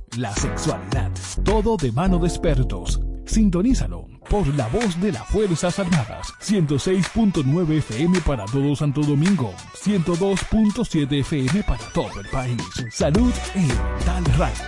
la 0.17 0.33
sexualidad, 0.35 1.11
todo 1.43 1.77
de 1.77 1.91
mano 1.91 2.19
de 2.19 2.27
expertos. 2.27 3.01
Sintonízalo 3.25 4.07
por 4.29 4.45
la 4.55 4.67
voz 4.67 4.99
de 4.99 5.11
las 5.13 5.25
Fuerzas 5.27 5.79
Armadas. 5.79 6.33
106.9 6.41 7.77
FM 7.77 8.19
para 8.21 8.45
todo 8.45 8.75
Santo 8.75 9.01
Domingo. 9.01 9.53
102.7 9.73 11.19
FM 11.19 11.63
para 11.63 11.83
todo 11.93 12.19
el 12.19 12.27
país. 12.27 12.61
Salud 12.91 13.31
Elemental 13.55 14.25
Radio. 14.37 14.65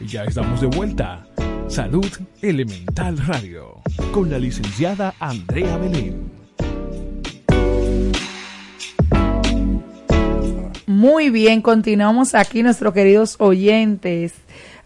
Ya 0.00 0.24
estamos 0.24 0.60
de 0.60 0.66
vuelta. 0.68 1.26
Salud 1.68 2.06
Elemental 2.40 3.18
Radio. 3.18 3.82
Con 4.12 4.30
la 4.30 4.38
licenciada 4.38 5.14
Andrea 5.20 5.76
Belén. 5.76 6.41
Muy 10.86 11.30
bien, 11.30 11.62
continuamos 11.62 12.34
aquí, 12.34 12.62
nuestros 12.62 12.92
queridos 12.92 13.36
oyentes. 13.38 14.34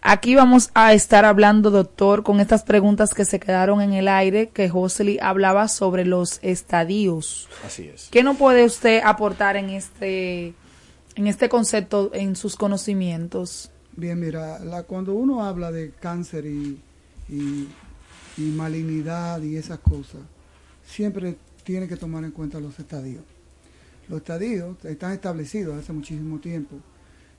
Aquí 0.01 0.35
vamos 0.35 0.69
a 0.75 0.93
estar 0.93 1.25
hablando, 1.25 1.71
doctor, 1.71 2.23
con 2.23 2.39
estas 2.39 2.63
preguntas 2.63 3.13
que 3.15 3.25
se 3.25 3.39
quedaron 3.39 3.81
en 3.81 3.93
el 3.93 4.07
aire, 4.07 4.49
que 4.49 4.69
Josely 4.69 5.17
hablaba 5.21 5.67
sobre 5.67 6.05
los 6.05 6.39
estadios. 6.43 7.49
Así 7.65 7.89
es. 7.93 8.09
¿Qué 8.11 8.21
no 8.23 8.35
puede 8.35 8.63
usted 8.63 9.01
aportar 9.03 9.57
en 9.57 9.71
este, 9.71 10.53
en 11.15 11.27
este 11.27 11.49
concepto, 11.49 12.11
en 12.13 12.35
sus 12.35 12.55
conocimientos? 12.55 13.71
Bien, 13.95 14.19
mira, 14.19 14.59
la, 14.59 14.83
cuando 14.83 15.13
uno 15.13 15.43
habla 15.43 15.71
de 15.71 15.91
cáncer 15.99 16.45
y, 16.45 16.79
y, 17.27 17.67
y 18.37 18.41
malignidad 18.41 19.41
y 19.41 19.57
esas 19.57 19.79
cosas, 19.79 20.21
siempre 20.85 21.35
tiene 21.63 21.87
que 21.87 21.97
tomar 21.97 22.23
en 22.23 22.31
cuenta 22.31 22.59
los 22.59 22.77
estadios. 22.77 23.23
Los 24.09 24.19
estadios 24.19 24.83
están 24.85 25.11
establecidos 25.11 25.77
hace 25.77 25.91
muchísimo 25.91 26.39
tiempo. 26.39 26.77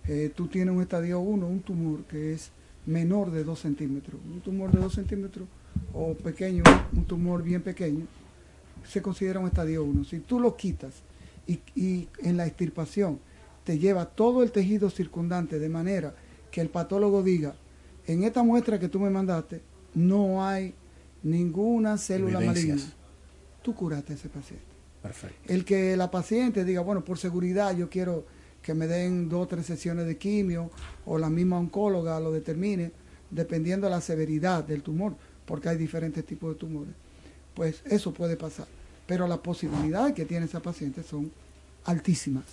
Eh, 0.06 0.30
tú 0.34 0.48
tienes 0.48 0.74
un 0.74 0.82
estadio 0.82 1.20
1, 1.20 1.46
un 1.46 1.60
tumor 1.60 2.04
que 2.04 2.34
es 2.34 2.50
menor 2.86 3.30
de 3.30 3.44
2 3.44 3.58
centímetros. 3.58 4.20
Un 4.30 4.40
tumor 4.40 4.70
de 4.70 4.80
2 4.80 4.92
centímetros 4.92 5.48
o 5.94 6.14
pequeño, 6.14 6.62
un 6.92 7.04
tumor 7.04 7.42
bien 7.42 7.62
pequeño, 7.62 8.06
se 8.86 9.00
considera 9.00 9.40
un 9.40 9.46
estadio 9.46 9.84
1. 9.84 10.04
Si 10.04 10.20
tú 10.20 10.40
lo 10.40 10.56
quitas 10.56 11.02
y, 11.46 11.60
y 11.74 12.08
en 12.18 12.36
la 12.36 12.46
extirpación 12.46 13.18
te 13.64 13.78
lleva 13.78 14.06
todo 14.06 14.42
el 14.42 14.50
tejido 14.50 14.90
circundante 14.90 15.58
de 15.58 15.68
manera 15.68 16.14
que 16.50 16.60
el 16.60 16.68
patólogo 16.68 17.22
diga, 17.22 17.54
en 18.06 18.24
esta 18.24 18.42
muestra 18.42 18.78
que 18.78 18.88
tú 18.88 19.00
me 19.00 19.10
mandaste, 19.10 19.60
no 19.94 20.44
hay 20.46 20.74
ninguna 21.22 21.98
célula 21.98 22.38
Evidencias. 22.38 22.76
maligna. 22.76 22.92
Tú 23.62 23.74
curaste 23.74 24.12
a 24.12 24.16
ese 24.16 24.28
paciente. 24.28 24.77
El 25.46 25.64
que 25.64 25.96
la 25.96 26.10
paciente 26.10 26.64
diga, 26.64 26.80
bueno, 26.80 27.04
por 27.04 27.18
seguridad 27.18 27.76
yo 27.76 27.88
quiero 27.88 28.24
que 28.62 28.74
me 28.74 28.86
den 28.86 29.28
dos 29.28 29.44
o 29.44 29.46
tres 29.48 29.66
sesiones 29.66 30.06
de 30.06 30.16
quimio 30.18 30.70
o 31.06 31.18
la 31.18 31.30
misma 31.30 31.58
oncóloga 31.58 32.18
lo 32.20 32.32
determine, 32.32 32.90
dependiendo 33.30 33.86
de 33.86 33.92
la 33.92 34.00
severidad 34.00 34.64
del 34.64 34.82
tumor, 34.82 35.14
porque 35.46 35.68
hay 35.68 35.76
diferentes 35.76 36.24
tipos 36.24 36.52
de 36.54 36.58
tumores. 36.58 36.92
Pues 37.54 37.82
eso 37.86 38.12
puede 38.12 38.36
pasar. 38.36 38.66
Pero 39.06 39.26
las 39.26 39.38
posibilidades 39.38 40.14
que 40.14 40.24
tiene 40.26 40.46
esa 40.46 40.60
paciente 40.60 41.02
son 41.02 41.30
altísimas. 41.84 42.44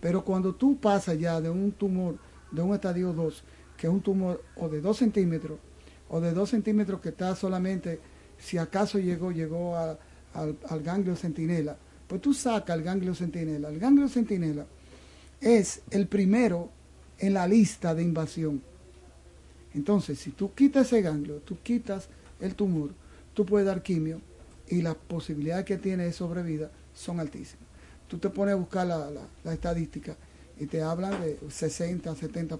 Pero 0.00 0.24
cuando 0.24 0.54
tú 0.54 0.78
pasas 0.78 1.18
ya 1.18 1.40
de 1.40 1.50
un 1.50 1.72
tumor 1.72 2.16
de 2.50 2.62
un 2.62 2.74
estadio 2.74 3.12
2, 3.12 3.42
que 3.76 3.86
es 3.86 3.92
un 3.92 4.00
tumor 4.00 4.42
o 4.56 4.68
de 4.68 4.80
2 4.80 4.96
centímetros, 4.96 5.58
o 6.08 6.20
de 6.20 6.32
2 6.32 6.48
centímetros 6.50 7.00
que 7.00 7.10
está 7.10 7.36
solamente, 7.36 8.00
si 8.38 8.56
acaso 8.58 8.98
llegó, 8.98 9.30
llegó 9.30 9.76
a- 9.76 9.98
al, 10.34 10.82
ganglio 10.82 11.16
centinela, 11.16 11.76
pues 12.06 12.20
tú 12.20 12.34
sacas 12.34 12.76
el 12.76 12.82
ganglio 12.82 13.14
centinela. 13.14 13.68
El 13.68 13.78
ganglio 13.78 14.08
centinela 14.08 14.66
es 15.40 15.82
el 15.90 16.06
primero 16.06 16.70
en 17.18 17.34
la 17.34 17.46
lista 17.46 17.94
de 17.94 18.02
invasión. 18.02 18.62
Entonces, 19.74 20.18
si 20.18 20.30
tú 20.30 20.52
quitas 20.54 20.86
ese 20.86 21.02
ganglio, 21.02 21.36
tú 21.44 21.58
quitas 21.62 22.08
el 22.40 22.54
tumor, 22.54 22.90
tú 23.34 23.46
puedes 23.46 23.66
dar 23.66 23.82
quimio 23.82 24.20
y 24.68 24.82
las 24.82 24.94
posibilidades 24.94 25.64
que 25.64 25.78
tiene 25.78 26.04
de 26.04 26.12
sobrevida 26.12 26.70
son 26.94 27.20
altísimas. 27.20 27.66
Tú 28.08 28.18
te 28.18 28.30
pones 28.30 28.54
a 28.54 28.56
buscar 28.56 28.86
la 28.86 29.52
estadística 29.52 30.16
y 30.58 30.66
te 30.66 30.82
hablan 30.82 31.20
de 31.20 31.38
60, 31.48 32.14
70%. 32.14 32.58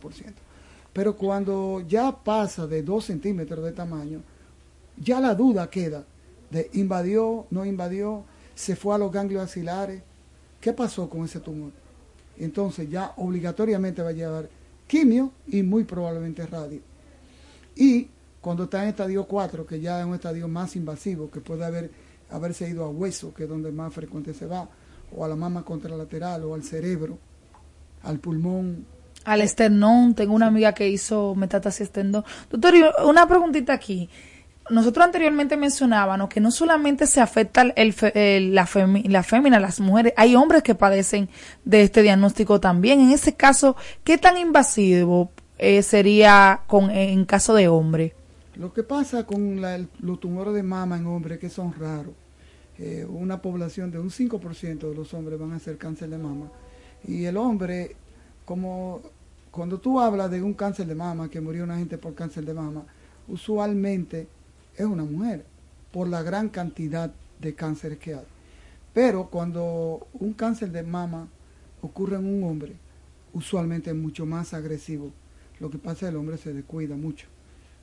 Pero 0.93 1.17
cuando 1.17 1.85
ya 1.87 2.13
pasa 2.13 2.67
de 2.67 2.83
2 2.83 3.05
centímetros 3.05 3.65
de 3.65 3.73
tamaño, 3.73 4.23
ya 4.97 5.21
la 5.21 5.35
duda 5.35 5.69
queda 5.71 6.05
de 6.51 6.71
invadió, 6.75 7.47
no 7.51 7.65
invadió, 7.65 8.25
se 8.55 8.77
fue 8.77 8.95
a 8.95 8.99
los 8.99 9.11
ganglios 9.11 9.43
axilares, 9.43 10.03
¿qué 10.61 10.73
pasó 10.73 11.09
con 11.09 11.25
ese 11.25 11.41
tumor? 11.41 11.73
Entonces 12.39 12.91
ya 12.91 13.13
obligatoriamente 13.17 14.03
va 14.03 14.11
a 14.11 14.13
llevar 14.13 14.49
quimio 14.87 15.33
y 15.47 15.63
muy 15.63 15.85
probablemente 15.85 16.47
radio. 16.47 16.81
Y 17.77 18.09
cuando 18.41 18.65
está 18.65 18.83
en 18.83 18.89
estadio 18.91 19.25
4, 19.25 19.67
que 19.67 19.81
ya 19.81 20.01
es 20.01 20.07
un 20.07 20.15
estadio 20.15 20.49
más 20.49 20.75
invasivo, 20.75 21.31
que 21.31 21.41
puede 21.41 21.65
haber, 21.65 21.91
haberse 22.31 22.69
ido 22.69 22.85
a 22.85 22.89
hueso, 22.89 23.33
que 23.35 23.45
es 23.45 23.49
donde 23.49 23.71
más 23.71 23.93
frecuente 23.93 24.35
se 24.35 24.47
va, 24.47 24.69
o 25.15 25.25
a 25.25 25.29
la 25.29 25.37
mama 25.37 25.63
contralateral, 25.65 26.45
o 26.45 26.55
al 26.55 26.65
cerebro, 26.65 27.19
al 28.03 28.19
pulmón. 28.19 28.87
Al 29.25 29.43
esternón, 29.43 30.15
tengo 30.15 30.35
una 30.35 30.47
amiga 30.47 30.73
que 30.73 30.89
hizo 30.89 31.35
metástasis 31.35 31.83
esternón. 31.83 32.25
Doctor, 32.51 32.75
una 33.05 33.29
preguntita 33.29 33.75
aquí. 33.75 34.09
Nosotros 34.71 35.05
anteriormente 35.05 35.57
mencionábamos 35.57 36.29
que 36.29 36.41
no 36.41 36.51
solamente 36.51 37.07
se 37.07 37.21
afecta 37.21 37.63
el, 37.77 37.93
fe- 37.93 38.37
el- 38.37 38.55
la, 38.55 38.67
femi- 38.67 39.07
la 39.09 39.23
fémina, 39.23 39.59
las 39.61 39.81
mujeres, 39.81 40.13
hay 40.17 40.37
hombres 40.37 40.63
que 40.63 40.75
padecen 40.75 41.29
de 41.65 41.83
este 41.83 42.03
diagnóstico 42.03 42.61
también. 42.61 43.01
En 43.01 43.11
ese 43.11 43.35
caso, 43.35 43.77
¿qué 44.05 44.17
tan 44.19 44.37
invasivo 44.39 45.31
eh, 45.59 45.83
sería 45.83 46.61
con, 46.67 46.91
en 46.91 47.25
caso 47.25 47.55
de 47.55 47.69
hombre? 47.69 48.15
Lo 48.57 48.73
que 48.73 48.83
pasa 48.83 49.25
con 49.27 49.61
la- 49.61 49.81
los 50.01 50.21
tumores 50.21 50.55
de 50.55 50.63
mama 50.63 50.97
en 50.97 51.07
hombres 51.07 51.39
que 51.39 51.49
son 51.51 51.73
raros, 51.79 52.15
eh, 52.79 53.07
una 53.09 53.43
población 53.43 53.91
de 53.91 53.99
un 53.99 54.11
5% 54.11 54.89
de 54.89 54.95
los 54.95 55.13
hombres 55.15 55.39
van 55.39 55.53
a 55.53 55.57
hacer 55.57 55.77
cáncer 55.79 56.09
de 56.11 56.19
mama. 56.19 56.47
Y 57.07 57.25
el 57.25 57.37
hombre, 57.37 57.97
como 58.45 59.01
cuando 59.51 59.79
tú 59.79 60.01
hablas 60.01 60.31
de 60.31 60.41
un 60.43 60.55
cáncer 60.55 60.87
de 60.87 60.95
mama, 60.95 61.29
que 61.29 61.41
murió 61.41 61.65
una 61.65 61.77
gente 61.79 61.99
por 61.99 62.15
cáncer 62.15 62.45
de 62.45 62.55
mama, 62.55 62.85
usualmente 63.29 64.29
es 64.83 64.87
una 64.87 65.05
mujer, 65.05 65.45
por 65.93 66.09
la 66.09 66.23
gran 66.23 66.49
cantidad 66.49 67.11
de 67.41 67.55
cánceres 67.55 67.99
que 67.99 68.15
hay. 68.15 68.25
Pero 68.93 69.29
cuando 69.31 70.07
un 70.15 70.33
cáncer 70.33 70.71
de 70.73 70.83
mama 70.83 71.29
ocurre 71.83 72.17
en 72.17 72.27
un 72.27 72.45
hombre, 72.45 72.75
usualmente 73.33 73.91
es 73.91 73.97
mucho 73.97 74.27
más 74.27 74.53
agresivo. 74.55 75.11
Lo 75.61 75.71
que 75.71 75.79
pasa 75.79 75.93
es 75.93 75.99
que 76.01 76.07
el 76.09 76.17
hombre 76.17 76.37
se 76.39 76.53
descuida 76.53 76.97
mucho. 76.97 77.27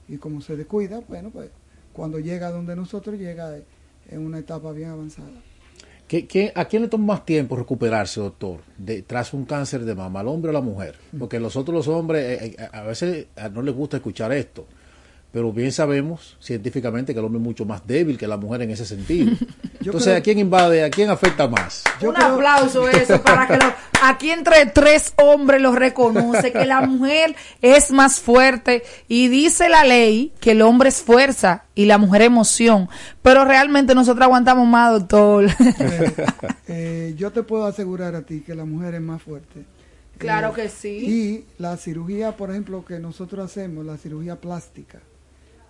Y 0.08 0.18
como 0.18 0.42
se 0.42 0.56
descuida, 0.56 1.02
bueno, 1.08 1.30
pues 1.30 1.50
cuando 1.94 2.20
llega 2.20 2.52
donde 2.52 2.76
nosotros 2.76 3.18
llega 3.18 3.58
eh, 3.58 3.64
en 4.10 4.26
una 4.26 4.40
etapa 4.40 4.72
bien 4.72 4.90
avanzada. 4.90 5.30
¿Qué, 6.08 6.26
qué- 6.26 6.54
a 6.56 6.66
quién 6.66 6.84
le 6.84 6.88
toma 6.88 7.06
más 7.16 7.26
tiempo 7.26 7.56
recuperarse, 7.58 8.22
doctor, 8.22 8.62
de, 8.78 9.02
tras 9.02 9.34
un 9.34 9.44
cáncer 9.46 9.84
de 9.84 9.94
mama, 9.96 10.22
al 10.22 10.28
hombre 10.30 10.50
o 10.50 10.52
a 10.52 10.54
la 10.54 10.62
mujer? 10.62 10.96
Porque 11.20 11.40
nosotros 11.40 11.76
los 11.76 11.88
hombres, 11.90 12.42
eh, 12.42 12.56
eh, 12.58 12.68
a 12.72 12.84
veces 12.84 13.28
a 13.36 13.50
no 13.50 13.62
les 13.62 13.76
gusta 13.76 13.98
escuchar 13.98 14.32
esto, 14.32 14.66
pero 15.32 15.52
bien 15.52 15.72
sabemos 15.72 16.38
científicamente 16.40 17.14
que 17.14 17.20
el 17.20 17.26
hombre 17.26 17.40
es 17.40 17.44
mucho 17.46 17.66
más 17.66 17.86
débil 17.86 18.18
que 18.18 18.28
la 18.28 18.38
mujer 18.38 18.62
en 18.64 18.72
ese 18.72 18.86
sentido. 18.86 19.34
Entonces, 19.80 20.04
creo- 20.06 20.18
¿a 20.18 20.22
quién 20.22 20.40
invade, 20.40 20.84
a 20.84 20.90
quién 20.90 21.10
afecta 21.10 21.48
más? 21.48 21.84
Yo 22.02 22.10
Un 22.10 22.16
creo- 22.16 22.34
aplauso 22.36 22.90
eso 22.90 23.22
para 23.22 23.48
que 23.48 23.58
lo- 23.58 23.74
aquí 24.02 24.32
entre 24.32 24.66
tres 24.68 25.14
hombres 25.18 25.62
lo 25.62 25.74
reconoce 25.76 26.52
que 26.52 26.66
la 26.66 26.82
mujer 26.82 27.36
es 27.62 27.92
más 27.92 28.20
fuerte 28.20 28.84
y 29.08 29.28
dice 29.28 29.70
la 29.70 29.84
ley 29.84 30.34
que 30.40 30.52
el 30.52 30.62
hombre 30.62 30.90
es 30.90 31.02
fuerza 31.02 31.66
y 31.76 31.86
la 31.86 31.98
mujer 31.98 32.22
emoción, 32.24 32.90
pero 33.22 33.46
realmente 33.46 33.94
nosotros 33.94 34.24
aguantamos 34.24 34.68
más, 34.68 34.92
doctor. 34.94 35.46
Eh, 35.80 36.14
eh, 36.68 37.14
yo 37.18 37.32
te 37.32 37.44
puedo 37.44 37.66
asegurar 37.66 38.16
a 38.16 38.22
ti 38.24 38.42
que 38.42 38.56
la 38.56 38.66
mujer 38.66 38.96
es 38.96 39.02
más 39.02 39.22
fuerte. 39.22 39.64
claro 40.18 40.50
Eh, 40.50 40.54
que 40.64 40.70
sí. 40.70 40.90
Y 40.90 41.46
la 41.62 41.78
cirugía, 41.78 42.36
por 42.36 42.50
ejemplo, 42.50 42.84
que 42.84 42.98
nosotros 43.00 43.46
hacemos, 43.46 43.86
la 43.86 43.98
cirugía 43.98 44.38
plástica, 44.38 45.00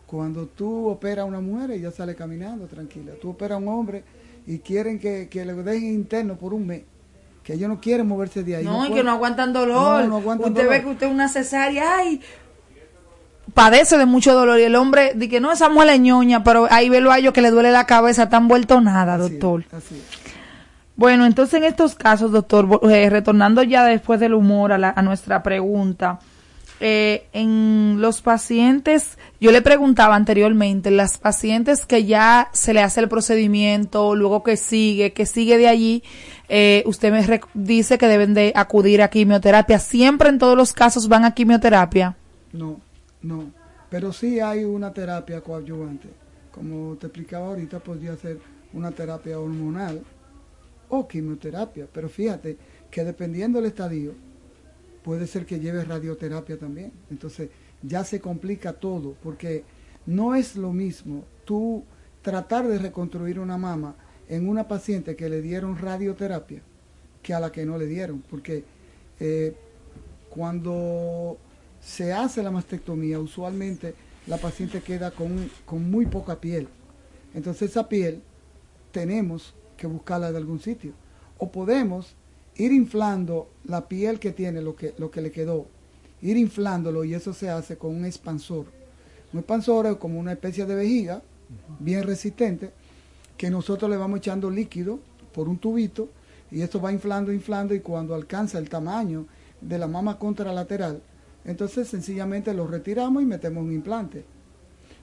cuando 0.08 0.48
tú 0.48 0.88
operas 0.88 1.24
a 1.24 1.26
una 1.26 1.40
mujer, 1.42 1.70
ella 1.72 1.92
sale 1.92 2.16
caminando 2.16 2.66
tranquila. 2.66 3.12
Tú 3.22 3.30
operas 3.32 3.58
a 3.58 3.60
un 3.60 3.68
hombre 3.68 4.04
y 4.48 4.58
quieren 4.60 4.98
que, 5.00 5.28
que 5.30 5.46
le 5.46 5.54
dejen 5.54 5.94
interno 5.94 6.36
por 6.36 6.54
un 6.54 6.66
mes, 6.66 6.82
que 7.44 7.54
ellos 7.54 7.70
no 7.70 7.80
quieren 7.80 8.08
moverse 8.08 8.42
de 8.44 8.56
ahí. 8.56 8.64
No, 8.66 8.78
y 8.86 8.88
pueden. 8.88 8.94
que 8.96 9.04
no 9.04 9.12
aguantan 9.12 9.54
dolor. 9.54 10.02
No, 10.04 10.08
no 10.08 10.16
aguantan 10.18 10.50
usted 10.54 10.64
dolor. 10.64 10.78
ve 10.78 10.84
que 10.84 10.90
usted 10.92 11.08
es 11.08 11.14
una 11.14 11.28
cesárea, 11.30 11.98
ay, 11.98 12.22
padece 13.54 13.98
de 13.98 14.06
mucho 14.06 14.34
dolor 14.34 14.60
y 14.60 14.64
el 14.64 14.76
hombre 14.76 15.14
dice 15.16 15.30
que 15.30 15.40
no, 15.40 15.52
esa 15.52 15.70
mujer 15.70 15.90
es 15.90 16.00
ñoña, 16.00 16.44
pero 16.44 16.68
ahí 16.70 16.90
ve 16.90 17.02
lo 17.02 17.12
a 17.12 17.18
ellos 17.20 17.34
que 17.34 17.42
le 17.42 17.52
duele 17.52 17.72
la 17.72 17.86
cabeza, 17.86 18.24
están 18.24 18.48
vuelto 18.48 18.82
nada, 18.82 19.16
Así 19.16 19.26
es, 19.26 19.32
doctor. 19.32 19.64
así 19.72 19.96
es. 19.96 20.04
Bueno, 20.96 21.26
entonces 21.26 21.54
en 21.56 21.64
estos 21.64 21.94
casos, 21.96 22.32
doctor, 22.32 22.80
eh, 22.90 23.10
retornando 23.10 23.62
ya 23.64 23.84
después 23.86 24.20
del 24.20 24.34
humor 24.34 24.72
a, 24.72 24.78
la- 24.80 24.94
a 24.96 25.02
nuestra 25.04 25.44
pregunta, 25.44 26.20
eh, 26.80 27.28
en 27.34 28.02
los 28.02 28.22
pacientes, 28.22 29.18
yo 29.40 29.52
le 29.52 29.62
preguntaba 29.62 30.16
anteriormente, 30.16 30.92
las 30.92 31.18
pacientes 31.18 31.86
que 31.86 32.06
ya 32.06 32.50
se 32.54 32.74
le 32.74 32.82
hace 32.82 33.00
el 33.00 33.10
procedimiento, 33.10 34.16
luego 34.16 34.44
que 34.44 34.58
sigue, 34.58 35.14
que 35.14 35.26
sigue 35.26 35.58
de 35.58 35.68
allí, 35.68 36.04
eh, 36.50 36.84
usted 36.86 37.12
me 37.12 37.42
dice 37.54 37.98
que 37.98 38.08
deben 38.08 38.34
de 38.34 38.54
acudir 38.56 39.02
a 39.02 39.10
quimioterapia. 39.10 39.80
¿Siempre 39.80 40.30
en 40.30 40.38
todos 40.38 40.56
los 40.56 40.74
casos 40.74 41.08
van 41.08 41.26
a 41.26 41.34
quimioterapia? 41.34 42.16
No, 42.54 42.80
no. 43.22 43.52
Pero 43.90 44.14
sí 44.14 44.40
hay 44.40 44.64
una 44.64 44.94
terapia 44.94 45.42
coadyuvante. 45.42 46.10
Como 46.52 46.96
te 46.96 47.08
explicaba 47.08 47.48
ahorita, 47.48 47.80
podría 47.80 48.16
ser 48.18 48.40
una 48.74 48.92
terapia 48.92 49.40
hormonal 49.40 50.02
o 50.90 51.08
quimioterapia. 51.08 51.88
Pero 51.92 52.10
fíjate 52.10 52.58
que 52.92 53.04
dependiendo 53.04 53.60
del 53.60 53.70
estadio, 53.70 54.14
puede 55.08 55.26
ser 55.26 55.44
que 55.46 55.62
lleve 55.64 55.86
radioterapia 55.86 56.58
también. 56.58 56.92
Entonces 57.10 57.50
ya 57.82 58.04
se 58.04 58.20
complica 58.20 58.74
todo, 58.74 59.16
porque 59.24 59.64
no 60.06 60.36
es 60.36 60.56
lo 60.56 60.72
mismo 60.74 61.24
tú 61.46 61.84
tratar 62.22 62.68
de 62.68 62.78
reconstruir 62.78 63.40
una 63.40 63.58
mama 63.58 63.96
en 64.28 64.50
una 64.50 64.68
paciente 64.68 65.16
que 65.16 65.30
le 65.30 65.42
dieron 65.42 65.78
radioterapia 65.78 66.62
que 67.24 67.34
a 67.34 67.40
la 67.40 67.50
que 67.52 67.66
no 67.66 67.78
le 67.78 67.88
dieron, 67.88 68.22
porque 68.30 68.64
Eh, 69.20 69.52
cuando 70.30 71.38
se 71.82 72.14
hace 72.14 72.44
la 72.44 72.52
mastectomía, 72.52 73.18
usualmente 73.20 73.96
la 74.28 74.38
paciente 74.38 74.82
queda 74.82 75.10
con, 75.10 75.50
con 75.66 75.90
muy 75.90 76.06
poca 76.06 76.36
piel. 76.36 76.68
Entonces 77.34 77.72
esa 77.72 77.90
piel 77.90 78.22
tenemos 78.92 79.56
que 79.76 79.88
buscarla 79.88 80.32
de 80.32 80.38
algún 80.38 80.60
sitio. 80.60 80.92
O 81.40 81.46
podemos 81.52 82.16
ir 82.58 82.72
inflando 82.72 83.50
la 83.66 83.88
piel 83.88 84.20
que 84.20 84.32
tiene, 84.32 84.62
lo 84.62 84.76
que, 84.76 84.94
lo 84.98 85.12
que 85.12 85.22
le 85.22 85.32
quedó, 85.32 85.68
ir 86.22 86.38
inflándolo 86.38 87.04
y 87.04 87.14
eso 87.14 87.34
se 87.34 87.50
hace 87.50 87.78
con 87.78 87.96
un 87.96 88.06
expansor. 88.06 88.66
Un 89.34 89.40
expansor 89.40 89.86
es 89.86 89.96
como 89.98 90.20
una 90.20 90.34
especie 90.34 90.66
de 90.66 90.76
vejiga 90.76 91.22
bien 91.80 92.04
resistente 92.04 92.72
que 93.38 93.50
nosotros 93.50 93.90
le 93.90 93.98
vamos 93.98 94.20
echando 94.20 94.50
líquido 94.50 95.00
por 95.34 95.48
un 95.48 95.58
tubito 95.58 96.10
y 96.50 96.62
esto 96.62 96.82
va 96.82 96.92
inflando, 96.92 97.32
inflando 97.32 97.76
y 97.76 97.82
cuando 97.82 98.16
alcanza 98.16 98.58
el 98.58 98.70
tamaño 98.70 99.28
de 99.62 99.78
la 99.78 99.88
mama 99.88 100.18
contralateral, 100.18 101.02
entonces 101.46 101.88
sencillamente 101.88 102.54
lo 102.54 102.68
retiramos 102.68 103.22
y 103.22 103.26
metemos 103.26 103.64
un 103.64 103.74
implante. 103.74 104.26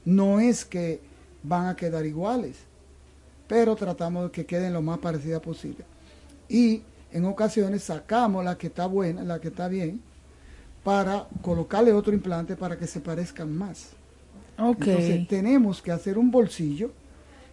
No 0.04 0.40
es 0.40 0.64
que 0.64 1.00
van 1.42 1.66
a 1.66 1.76
quedar 1.76 2.04
iguales, 2.04 2.56
pero 3.46 3.76
tratamos 3.76 4.24
de 4.24 4.30
que 4.30 4.46
queden 4.46 4.72
lo 4.72 4.82
más 4.82 4.98
parecida 4.98 5.40
posible. 5.40 5.84
Y 6.48 6.82
en 7.14 7.24
ocasiones 7.26 7.84
sacamos 7.84 8.44
la 8.44 8.58
que 8.58 8.66
está 8.66 8.86
buena, 8.86 9.22
la 9.22 9.40
que 9.40 9.48
está 9.48 9.68
bien, 9.68 10.00
para 10.82 11.28
colocarle 11.42 11.92
otro 11.92 12.12
implante 12.12 12.56
para 12.56 12.76
que 12.76 12.88
se 12.88 13.00
parezcan 13.00 13.56
más. 13.56 13.90
Entonces 14.58 15.26
tenemos 15.28 15.80
que 15.80 15.92
hacer 15.92 16.18
un 16.18 16.32
bolsillo 16.32 16.90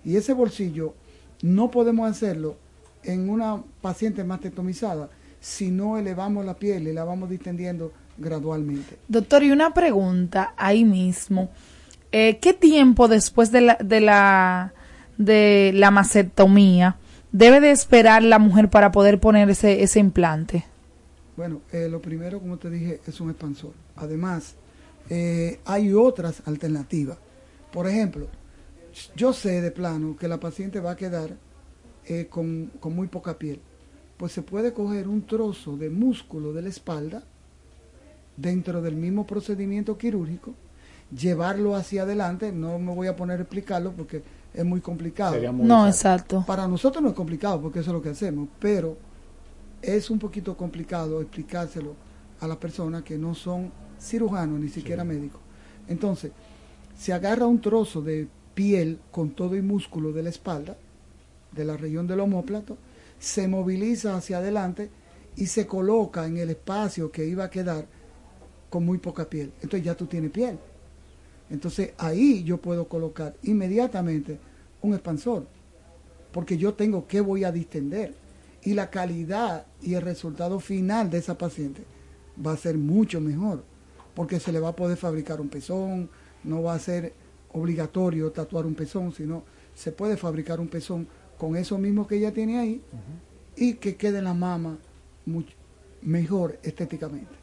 y 0.03 0.15
ese 0.15 0.33
bolsillo 0.33 0.95
no 1.43 1.69
podemos 1.69 2.09
hacerlo 2.09 2.57
en 3.03 3.29
una 3.29 3.61
paciente 3.81 4.23
mastectomizada 4.23 5.09
si 5.39 5.69
no 5.69 5.97
elevamos 5.97 6.43
la 6.43 6.55
piel 6.55 6.87
y 6.87 6.93
la 6.93 7.03
vamos 7.03 7.29
distendiendo 7.29 7.93
gradualmente. 8.17 8.97
Doctor, 9.07 9.43
y 9.43 9.51
una 9.51 9.75
pregunta 9.75 10.55
ahí 10.57 10.85
mismo. 10.85 11.51
Eh, 12.11 12.39
¿Qué 12.39 12.53
tiempo 12.53 13.07
después 13.07 13.51
de 13.51 13.61
la, 13.61 13.77
de 13.79 14.01
la, 14.01 14.73
de 15.17 15.71
la 15.75 15.91
mastectomía 15.91 16.97
debe 17.31 17.59
de 17.59 17.71
esperar 17.71 18.23
la 18.23 18.39
mujer 18.39 18.69
para 18.69 18.91
poder 18.91 19.19
poner 19.19 19.49
ese, 19.49 19.83
ese 19.83 19.99
implante? 19.99 20.65
Bueno, 21.37 21.61
eh, 21.71 21.87
lo 21.89 22.01
primero, 22.01 22.39
como 22.39 22.57
te 22.57 22.69
dije, 22.69 23.01
es 23.07 23.19
un 23.21 23.29
expansor. 23.29 23.73
Además, 23.95 24.55
eh, 25.09 25.59
hay 25.65 25.93
otras 25.93 26.43
alternativas. 26.45 27.17
Por 27.71 27.87
ejemplo, 27.87 28.27
yo 29.15 29.33
sé 29.33 29.61
de 29.61 29.71
plano 29.71 30.17
que 30.17 30.27
la 30.27 30.39
paciente 30.39 30.79
va 30.79 30.91
a 30.91 30.95
quedar 30.95 31.31
con, 32.29 32.71
con 32.79 32.93
muy 32.93 33.07
poca 33.07 33.37
piel 33.37 33.61
pues 34.21 34.33
se 34.33 34.43
puede 34.43 34.71
coger 34.71 35.07
un 35.07 35.25
trozo 35.25 35.77
de 35.77 35.89
músculo 35.89 36.53
de 36.53 36.61
la 36.61 36.69
espalda 36.69 37.23
dentro 38.37 38.79
del 38.83 38.95
mismo 38.95 39.25
procedimiento 39.25 39.97
quirúrgico, 39.97 40.53
llevarlo 41.11 41.75
hacia 41.75 42.03
adelante, 42.03 42.51
no 42.51 42.77
me 42.77 42.93
voy 42.93 43.07
a 43.07 43.15
poner 43.15 43.39
a 43.39 43.41
explicarlo 43.41 43.93
porque 43.93 44.21
es 44.53 44.65
muy 44.65 44.81
complicado. 44.81 45.37
no, 45.53 45.87
exacto. 45.87 46.43
Para 46.45 46.67
nosotros 46.67 47.01
no 47.01 47.09
es 47.09 47.15
complicado 47.15 47.61
porque 47.61 47.79
eso 47.79 47.91
es 47.91 47.93
lo 47.93 48.01
que 48.01 48.09
hacemos, 48.09 48.49
pero 48.59 48.97
es 49.81 50.09
un 50.09 50.19
poquito 50.19 50.55
complicado 50.55 51.21
explicárselo 51.21 51.95
a 52.39 52.47
las 52.47 52.57
personas 52.57 53.03
que 53.03 53.17
no 53.17 53.33
son 53.33 53.71
cirujanos 53.99 54.59
ni 54.59 54.69
siquiera 54.69 55.03
médicos. 55.03 55.41
Entonces, 55.87 56.31
se 56.97 57.13
agarra 57.13 57.45
un 57.45 57.61
trozo 57.61 58.01
de 58.01 58.27
piel 58.53 58.99
con 59.11 59.31
todo 59.31 59.55
y 59.55 59.61
músculo 59.61 60.11
de 60.11 60.23
la 60.23 60.29
espalda, 60.29 60.77
de 61.51 61.65
la 61.65 61.77
región 61.77 62.07
del 62.07 62.19
homóplato, 62.19 62.77
se 63.19 63.47
moviliza 63.47 64.15
hacia 64.15 64.39
adelante 64.39 64.89
y 65.35 65.47
se 65.47 65.67
coloca 65.67 66.25
en 66.25 66.37
el 66.37 66.49
espacio 66.49 67.11
que 67.11 67.25
iba 67.25 67.45
a 67.45 67.49
quedar 67.49 67.85
con 68.69 68.85
muy 68.85 68.97
poca 68.97 69.29
piel. 69.29 69.51
Entonces 69.61 69.83
ya 69.83 69.95
tú 69.95 70.05
tienes 70.05 70.31
piel. 70.31 70.57
Entonces 71.51 71.91
ahí 71.97 72.43
yo 72.43 72.57
puedo 72.57 72.87
colocar 72.87 73.35
inmediatamente 73.43 74.39
un 74.81 74.93
expansor, 74.93 75.45
porque 76.31 76.57
yo 76.57 76.73
tengo 76.73 77.05
que 77.05 77.21
voy 77.21 77.43
a 77.43 77.51
distender. 77.51 78.15
Y 78.63 78.73
la 78.73 78.89
calidad 78.89 79.65
y 79.81 79.95
el 79.95 80.01
resultado 80.01 80.59
final 80.59 81.09
de 81.09 81.17
esa 81.17 81.37
paciente 81.37 81.83
va 82.43 82.53
a 82.53 82.57
ser 82.57 82.77
mucho 82.77 83.19
mejor, 83.19 83.63
porque 84.15 84.39
se 84.39 84.51
le 84.51 84.59
va 84.59 84.69
a 84.69 84.75
poder 84.75 84.97
fabricar 84.97 85.41
un 85.41 85.49
pezón, 85.49 86.09
no 86.43 86.63
va 86.63 86.75
a 86.75 86.79
ser 86.79 87.13
obligatorio 87.53 88.31
tatuar 88.31 88.65
un 88.65 88.75
pezón, 88.75 89.11
sino 89.11 89.43
se 89.75 89.91
puede 89.91 90.15
fabricar 90.15 90.59
un 90.59 90.67
pezón 90.67 91.07
con 91.37 91.57
eso 91.57 91.77
mismo 91.77 92.07
que 92.07 92.17
ella 92.17 92.31
tiene 92.31 92.59
ahí 92.59 92.81
y 93.55 93.73
que 93.73 93.95
quede 93.95 94.21
la 94.21 94.33
mama 94.33 94.77
mucho 95.25 95.55
mejor 96.01 96.59
estéticamente. 96.63 97.33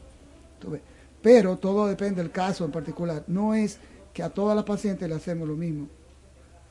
Pero 1.20 1.56
todo 1.56 1.88
depende 1.88 2.22
del 2.22 2.30
caso 2.30 2.64
en 2.64 2.70
particular. 2.70 3.24
No 3.26 3.54
es 3.54 3.78
que 4.18 4.24
a 4.24 4.30
todas 4.30 4.56
las 4.56 4.64
pacientes 4.64 5.08
le 5.08 5.14
hacemos 5.14 5.46
lo 5.46 5.54
mismo. 5.54 5.86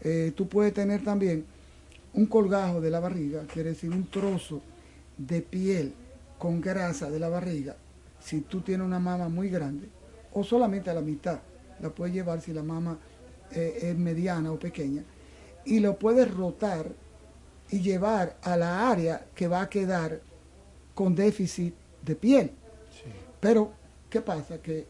Eh, 0.02 0.34
tú 0.36 0.50
puedes 0.50 0.74
tener 0.74 1.02
también 1.02 1.46
un 2.14 2.26
colgajo 2.26 2.82
de 2.82 2.90
la 2.90 3.00
barriga, 3.00 3.46
quiere 3.48 3.70
decir 3.70 3.90
un 3.90 4.06
trozo 4.12 4.62
de 5.18 5.42
piel 5.42 5.94
con 6.38 6.60
grasa 6.60 7.10
de 7.10 7.20
la 7.20 7.30
barriga, 7.30 7.78
si 8.20 8.42
tú 8.42 8.60
tienes 8.60 8.86
una 8.86 9.00
mama 9.00 9.30
muy 9.30 9.48
grande, 9.48 9.88
o 10.34 10.44
solamente 10.44 10.90
a 10.90 10.94
la 10.94 11.00
mitad, 11.00 11.40
la 11.80 11.90
puedes 11.90 12.14
llevar 12.14 12.42
si 12.42 12.52
la 12.52 12.64
mama 12.64 13.00
eh, 13.54 13.80
es 13.82 13.98
mediana 13.98 14.52
o 14.52 14.60
pequeña, 14.60 15.06
y 15.64 15.80
lo 15.80 15.98
puedes 15.98 16.30
rotar 16.30 16.92
y 17.70 17.80
llevar 17.80 18.36
a 18.42 18.58
la 18.58 18.92
área 18.92 19.26
que 19.34 19.48
va 19.48 19.62
a 19.62 19.70
quedar 19.70 20.20
con 20.94 21.16
déficit 21.16 21.74
de 22.02 22.16
piel. 22.16 22.52
Pero, 23.40 23.72
¿qué 24.10 24.20
pasa? 24.20 24.62
Que 24.62 24.86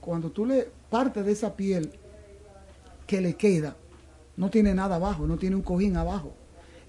cuando 0.00 0.30
tú 0.30 0.46
le 0.46 0.78
parte 0.88 1.22
de 1.22 1.32
esa 1.32 1.54
piel 1.54 1.97
que 3.08 3.22
le 3.22 3.34
queda, 3.34 3.74
no 4.36 4.50
tiene 4.50 4.74
nada 4.74 4.96
abajo, 4.96 5.26
no 5.26 5.38
tiene 5.38 5.56
un 5.56 5.62
cojín 5.62 5.96
abajo. 5.96 6.34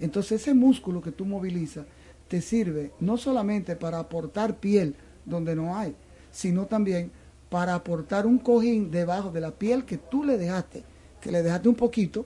Entonces 0.02 0.42
ese 0.42 0.54
músculo 0.54 1.02
que 1.02 1.14
tú 1.14 1.26
movilizas 1.26 1.86
te 2.28 2.42
sirve 2.42 2.92
no 3.00 3.16
solamente 3.16 3.78
para 3.78 4.00
aportar 4.00 4.58
piel 4.58 4.96
donde 5.26 5.56
no 5.56 5.78
hay, 5.78 5.96
sino 6.30 6.66
también 6.66 7.10
para 7.50 7.74
aportar 7.74 8.28
un 8.28 8.38
cojín 8.38 8.92
debajo 8.92 9.32
de 9.32 9.40
la 9.40 9.52
piel 9.52 9.86
que 9.86 9.98
tú 9.98 10.26
le 10.26 10.38
dejaste, 10.38 10.84
que 11.22 11.32
le 11.32 11.42
dejaste 11.42 11.70
un 11.70 11.76
poquito, 11.76 12.26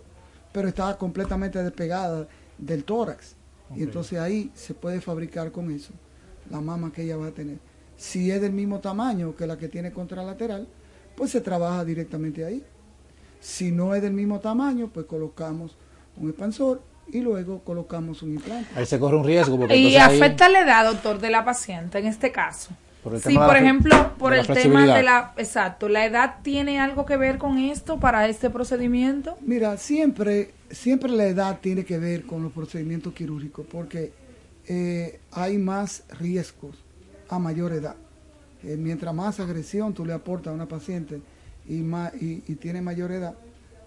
pero 0.52 0.68
estaba 0.68 0.98
completamente 0.98 1.62
despegada 1.62 2.28
del 2.58 2.84
tórax. 2.84 3.36
Y 3.76 3.84
entonces 3.84 4.20
ahí 4.20 4.52
se 4.56 4.74
puede 4.74 5.02
fabricar 5.02 5.52
con 5.52 5.72
eso 5.72 5.94
la 6.50 6.62
mama 6.62 6.92
que 6.92 7.04
ella 7.04 7.18
va 7.18 7.28
a 7.28 7.32
tener. 7.32 7.60
Si 7.96 8.32
es 8.32 8.42
del 8.42 8.54
mismo 8.54 8.80
tamaño 8.80 9.36
que 9.36 9.46
la 9.46 9.56
que 9.58 9.70
tiene 9.70 9.92
contralateral, 9.92 10.68
pues 11.16 11.30
se 11.30 11.42
trabaja 11.42 11.86
directamente 11.86 12.44
ahí. 12.44 12.64
Si 13.44 13.72
no 13.72 13.94
es 13.94 14.02
del 14.02 14.14
mismo 14.14 14.40
tamaño, 14.40 14.90
pues 14.94 15.06
colocamos 15.06 15.76
un 16.18 16.30
expansor 16.30 16.82
y 17.12 17.20
luego 17.20 17.60
colocamos 17.60 18.24
un 18.24 18.36
implante. 18.36 18.70
Ahí 18.76 18.86
se 18.86 18.98
corre 18.98 19.18
un 19.18 19.26
riesgo. 19.26 19.60
Porque 19.60 19.76
y 19.76 19.98
afecta 19.98 20.48
la 20.48 20.62
edad, 20.62 20.86
doctor, 20.86 21.20
de 21.20 21.30
la 21.30 21.44
paciente 21.44 22.00
en 22.00 22.08
este 22.08 22.32
caso. 22.32 22.72
Por 23.04 23.20
sí, 23.20 23.36
por 23.36 23.58
ejemplo, 23.58 24.14
por 24.18 24.34
el 24.34 24.48
tema 24.48 24.96
de 24.96 25.04
la... 25.04 25.34
Exacto, 25.36 25.90
¿la 25.90 26.06
edad 26.06 26.36
tiene 26.42 26.80
algo 26.80 27.06
que 27.06 27.18
ver 27.18 27.38
con 27.38 27.58
esto 27.58 28.00
para 28.00 28.30
este 28.30 28.50
procedimiento? 28.50 29.38
Mira, 29.42 29.76
siempre 29.76 30.54
siempre 30.74 31.12
la 31.12 31.26
edad 31.26 31.60
tiene 31.62 31.86
que 31.86 31.98
ver 31.98 32.24
con 32.24 32.44
los 32.44 32.52
procedimientos 32.52 33.14
quirúrgicos 33.14 33.66
porque 33.70 34.12
eh, 34.68 35.20
hay 35.32 35.58
más 35.58 36.04
riesgos 36.20 36.78
a 37.30 37.40
mayor 37.40 37.74
edad. 37.74 37.96
Eh, 38.64 38.78
mientras 38.78 39.14
más 39.14 39.40
agresión 39.40 39.94
tú 39.94 40.06
le 40.06 40.14
aportas 40.14 40.52
a 40.52 40.54
una 40.56 40.68
paciente 40.68 41.22
y, 41.68 41.82
más, 41.82 42.14
y, 42.22 42.40
tiene 42.56 42.82
mayor 42.82 43.12
edad, 43.12 43.36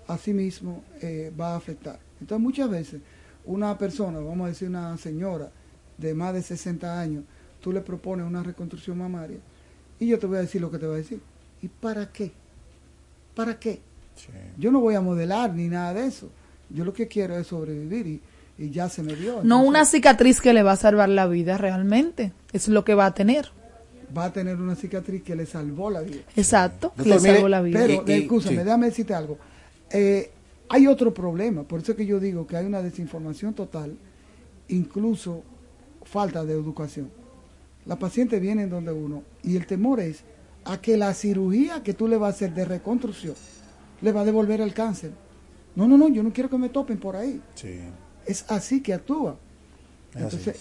asimismo 0.06 0.84
eh, 1.00 1.32
va 1.38 1.54
a 1.54 1.56
afectar. 1.56 1.98
Entonces 2.20 2.42
muchas 2.42 2.70
veces 2.70 3.00
una 3.44 3.76
persona, 3.78 4.18
vamos 4.18 4.46
a 4.46 4.48
decir 4.48 4.68
una 4.68 4.96
señora 4.98 5.50
de 5.98 6.14
más 6.14 6.34
de 6.34 6.42
60 6.42 7.00
años, 7.00 7.24
tú 7.60 7.72
le 7.72 7.80
propones 7.80 8.26
una 8.26 8.42
reconstrucción 8.42 8.98
mamaria 8.98 9.38
y 9.98 10.08
yo 10.08 10.18
te 10.18 10.26
voy 10.26 10.38
a 10.38 10.40
decir 10.40 10.60
lo 10.60 10.70
que 10.70 10.78
te 10.78 10.86
voy 10.86 10.96
a 10.96 10.98
decir. 10.98 11.20
¿Y 11.62 11.68
para 11.68 12.10
qué? 12.12 12.32
¿Para 13.34 13.58
qué? 13.58 13.80
Yo 14.58 14.70
no 14.70 14.80
voy 14.80 14.94
a 14.94 15.00
modelar 15.00 15.52
ni 15.54 15.68
nada 15.68 15.94
de 15.94 16.06
eso. 16.06 16.30
Yo 16.70 16.84
lo 16.84 16.92
que 16.92 17.06
quiero 17.06 17.36
es 17.36 17.46
sobrevivir 17.46 18.20
y, 18.58 18.70
ya 18.70 18.88
se 18.88 19.02
me 19.02 19.14
dio. 19.14 19.42
no 19.44 19.62
una 19.62 19.84
cicatriz 19.84 20.40
que 20.40 20.54
le 20.54 20.62
va 20.62 20.72
a 20.72 20.76
salvar 20.76 21.10
la 21.10 21.26
vida 21.26 21.58
realmente, 21.58 22.32
es 22.52 22.68
lo 22.68 22.84
que 22.84 22.94
va 22.94 23.06
a 23.06 23.14
tener. 23.14 23.50
Va 24.16 24.26
a 24.26 24.32
tener 24.32 24.56
una 24.56 24.74
cicatriz 24.74 25.22
que 25.22 25.34
le 25.34 25.46
salvó 25.46 25.90
la 25.90 26.00
vida. 26.00 26.22
Exacto, 26.36 26.92
le 27.02 27.18
salvó 27.18 27.48
la 27.48 27.62
vida. 27.62 27.80
Pero, 27.80 28.04
escúchame, 28.06 28.64
déjame 28.64 28.86
decirte 28.86 29.14
algo. 29.14 29.38
Eh, 29.90 30.30
hay 30.68 30.86
otro 30.86 31.14
problema, 31.14 31.62
por 31.62 31.80
eso 31.80 31.92
es 31.92 31.98
que 31.98 32.06
yo 32.06 32.18
digo 32.18 32.46
que 32.46 32.56
hay 32.56 32.66
una 32.66 32.82
desinformación 32.82 33.54
total, 33.54 33.96
incluso 34.68 35.42
falta 36.04 36.44
de 36.44 36.52
educación. 36.52 37.10
La 37.86 37.96
paciente 37.96 38.40
viene 38.40 38.64
en 38.64 38.70
donde 38.70 38.92
uno 38.92 39.22
y 39.44 39.56
el 39.56 39.66
temor 39.66 40.00
es 40.00 40.24
a 40.64 40.80
que 40.80 40.96
la 40.96 41.14
cirugía 41.14 41.82
que 41.82 41.94
tú 41.94 42.08
le 42.08 42.16
vas 42.16 42.34
a 42.34 42.36
hacer 42.36 42.54
de 42.54 42.64
reconstrucción 42.64 43.34
le 44.02 44.12
va 44.12 44.22
a 44.22 44.24
devolver 44.24 44.60
el 44.60 44.74
cáncer 44.74 45.12
no, 45.76 45.86
no, 45.86 45.98
no, 45.98 46.08
yo 46.08 46.22
no 46.22 46.32
quiero 46.32 46.48
que 46.48 46.56
me 46.56 46.70
topen 46.70 46.98
por 46.98 47.14
ahí. 47.14 47.40
Sí. 47.54 47.78
Es 48.24 48.46
así 48.48 48.82
que 48.82 48.94
actúa. 48.94 49.36
Entonces, 50.14 50.56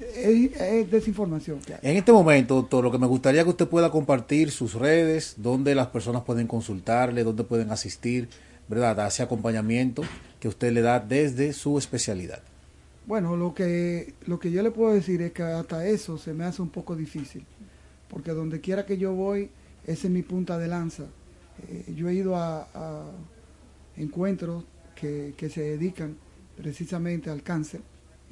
es, 0.00 0.90
desinformación. 0.90 1.60
En 1.82 1.96
este 1.96 2.12
momento, 2.12 2.54
doctor, 2.54 2.84
lo 2.84 2.90
que 2.90 2.98
me 2.98 3.06
gustaría 3.06 3.44
que 3.44 3.50
usted 3.50 3.68
pueda 3.68 3.90
compartir 3.90 4.50
sus 4.50 4.74
redes, 4.74 5.34
donde 5.38 5.74
las 5.74 5.88
personas 5.88 6.22
pueden 6.22 6.46
consultarle, 6.46 7.24
dónde 7.24 7.44
pueden 7.44 7.70
asistir, 7.70 8.28
¿verdad? 8.68 9.00
A 9.00 9.08
ese 9.08 9.22
acompañamiento 9.22 10.02
que 10.40 10.48
usted 10.48 10.72
le 10.72 10.82
da 10.82 11.00
desde 11.00 11.52
su 11.52 11.78
especialidad. 11.78 12.42
Bueno, 13.06 13.36
lo 13.36 13.54
que, 13.54 14.14
lo 14.26 14.38
que 14.38 14.50
yo 14.50 14.62
le 14.62 14.70
puedo 14.70 14.92
decir 14.92 15.22
es 15.22 15.32
que 15.32 15.42
hasta 15.42 15.86
eso 15.86 16.18
se 16.18 16.34
me 16.34 16.44
hace 16.44 16.60
un 16.60 16.70
poco 16.70 16.96
difícil, 16.96 17.44
porque 18.08 18.32
donde 18.32 18.60
quiera 18.60 18.84
que 18.84 18.98
yo 18.98 19.12
voy, 19.12 19.50
esa 19.86 20.08
es 20.08 20.12
mi 20.12 20.22
punta 20.22 20.58
de 20.58 20.66
lanza. 20.66 21.04
Eh, 21.68 21.92
yo 21.94 22.08
he 22.08 22.14
ido 22.14 22.36
a, 22.36 22.66
encuentros 23.96 24.64
que, 24.94 25.32
que 25.38 25.48
se 25.48 25.62
dedican 25.62 26.16
precisamente 26.56 27.30
al 27.30 27.42
cáncer 27.42 27.80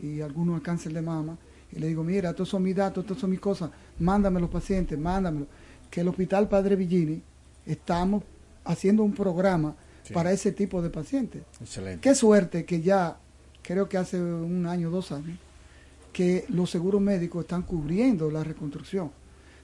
y 0.03 0.21
algunos 0.21 0.57
al 0.57 0.63
cáncer 0.63 0.93
de 0.93 1.01
mama, 1.01 1.39
y 1.75 1.81
le 1.81 1.89
digo, 1.89 2.05
mira, 2.05 2.31
estos 2.31 2.49
son 2.49 2.63
mis 2.63 2.77
datos, 2.77 3.05
estas 3.05 3.19
son 3.19 3.31
mis 3.31 3.41
cosas, 3.41 3.71
mándame 3.99 4.41
los 4.41 4.51
pacientes, 4.51 4.99
mándamelo. 4.99 5.47
Que 5.91 6.03
el 6.03 6.09
Hospital 6.09 6.49
Padre 6.49 6.77
Villini 6.77 7.21
estamos 7.67 8.23
haciendo 8.65 9.03
un 9.03 9.13
programa 9.13 9.75
para 10.13 10.33
ese 10.33 10.53
tipo 10.53 10.81
de 10.83 10.91
pacientes. 10.91 11.43
Excelente. 11.61 12.01
Qué 12.01 12.15
suerte 12.15 12.65
que 12.65 12.81
ya 12.81 13.17
creo 13.63 13.89
que 13.89 13.97
hace 13.97 14.21
un 14.21 14.67
año, 14.67 14.91
dos 14.91 15.11
años, 15.11 15.39
que 16.13 16.45
los 16.49 16.71
seguros 16.71 17.01
médicos 17.01 17.45
están 17.45 17.63
cubriendo 17.63 18.31
la 18.31 18.45
reconstrucción. 18.45 19.11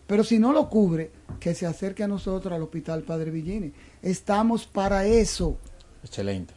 Pero 0.07 0.25
si 0.25 0.41
no 0.41 0.53
lo 0.53 0.69
cubre, 0.69 1.13
que 1.39 1.55
se 1.55 1.67
acerque 1.67 2.03
a 2.03 2.09
nosotros 2.09 2.53
al 2.53 2.63
Hospital 2.63 3.03
Padre 3.03 3.31
Villini. 3.31 3.73
Estamos 4.03 4.67
para 4.67 5.07
eso. 5.07 5.57
Excelente, 6.03 6.55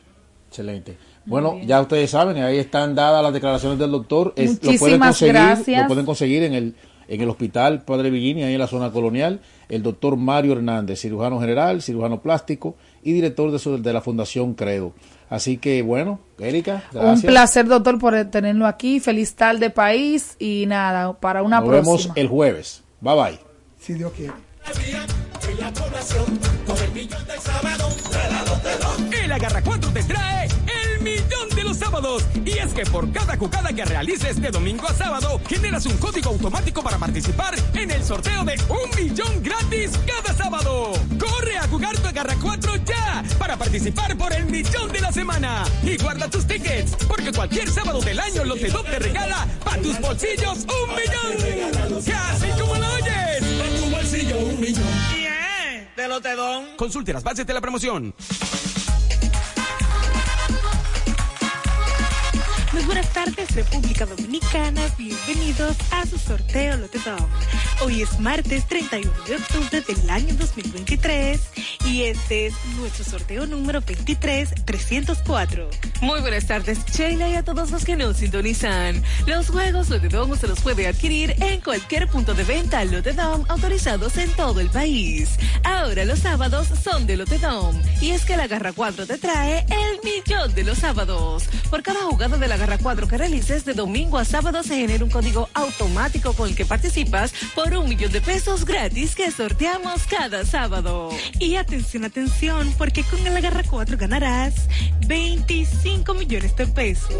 excelente. 0.48 0.98
Bueno, 1.26 1.60
ya 1.66 1.82
ustedes 1.82 2.12
saben, 2.12 2.38
ahí 2.38 2.58
están 2.58 2.96
dadas 2.96 3.24
las 3.24 3.34
declaraciones 3.34 3.80
del 3.80 3.92
doctor. 3.92 4.34
Es, 4.36 4.64
lo 4.64 4.74
pueden 4.78 5.00
conseguir, 5.00 5.34
gracias. 5.34 5.82
Lo 5.82 5.88
pueden 5.88 6.06
conseguir 6.06 6.44
en 6.44 6.54
el, 6.54 6.76
en 7.08 7.22
el 7.22 7.30
Hospital 7.30 7.84
Padre 7.84 8.10
Villini, 8.10 8.44
ahí 8.44 8.54
en 8.54 8.60
la 8.60 8.68
zona 8.68 8.92
colonial. 8.92 9.40
El 9.70 9.84
doctor 9.84 10.18
Mario 10.18 10.54
Hernández, 10.54 11.00
cirujano 11.00 11.40
general, 11.40 11.82
cirujano 11.82 12.22
plástico 12.22 12.76
y 13.04 13.14
director 13.14 13.52
de, 13.52 13.78
de 13.80 13.94
la 13.94 14.02
Fundación 14.02 14.54
Credo. 14.54 14.94
Así 15.30 15.58
que 15.58 15.82
bueno, 15.82 16.20
Erika, 16.38 16.84
gracias. 16.92 17.24
Un 17.24 17.30
placer, 17.30 17.68
doctor, 17.68 17.98
por 17.98 18.26
tenerlo 18.26 18.68
aquí. 18.68 19.00
Feliz 19.00 19.34
tal 19.34 19.60
de 19.60 19.70
país 19.70 20.36
y 20.38 20.66
nada, 20.68 21.14
para 21.14 21.42
una 21.42 21.60
Nos 21.60 21.70
próxima. 21.70 22.14
vemos 22.14 22.18
el 22.18 22.28
jueves. 22.28 22.84
Bye 23.02 23.16
bye. 23.16 23.40
Si 23.80 23.94
Dios 23.94 24.12
quiere. 24.14 24.34
El 29.24 29.32
Agarra 29.32 29.62
4 29.62 29.90
te 29.92 30.04
trae 30.04 30.46
el 30.46 30.52
millón 30.52 30.63
de 30.63 30.63
los 31.74 31.80
sábados. 31.80 32.24
Y 32.46 32.52
es 32.52 32.74
que 32.74 32.86
por 32.86 33.12
cada 33.12 33.36
jugada 33.38 33.74
que 33.74 33.84
realices 33.86 34.40
de 34.42 34.52
domingo 34.52 34.88
a 34.88 34.94
sábado, 34.94 35.42
generas 35.48 35.86
un 35.86 35.98
código 35.98 36.30
automático 36.30 36.84
para 36.84 36.98
participar 36.98 37.56
en 37.74 37.92
el 37.92 38.04
sorteo 38.04 38.44
de 38.44 38.56
un 38.70 39.04
millón 39.04 39.42
gratis 39.42 39.92
cada 40.06 40.36
sábado. 40.36 40.94
Corre 41.20 41.58
a 41.58 41.68
jugar 41.68 41.98
tu 41.98 42.08
Agarra 42.08 42.36
4 42.40 42.76
ya 42.86 43.24
para 43.40 43.58
participar 43.58 44.16
por 44.18 44.34
el 44.34 44.46
millón 44.46 44.92
de 44.92 45.02
la 45.02 45.12
semana. 45.12 45.64
Y 45.84 45.98
guarda 45.98 46.30
tus 46.30 46.46
tickets, 46.46 46.96
porque 47.08 47.32
cualquier 47.32 47.70
sábado 47.70 48.02
del 48.02 48.20
año 48.20 48.44
Lotedom 48.44 48.86
te 48.86 49.00
regala 49.00 49.48
para 49.64 49.82
tus 49.82 50.00
bolsillos 50.00 50.60
un 50.60 50.96
millón. 50.96 52.04
Casi 52.06 52.48
como 52.60 52.76
lo 52.76 52.94
oyes. 52.94 53.44
Para 53.58 53.76
tu 53.76 53.90
bolsillo 53.90 54.38
un 54.38 54.60
millón. 54.60 54.84
Yeah, 55.16 55.92
de 55.96 56.08
Lotedom. 56.08 56.66
Consulte 56.78 57.14
las 57.14 57.24
bases 57.24 57.48
de 57.48 57.54
la 57.54 57.62
promoción. 57.62 58.14
Muy 62.84 62.96
buenas 62.96 63.14
tardes, 63.14 63.50
República 63.56 64.06
Dominicana. 64.06 64.82
Bienvenidos 64.98 65.78
a 65.92 66.06
su 66.06 66.18
sorteo 66.18 66.76
Lotedom. 66.76 67.30
Hoy 67.82 68.02
es 68.02 68.20
martes 68.20 68.66
31 68.68 69.10
de 69.26 69.36
octubre 69.38 69.80
del 69.80 70.10
año 70.10 70.34
2023 70.36 71.40
y 71.86 72.04
este 72.04 72.48
es 72.48 72.54
nuestro 72.78 73.06
sorteo 73.06 73.46
número 73.46 73.80
23304. 73.80 75.70
Muy 76.02 76.20
buenas 76.20 76.46
tardes, 76.46 76.86
Sheila, 76.86 77.30
y 77.30 77.36
a 77.36 77.44
todos 77.44 77.72
los 77.72 77.86
que 77.86 77.96
nos 77.96 78.18
sintonizan. 78.18 79.02
Los 79.28 79.48
juegos 79.48 79.90
Lotedom 79.90 80.38
se 80.38 80.50
los 80.50 80.60
puede 80.60 80.86
adquirir 80.86 81.36
en 81.42 81.62
cualquier 81.62 82.10
punto 82.10 82.34
de 82.34 82.44
venta 82.44 82.84
Lotedom 82.84 83.46
autorizados 83.48 84.18
en 84.18 84.30
todo 84.32 84.60
el 84.60 84.70
país. 84.70 85.38
Ahora 85.64 86.04
los 86.04 86.20
sábados 86.20 86.68
son 86.84 87.08
de 87.08 87.16
Lotedom 87.16 87.82
y 88.02 88.12
es 88.12 88.26
que 88.26 88.36
la 88.36 88.48
Garra 88.48 88.74
4 88.74 89.08
te 89.08 89.18
trae 89.18 89.66
el 89.70 90.02
millón 90.04 90.54
de 90.54 90.66
los 90.66 90.80
sábados. 90.80 91.46
Por 91.70 91.82
cada 91.82 92.02
jugada 92.02 92.38
de 92.38 92.48
la 92.50 92.58
Garra 92.58 92.73
4 92.78 93.08
que 93.08 93.18
realices 93.18 93.66
de 93.66 93.74
domingo 93.74 94.18
a 94.18 94.26
sábado 94.26 94.64
se 94.64 94.76
genera 94.76 95.04
un 95.04 95.10
código 95.10 95.50
automático 95.54 96.34
con 96.34 96.50
el 96.50 96.56
que 96.56 96.66
participas 96.66 97.34
por 97.56 97.74
un 97.74 97.90
millón 97.90 98.12
de 98.12 98.22
pesos 98.22 98.66
gratis 98.66 99.16
que 99.16 99.32
sorteamos 99.32 100.04
cada 100.08 100.46
sábado. 100.46 101.10
Y 101.40 101.56
atención, 101.56 102.06
atención, 102.06 102.74
porque 102.78 103.04
con 103.04 103.26
el 103.26 103.36
Agarra 103.36 103.64
4 103.70 103.98
ganarás 103.98 104.68
25 105.08 106.14
millones 106.14 106.56
de 106.56 106.68
pesos. 106.68 107.16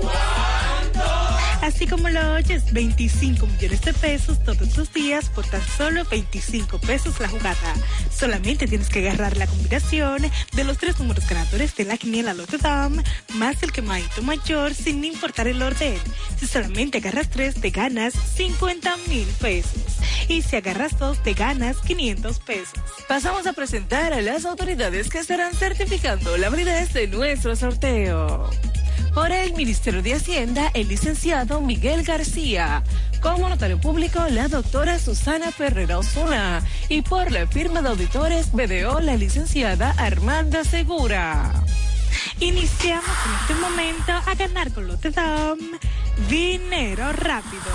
Así 1.64 1.88
como 1.88 2.10
lo 2.10 2.34
oyes, 2.34 2.74
25 2.74 3.48
millones 3.48 3.82
de 3.84 3.94
pesos 3.94 4.44
todos 4.44 4.76
los 4.76 4.92
días 4.92 5.30
por 5.30 5.46
tan 5.46 5.62
solo 5.78 6.04
25 6.12 6.78
pesos 6.80 7.22
la 7.22 7.30
jugada. 7.30 7.74
Solamente 8.14 8.68
tienes 8.68 8.90
que 8.90 9.00
agarrar 9.08 9.38
la 9.38 9.48
combinación 9.48 10.30
de 10.54 10.64
los 10.66 10.78
tres 10.78 11.00
números 11.00 11.26
ganadores 11.26 11.74
de 11.78 11.86
la 11.86 11.98
quiniela 11.98 12.36
Dame 12.62 13.04
más 13.36 13.64
el 13.64 13.72
quemadito 13.72 14.22
mayor 14.22 14.74
sin 14.74 15.04
importar 15.06 15.43
el 15.48 15.62
orden. 15.62 15.98
Si 16.38 16.48
solamente 16.48 17.00
agarras 17.00 17.30
tres, 17.30 17.56
te 17.56 17.70
ganas 17.70 18.14
50 18.36 18.98
mil 19.08 19.28
pesos. 19.40 19.82
Y 20.28 20.42
si 20.42 20.56
agarras 20.56 20.98
dos, 20.98 21.22
te 21.22 21.34
ganas 21.34 21.78
500 21.78 22.40
pesos. 22.40 22.80
Pasamos 23.08 23.48
a 23.48 23.54
presentar 23.54 24.14
a 24.14 24.22
las 24.22 24.46
autoridades 24.46 25.10
que 25.10 25.20
estarán 25.20 25.54
certificando 25.54 26.38
la 26.38 26.50
validez 26.50 26.94
de 26.94 27.08
nuestro 27.08 27.56
sorteo. 27.56 28.50
Por 29.14 29.32
el 29.32 29.54
Ministerio 29.54 30.02
de 30.02 30.16
Hacienda, 30.16 30.72
el 30.74 30.88
licenciado 30.88 31.62
Miguel 31.62 32.04
García. 32.04 32.84
Como 33.22 33.48
notario 33.48 33.80
público, 33.80 34.26
la 34.30 34.48
doctora 34.48 34.98
Susana 34.98 35.52
Ferrera 35.52 36.00
Osuna. 36.00 36.64
Y 36.90 37.04
por 37.04 37.32
la 37.32 37.46
firma 37.46 37.82
de 37.82 37.90
auditores 37.90 38.52
BDO, 38.52 39.02
la 39.02 39.16
licenciada 39.16 39.92
Armanda 39.98 40.64
Segura. 40.64 41.54
Iniciamos 42.40 43.16
en 43.26 43.34
este 43.42 43.56
momento 43.56 44.12
a 44.12 44.36
ganar 44.36 44.74
con 44.74 44.88
Lotedom 44.88 45.58
dinero 46.30 47.12
rápido. 47.14 47.72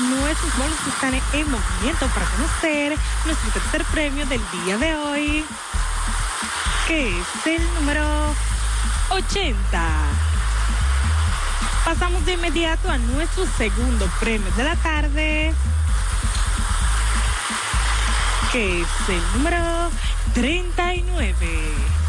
Nuestros 0.00 0.56
bolos 0.56 0.78
están 0.88 1.14
en 1.14 1.50
movimiento 1.50 2.06
para 2.08 2.26
conocer 2.26 2.96
nuestro 3.24 3.50
tercer 3.50 3.84
premio 3.86 4.26
del 4.26 4.40
día 4.64 4.78
de 4.78 4.96
hoy, 4.96 5.44
que 6.88 7.08
es 7.08 7.46
el 7.46 7.74
número 7.74 8.34
80. 9.10 9.54
Pasamos 11.84 12.24
de 12.24 12.32
inmediato 12.34 12.90
a 12.90 12.98
nuestro 12.98 13.46
segundo 13.58 14.08
premio 14.20 14.50
de 14.56 14.64
la 14.64 14.76
tarde, 14.76 15.54
que 18.52 18.82
es 18.82 18.88
el 19.08 19.38
número 19.38 19.90
39. 20.34 22.01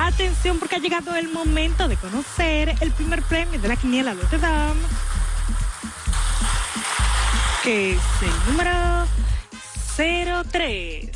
Atención 0.00 0.58
porque 0.58 0.76
ha 0.76 0.78
llegado 0.78 1.14
el 1.16 1.28
momento 1.28 1.88
de 1.88 1.96
conocer 1.96 2.74
el 2.80 2.92
primer 2.92 3.20
premio 3.22 3.60
de 3.60 3.68
la 3.68 3.76
quiniela 3.76 4.14
Notre 4.14 4.38
Dame, 4.38 4.80
que 7.64 7.92
es 7.92 7.98
el 8.22 8.30
número 8.46 8.70
03. 9.96 11.10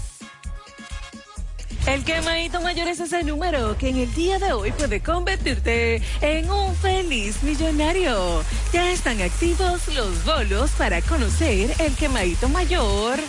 El 1.86 2.04
quemadito 2.04 2.60
mayor 2.60 2.88
es 2.88 2.98
ese 3.00 3.22
número 3.22 3.78
que 3.78 3.88
en 3.88 3.96
el 3.98 4.12
día 4.14 4.38
de 4.38 4.52
hoy 4.52 4.72
puede 4.72 5.00
convertirte 5.00 6.02
en 6.20 6.50
un 6.50 6.74
feliz 6.76 7.42
millonario. 7.44 8.44
Ya 8.72 8.90
están 8.90 9.22
activos 9.22 9.86
los 9.94 10.24
bolos 10.24 10.72
para 10.72 11.00
conocer 11.02 11.72
el 11.78 11.94
quemadito 11.94 12.48
mayor. 12.48 13.20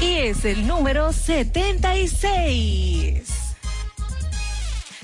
Y 0.00 0.14
es 0.14 0.44
el 0.44 0.66
número 0.66 1.12
76. 1.12 3.37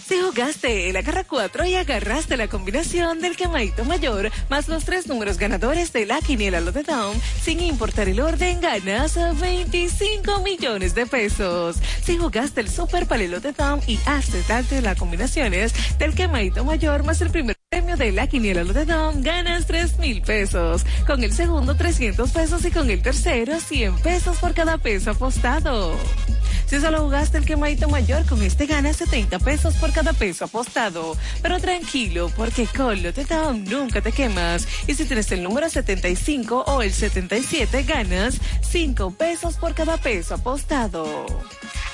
Si 0.06 0.20
jugaste 0.20 0.92
la 0.92 1.00
garra 1.00 1.24
4 1.24 1.64
y 1.64 1.76
agarraste 1.76 2.36
la 2.36 2.48
combinación 2.48 3.22
del 3.22 3.36
quemadito 3.36 3.86
mayor 3.86 4.30
más 4.50 4.68
los 4.68 4.84
tres 4.84 5.06
números 5.06 5.38
ganadores 5.38 5.94
de 5.94 6.04
la 6.04 6.20
quiniela 6.20 6.60
Lotedom, 6.60 7.14
sin 7.42 7.60
importar 7.60 8.10
el 8.10 8.20
orden, 8.20 8.60
ganas 8.60 9.18
25 9.40 10.40
millones 10.40 10.94
de 10.94 11.06
pesos. 11.06 11.76
Si 12.02 12.18
jugaste 12.18 12.60
el 12.60 12.68
super 12.68 13.06
palelo 13.06 13.40
de 13.40 13.54
Tom 13.54 13.80
y 13.86 13.98
haces 14.04 14.46
tanto 14.46 14.78
las 14.82 14.98
combinaciones 14.98 15.72
del 15.98 16.14
quemadito 16.14 16.64
mayor 16.64 17.02
más 17.04 17.22
el 17.22 17.30
primer 17.30 17.56
premio 17.74 17.96
de 17.96 18.12
la 18.12 18.28
quiniela 18.28 18.62
Lotedom 18.62 19.20
ganas 19.20 19.66
3 19.66 19.98
mil 19.98 20.22
pesos. 20.22 20.86
Con 21.08 21.24
el 21.24 21.32
segundo 21.32 21.74
300 21.74 22.30
pesos 22.30 22.64
y 22.64 22.70
con 22.70 22.88
el 22.88 23.02
tercero 23.02 23.58
100 23.58 23.98
pesos 23.98 24.36
por 24.36 24.54
cada 24.54 24.78
peso 24.78 25.10
apostado. 25.10 25.98
Si 26.66 26.78
solo 26.78 27.00
jugaste 27.00 27.38
el 27.38 27.44
quemadito 27.44 27.88
mayor, 27.88 28.24
con 28.26 28.40
este 28.44 28.66
ganas 28.66 28.98
70 28.98 29.40
pesos 29.40 29.74
por 29.74 29.92
cada 29.92 30.12
peso 30.12 30.44
apostado. 30.44 31.16
Pero 31.42 31.58
tranquilo, 31.58 32.30
porque 32.36 32.68
con 32.68 33.02
Lotedom 33.02 33.64
nunca 33.64 34.00
te 34.00 34.12
quemas. 34.12 34.68
Y 34.86 34.94
si 34.94 35.04
tienes 35.04 35.32
el 35.32 35.42
número 35.42 35.68
75 35.68 36.66
o 36.68 36.80
el 36.80 36.92
77, 36.92 37.82
ganas 37.82 38.38
5 38.70 39.10
pesos 39.10 39.56
por 39.56 39.74
cada 39.74 39.96
peso 39.96 40.36
apostado. 40.36 41.26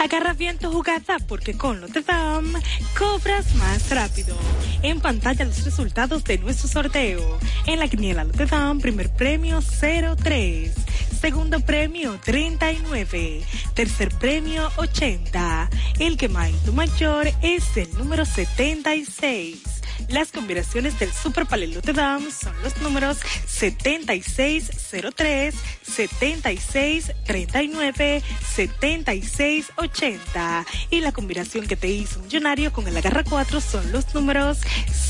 Agarra 0.01 0.33
bien 0.33 0.57
tu 0.57 0.73
jugada 0.73 1.19
porque 1.29 1.59
con 1.59 1.83
Lotedom 1.83 2.55
cobras 2.99 3.55
más 3.57 3.91
rápido. 3.91 4.35
En 4.81 4.99
pantalla 4.99 5.45
los 5.45 5.63
resultados 5.63 6.25
de 6.25 6.39
nuestro 6.39 6.69
sorteo. 6.69 7.39
En 7.67 7.79
la 7.79 7.87
quiniela 7.87 8.25
Lotedom, 8.25 8.81
primer 8.81 9.11
premio 9.11 9.61
03. 9.61 10.73
Segundo 11.21 11.61
premio 11.61 12.19
39. 12.25 13.43
Tercer 13.75 14.09
premio 14.19 14.71
80. 14.77 15.69
El 15.99 16.17
que 16.17 16.31
mayor 16.31 17.29
es 17.43 17.77
el 17.77 17.93
número 17.99 18.25
76. 18.25 19.80
Las 20.09 20.33
combinaciones 20.33 20.99
del 20.99 21.13
Super 21.13 21.45
Palelote 21.47 21.93
Dam 21.93 22.29
son 22.31 22.55
los 22.63 22.79
números 22.79 23.19
7603, 23.47 25.55
7639, 25.83 28.23
7680. 28.55 30.65
Y 30.91 31.01
la 31.01 31.13
combinación 31.13 31.67
que 31.67 31.77
te 31.77 31.89
hizo 31.89 32.21
millonario 32.21 32.73
con 32.73 32.89
el 32.89 32.97
agarra 32.97 33.25
4 33.25 33.61
son 33.61 33.93
los 33.93 34.15
números 34.15 34.61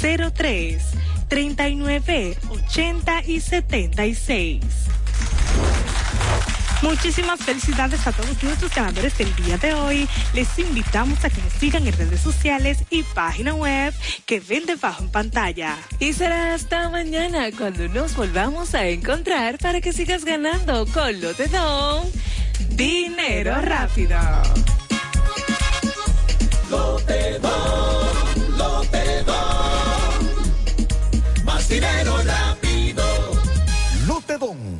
03, 0.00 0.82
39, 1.28 2.36
80 2.50 3.22
y 3.26 3.40
76. 3.40 4.64
Muchísimas 6.82 7.40
felicidades 7.40 8.06
a 8.06 8.12
todos 8.12 8.42
nuestros 8.42 8.74
ganadores 8.74 9.16
del 9.18 9.34
día 9.36 9.58
de 9.58 9.74
hoy. 9.74 10.08
Les 10.32 10.58
invitamos 10.58 11.22
a 11.24 11.30
que 11.30 11.42
nos 11.42 11.52
sigan 11.52 11.86
en 11.86 11.92
redes 11.92 12.20
sociales 12.20 12.78
y 12.88 13.02
página 13.02 13.54
web 13.54 13.92
que 14.24 14.40
ven 14.40 14.64
debajo 14.64 15.02
en 15.02 15.10
pantalla. 15.10 15.76
Y 15.98 16.14
será 16.14 16.54
hasta 16.54 16.88
mañana 16.88 17.50
cuando 17.56 17.86
nos 17.88 18.16
volvamos 18.16 18.74
a 18.74 18.86
encontrar 18.86 19.58
para 19.58 19.82
que 19.82 19.92
sigas 19.92 20.24
ganando 20.24 20.86
con 20.86 21.20
Lotedom. 21.20 22.06
Dinero 22.70 23.60
rápido. 23.60 24.18
Lotedom, 26.70 28.56
Lotedom. 28.56 29.34
Más 31.44 31.68
dinero 31.68 32.22
rápido. 32.24 33.04
Lotedom, 34.06 34.79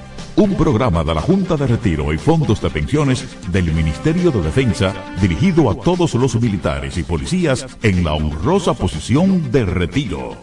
un 0.35 0.55
programa 0.55 1.03
de 1.03 1.13
la 1.13 1.21
Junta 1.21 1.55
de 1.57 1.67
Retiro 1.67 2.13
y 2.13 2.17
Fondos 2.17 2.61
de 2.61 2.69
Pensiones 2.69 3.25
del 3.51 3.71
Ministerio 3.73 4.31
de 4.31 4.41
Defensa 4.41 4.93
dirigido 5.21 5.69
a 5.69 5.75
todos 5.75 6.13
los 6.15 6.39
militares 6.39 6.97
y 6.97 7.03
policías 7.03 7.65
en 7.83 8.03
la 8.03 8.13
honrosa 8.13 8.73
posición 8.73 9.51
de 9.51 9.65
retiro. 9.65 10.37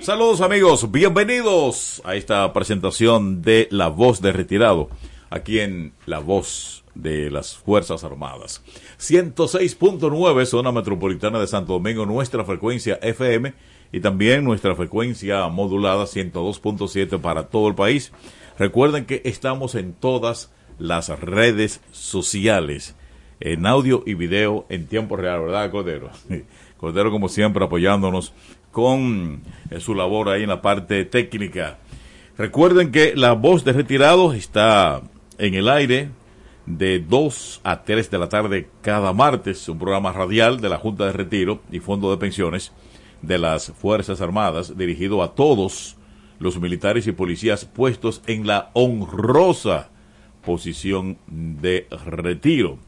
Saludos 0.00 0.40
amigos, 0.40 0.92
bienvenidos 0.92 2.00
a 2.04 2.14
esta 2.14 2.52
presentación 2.52 3.42
de 3.42 3.66
La 3.72 3.88
Voz 3.88 4.20
de 4.20 4.30
Retirado, 4.30 4.88
aquí 5.30 5.60
en 5.60 5.92
La 6.06 6.18
Voz 6.18 6.84
de 6.94 7.30
las 7.30 7.56
Fuerzas 7.56 8.04
Armadas. 8.04 8.62
106.9 8.98 10.46
zona 10.46 10.72
metropolitana 10.72 11.38
de 11.38 11.46
Santo 11.46 11.74
Domingo, 11.74 12.06
nuestra 12.06 12.44
frecuencia 12.44 12.98
FM 13.02 13.54
y 13.92 14.00
también 14.00 14.44
nuestra 14.44 14.74
frecuencia 14.74 15.46
modulada 15.48 16.04
102.7 16.04 17.20
para 17.20 17.48
todo 17.48 17.68
el 17.68 17.74
país. 17.74 18.12
Recuerden 18.58 19.04
que 19.04 19.22
estamos 19.24 19.74
en 19.74 19.92
todas 19.92 20.50
las 20.78 21.08
redes 21.20 21.80
sociales, 21.92 22.96
en 23.40 23.66
audio 23.66 24.02
y 24.06 24.14
video 24.14 24.66
en 24.68 24.86
tiempo 24.86 25.16
real, 25.16 25.42
¿verdad, 25.42 25.70
Cordero? 25.70 26.10
Cordero, 26.78 27.10
como 27.10 27.28
siempre, 27.28 27.64
apoyándonos 27.64 28.32
con 28.70 29.42
eh, 29.70 29.80
su 29.80 29.94
labor 29.94 30.28
ahí 30.28 30.42
en 30.42 30.50
la 30.50 30.60
parte 30.60 31.04
técnica. 31.04 31.78
Recuerden 32.36 32.92
que 32.92 33.14
la 33.16 33.32
voz 33.32 33.64
de 33.64 33.72
retirados 33.72 34.34
está 34.34 35.02
en 35.38 35.54
el 35.54 35.68
aire 35.68 36.10
de 36.66 36.98
2 36.98 37.60
a 37.62 37.82
3 37.84 38.10
de 38.10 38.18
la 38.18 38.28
tarde 38.28 38.68
cada 38.82 39.12
martes, 39.12 39.68
un 39.68 39.78
programa 39.78 40.12
radial 40.12 40.60
de 40.60 40.68
la 40.68 40.78
Junta 40.78 41.06
de 41.06 41.12
Retiro 41.12 41.60
y 41.70 41.78
Fondo 41.78 42.10
de 42.10 42.16
Pensiones 42.16 42.72
de 43.22 43.38
las 43.38 43.72
Fuerzas 43.72 44.20
Armadas, 44.20 44.76
dirigido 44.76 45.22
a 45.22 45.34
todos 45.34 45.96
los 46.38 46.60
militares 46.60 47.06
y 47.06 47.12
policías 47.12 47.64
puestos 47.64 48.22
en 48.26 48.46
la 48.46 48.70
honrosa 48.74 49.90
posición 50.44 51.18
de 51.26 51.86
retiro. 52.04 52.78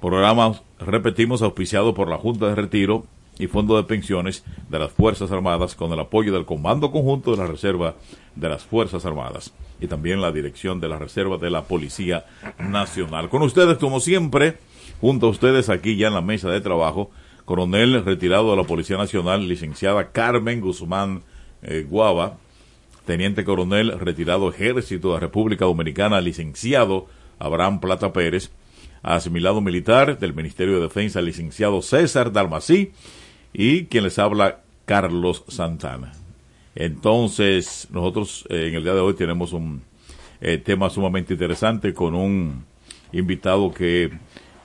Programa, 0.00 0.60
repetimos, 0.78 1.42
auspiciado 1.42 1.94
por 1.94 2.08
la 2.08 2.18
Junta 2.18 2.48
de 2.48 2.54
Retiro 2.54 3.06
y 3.38 3.46
Fondo 3.46 3.76
de 3.76 3.84
Pensiones 3.84 4.44
de 4.68 4.78
las 4.78 4.92
Fuerzas 4.92 5.32
Armadas 5.32 5.74
con 5.74 5.92
el 5.92 6.00
apoyo 6.00 6.32
del 6.32 6.44
Comando 6.44 6.90
Conjunto 6.90 7.30
de 7.30 7.38
la 7.38 7.46
Reserva 7.46 7.94
de 8.34 8.48
las 8.48 8.64
Fuerzas 8.64 9.06
Armadas 9.06 9.52
y 9.80 9.86
también 9.86 10.20
la 10.20 10.32
dirección 10.32 10.80
de 10.80 10.88
la 10.88 10.98
Reserva 10.98 11.38
de 11.38 11.50
la 11.50 11.64
Policía 11.64 12.26
Nacional. 12.58 13.28
Con 13.28 13.42
ustedes, 13.42 13.78
como 13.78 14.00
siempre, 14.00 14.56
junto 15.00 15.26
a 15.26 15.30
ustedes 15.30 15.68
aquí 15.68 15.96
ya 15.96 16.08
en 16.08 16.14
la 16.14 16.20
mesa 16.20 16.50
de 16.50 16.60
trabajo, 16.60 17.10
coronel 17.44 18.04
retirado 18.04 18.50
de 18.50 18.56
la 18.56 18.64
Policía 18.64 18.96
Nacional, 18.96 19.48
licenciada 19.48 20.10
Carmen 20.10 20.60
Guzmán 20.60 21.22
eh, 21.62 21.86
Guava, 21.88 22.36
teniente 23.04 23.44
coronel 23.44 23.98
retirado 23.98 24.50
Ejército 24.50 25.08
de 25.08 25.14
la 25.14 25.20
República 25.20 25.64
Dominicana, 25.64 26.20
licenciado 26.20 27.06
Abraham 27.38 27.80
Plata 27.80 28.12
Pérez, 28.12 28.50
asimilado 29.02 29.60
militar 29.60 30.18
del 30.18 30.34
Ministerio 30.34 30.74
de 30.74 30.82
Defensa, 30.82 31.22
licenciado 31.22 31.80
César 31.82 32.32
Dalmací, 32.32 32.92
y 33.52 33.86
quien 33.86 34.04
les 34.04 34.18
habla, 34.18 34.60
Carlos 34.84 35.44
Santana. 35.48 36.17
Entonces, 36.80 37.88
nosotros 37.90 38.44
eh, 38.50 38.68
en 38.68 38.74
el 38.76 38.84
día 38.84 38.94
de 38.94 39.00
hoy 39.00 39.14
tenemos 39.14 39.52
un 39.52 39.82
eh, 40.40 40.58
tema 40.58 40.88
sumamente 40.90 41.32
interesante 41.34 41.92
con 41.92 42.14
un 42.14 42.64
invitado 43.10 43.74
que 43.74 44.12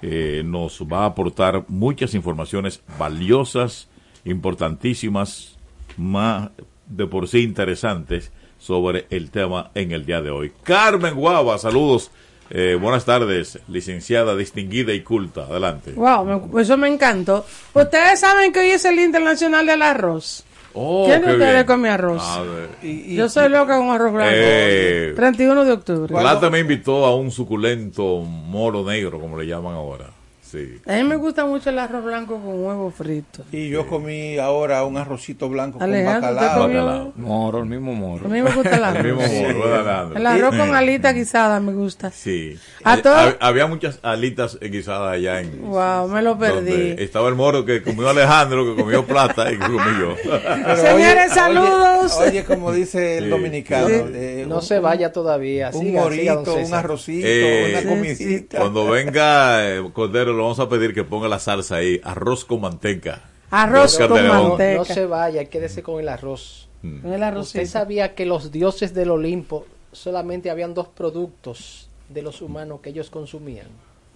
eh, 0.04 0.44
nos 0.46 0.82
va 0.84 1.00
a 1.04 1.06
aportar 1.08 1.66
muchas 1.70 2.14
informaciones 2.14 2.82
valiosas, 3.00 3.88
importantísimas, 4.26 5.58
más 5.98 6.52
de 6.86 7.08
por 7.08 7.28
sí 7.28 7.40
interesantes 7.40 8.32
sobre 8.60 9.08
el 9.10 9.32
tema 9.32 9.72
en 9.74 9.92
el 9.92 10.06
día 10.06 10.22
de 10.22 10.30
hoy. 10.30 10.52
Carmen 10.64 11.16
Guava, 11.16 11.58
saludos. 11.58 12.12
Eh, 12.52 12.78
buenas 12.80 13.06
tardes, 13.06 13.58
licenciada 13.68 14.36
distinguida 14.36 14.94
y 14.94 15.02
culta. 15.02 15.46
Adelante. 15.46 15.94
Wow, 15.94 16.26
me- 16.52 16.62
eso 16.62 16.78
me 16.78 16.90
encantó. 16.90 17.44
Ustedes 17.74 18.20
saben 18.20 18.54
que 18.54 18.60
hoy 18.60 18.68
es 18.70 18.86
el 18.86 19.00
Internacional 19.00 19.66
del 19.66 19.82
Arroz. 19.82 20.44
Oh, 20.76 21.06
¿Quién 21.06 21.22
qué 21.22 21.28
de 21.28 21.34
ustedes 21.34 21.54
bien. 21.54 21.66
come 21.66 21.90
arroz? 21.90 22.22
A 22.24 22.42
ver. 22.42 22.70
Yo 22.82 23.30
soy 23.30 23.50
loca 23.50 23.78
con 23.78 23.90
arroz 23.92 24.12
blanco. 24.14 24.32
Eh, 24.34 25.14
31 25.16 25.66
de 25.66 25.72
octubre. 25.72 26.14
Plata 26.14 26.50
me 26.50 26.60
invitó 26.60 27.06
a 27.06 27.16
un 27.16 27.32
suculento 27.32 28.22
moro 28.22 28.84
negro, 28.84 29.20
como 29.20 29.38
le 29.38 29.46
llaman 29.46 29.76
ahora. 29.76 30.06
Sí. 30.54 30.78
A 30.86 30.94
mí 30.98 31.04
me 31.04 31.16
gusta 31.16 31.46
mucho 31.48 31.72
el 31.72 31.80
arroz 31.80 32.04
blanco 32.06 32.36
con 32.40 32.64
huevo 32.64 32.92
frito. 32.92 33.44
Y 33.52 33.70
yo 33.70 33.88
comí 33.88 34.38
ahora 34.38 34.84
un 34.86 34.98
arrocito 34.98 35.50
blanco 35.50 35.80
Alejandro, 35.82 36.30
con 36.30 36.38
¿usted 36.38 36.60
bacalao. 36.60 37.14
Moro, 37.16 37.60
el 37.62 37.66
mismo 37.66 37.94
moro. 37.94 38.26
A 38.28 38.30
mí 38.30 38.40
me 38.40 38.52
gusta 38.52 38.76
el 38.78 38.84
arroz. 38.84 39.04
El 39.06 39.16
mismo 39.16 39.22
moro, 39.42 40.10
Sí. 40.10 40.14
El 40.16 40.26
arroz 40.28 40.56
con 40.56 40.76
alita 40.76 41.12
guisada 41.12 41.60
me 41.60 41.74
gusta. 41.74 42.12
Sí. 42.12 42.56
A 42.84 42.98
Eh, 42.98 43.38
Había 43.40 43.66
muchas 43.66 43.98
alitas 44.04 44.60
guisadas 44.62 45.14
allá 45.16 45.42
en. 45.42 45.60
Wow, 45.64 46.08
me 46.10 46.22
lo 46.22 46.38
perdí. 46.38 46.96
estaba 47.02 47.30
el 47.30 47.36
moro 47.36 47.66
que 47.66 47.82
comió 47.82 48.10
Alejandro, 48.10 48.64
que 48.76 48.80
comió 48.80 49.04
plata 49.08 49.52
y 49.52 49.58
que 49.58 49.66
comí 49.66 49.80
yo. 50.00 50.16
Pero 50.24 50.76
Señores, 50.78 51.26
oye, 51.26 51.30
saludos. 51.34 52.18
Oye, 52.20 52.30
oye, 52.30 52.44
como 52.44 52.72
dice 52.72 53.18
el 53.18 53.24
Sí. 53.24 53.30
dominicano, 53.32 53.88
Sí. 53.88 53.94
eh, 54.14 54.46
No 54.48 54.58
un- 54.58 54.62
se 54.62 54.78
vaya 54.80 55.12
todavía. 55.12 55.72
Un 55.74 55.82
siga, 55.82 56.10
siga, 56.12 56.34
don 56.36 56.44
morito, 56.46 56.56
un 56.68 56.74
arrocito, 56.76 57.28
Eh, 57.28 57.76
una 57.82 57.90
comidita. 57.90 58.60
Cuando 58.60 58.86
venga 58.92 59.68
eh, 59.68 59.90
Cordero, 59.94 60.34
le 60.44 60.48
vamos 60.48 60.60
a 60.60 60.70
pedir 60.70 60.94
que 60.94 61.04
ponga 61.04 61.28
la 61.28 61.40
salsa 61.40 61.78
ahí, 61.78 62.02
arroz 62.04 62.44
con 62.44 62.62
manteca. 62.62 63.22
Arroz 63.50 63.98
con 63.98 64.28
manteca. 64.28 64.78
No 64.78 64.86
se 64.86 65.06
vaya, 65.06 65.46
quédese 65.46 65.82
con 65.82 66.00
el 66.02 66.10
arroz. 66.10 66.68
Mm. 66.82 67.14
El 67.14 67.24
arrocito. 67.24 67.62
Usted 67.62 67.72
sabía 67.72 68.14
que 68.14 68.26
los 68.26 68.52
dioses 68.52 68.94
del 68.94 69.12
Olimpo 69.12 69.66
solamente 69.94 70.50
habían 70.50 70.74
dos 70.74 70.90
productos 70.90 71.90
de 72.10 72.22
los 72.22 72.42
humanos 72.42 72.82
que 72.82 72.90
ellos 72.90 73.10
consumían: 73.10 73.68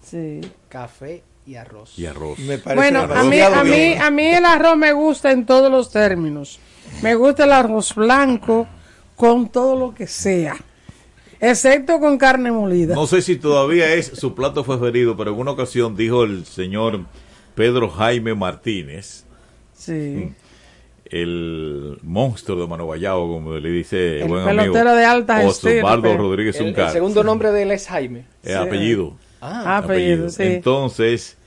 Sí. 0.02 0.40
café 0.68 1.22
y 1.46 1.54
arroz. 1.54 1.98
Y 1.98 2.04
arroz. 2.04 2.38
Me 2.40 2.58
parece 2.58 2.76
Bueno, 2.76 3.00
a 3.14 3.24
mí, 3.24 3.40
a 3.40 3.64
mí, 3.64 3.94
a 3.94 4.10
mí 4.10 4.26
el 4.26 4.44
arroz 4.44 4.76
me 4.76 4.92
gusta 4.92 5.32
en 5.32 5.46
todos 5.46 5.70
los 5.70 5.90
términos. 5.90 6.60
Me 7.02 7.14
gusta 7.14 7.44
el 7.44 7.52
arroz 7.52 7.94
blanco 7.94 8.66
con 9.16 9.48
todo 9.48 9.76
lo 9.76 9.94
que 9.94 10.06
sea, 10.06 10.56
excepto 11.40 12.00
con 12.00 12.18
carne 12.18 12.50
molida. 12.52 12.94
No 12.94 13.06
sé 13.06 13.22
si 13.22 13.36
todavía 13.36 13.92
es 13.94 14.06
su 14.06 14.34
plato 14.34 14.64
preferido, 14.64 15.16
pero 15.16 15.32
en 15.32 15.38
una 15.38 15.52
ocasión 15.52 15.96
dijo 15.96 16.24
el 16.24 16.44
señor 16.44 17.00
Pedro 17.54 17.88
Jaime 17.88 18.34
Martínez, 18.34 19.24
Sí. 19.74 20.32
el 21.06 21.98
monstruo 22.02 22.60
de 22.60 22.66
Mano 22.66 22.86
como 22.86 23.54
le 23.54 23.70
dice 23.70 24.20
El 24.22 24.28
buen 24.28 24.44
pelotero 24.44 24.90
amigo, 24.90 24.96
de 24.96 25.04
alta 25.04 25.46
Osvaldo. 25.46 26.16
Rodríguez 26.16 26.60
El, 26.60 26.78
el 26.78 26.90
segundo 26.90 27.24
nombre 27.24 27.50
de 27.52 27.62
él 27.62 27.70
es 27.70 27.86
Jaime. 27.86 28.24
Eh, 28.44 28.54
apellido. 28.54 29.16
Ah, 29.40 29.78
apellido, 29.78 30.28
sí. 30.28 30.42
Entonces, 30.42 31.37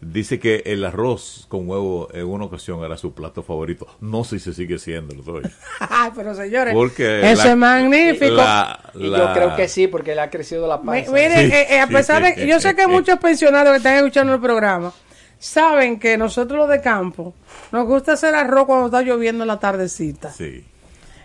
dice 0.00 0.38
que 0.38 0.62
el 0.66 0.84
arroz 0.84 1.44
con 1.48 1.68
huevo 1.68 2.08
en 2.12 2.26
una 2.26 2.46
ocasión 2.46 2.82
era 2.84 2.96
su 2.96 3.12
plato 3.12 3.42
favorito. 3.42 3.86
No 4.00 4.24
sé 4.24 4.38
si 4.38 4.52
sigue 4.54 4.78
siendo, 4.78 5.14
lo 5.14 5.22
doy. 5.22 5.42
Pero 6.16 6.34
señores, 6.34 6.72
Porque 6.74 7.30
eso 7.30 7.44
la- 7.44 7.50
es 7.50 7.56
magnífico. 7.56 8.34
la- 8.34 8.80
Y 8.94 9.10
yo 9.10 9.32
creo 9.34 9.56
que 9.56 9.68
sí, 9.68 9.86
porque 9.88 10.14
le 10.14 10.22
ha 10.22 10.30
crecido 10.30 10.66
la 10.66 10.80
panza. 10.80 11.12
Mire, 11.12 11.46
Sí, 11.48 11.52
eh, 11.54 11.66
eh, 11.70 11.80
a 11.80 11.86
pesar 11.86 12.22
sí. 12.22 12.28
de 12.30 12.34
que 12.34 12.46
yo 12.46 12.58
sé 12.60 12.74
que 12.74 12.86
muchos 12.86 13.18
pensionados 13.18 13.72
que 13.72 13.78
están 13.78 13.96
escuchando 13.96 14.34
el 14.34 14.40
programa 14.40 14.92
saben 15.38 15.98
que 15.98 16.16
nosotros 16.18 16.58
los 16.58 16.68
de 16.68 16.80
campo 16.80 17.34
nos 17.72 17.86
gusta 17.86 18.12
hacer 18.12 18.34
arroz 18.34 18.66
cuando 18.66 18.86
está 18.86 19.02
lloviendo 19.02 19.44
en 19.44 19.48
la 19.48 19.58
tardecita. 19.58 20.30
Sí. 20.32 20.64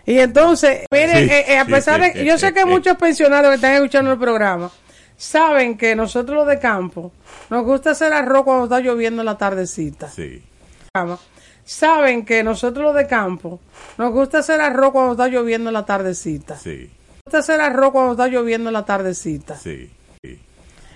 Y 0.06 0.18
entonces, 0.20 0.86
miren, 0.90 1.28
Sí, 1.28 1.34
eh, 1.34 1.44
eh, 1.48 1.58
a 1.58 1.64
pesar 1.64 1.96
sí. 2.00 2.06
de 2.06 2.12
que 2.12 2.24
yo 2.24 2.38
sé 2.38 2.52
que 2.54 2.64
muchos 2.64 2.96
pensionados 2.96 3.48
que 3.50 3.54
están 3.56 3.72
escuchando 3.74 4.12
el 4.12 4.18
programa 4.18 4.70
saben 5.16 5.76
que 5.76 5.96
nosotros 5.96 6.36
los 6.36 6.46
de 6.46 6.58
campo 6.58 7.12
nos 7.50 7.64
gusta 7.64 7.92
hacer 7.92 8.12
arroz 8.12 8.44
cuando 8.44 8.64
está 8.64 8.80
lloviendo 8.80 9.22
en 9.22 9.26
la 9.26 9.38
tardecita. 9.38 10.08
Sí. 10.08 10.42
Saben 11.64 12.24
que 12.24 12.42
nosotros 12.42 12.84
los 12.84 12.94
de 12.94 13.06
campo 13.06 13.60
nos 13.98 14.12
gusta 14.12 14.38
hacer 14.38 14.60
arroz 14.60 14.92
cuando 14.92 15.12
está 15.12 15.28
lloviendo 15.28 15.70
en 15.70 15.74
la 15.74 15.84
tardecita. 15.84 16.56
Sí. 16.56 16.90
Nos 17.08 17.22
gusta 17.24 17.38
hacer 17.38 17.60
arroz 17.60 17.92
cuando 17.92 18.12
está 18.12 18.28
lloviendo 18.28 18.68
en 18.68 18.74
la 18.74 18.84
tardecita. 18.84 19.56
Sí. 19.56 19.90
sí. 20.22 20.38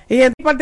Y 0.09 0.23
en 0.23 0.33
particular 0.33 0.57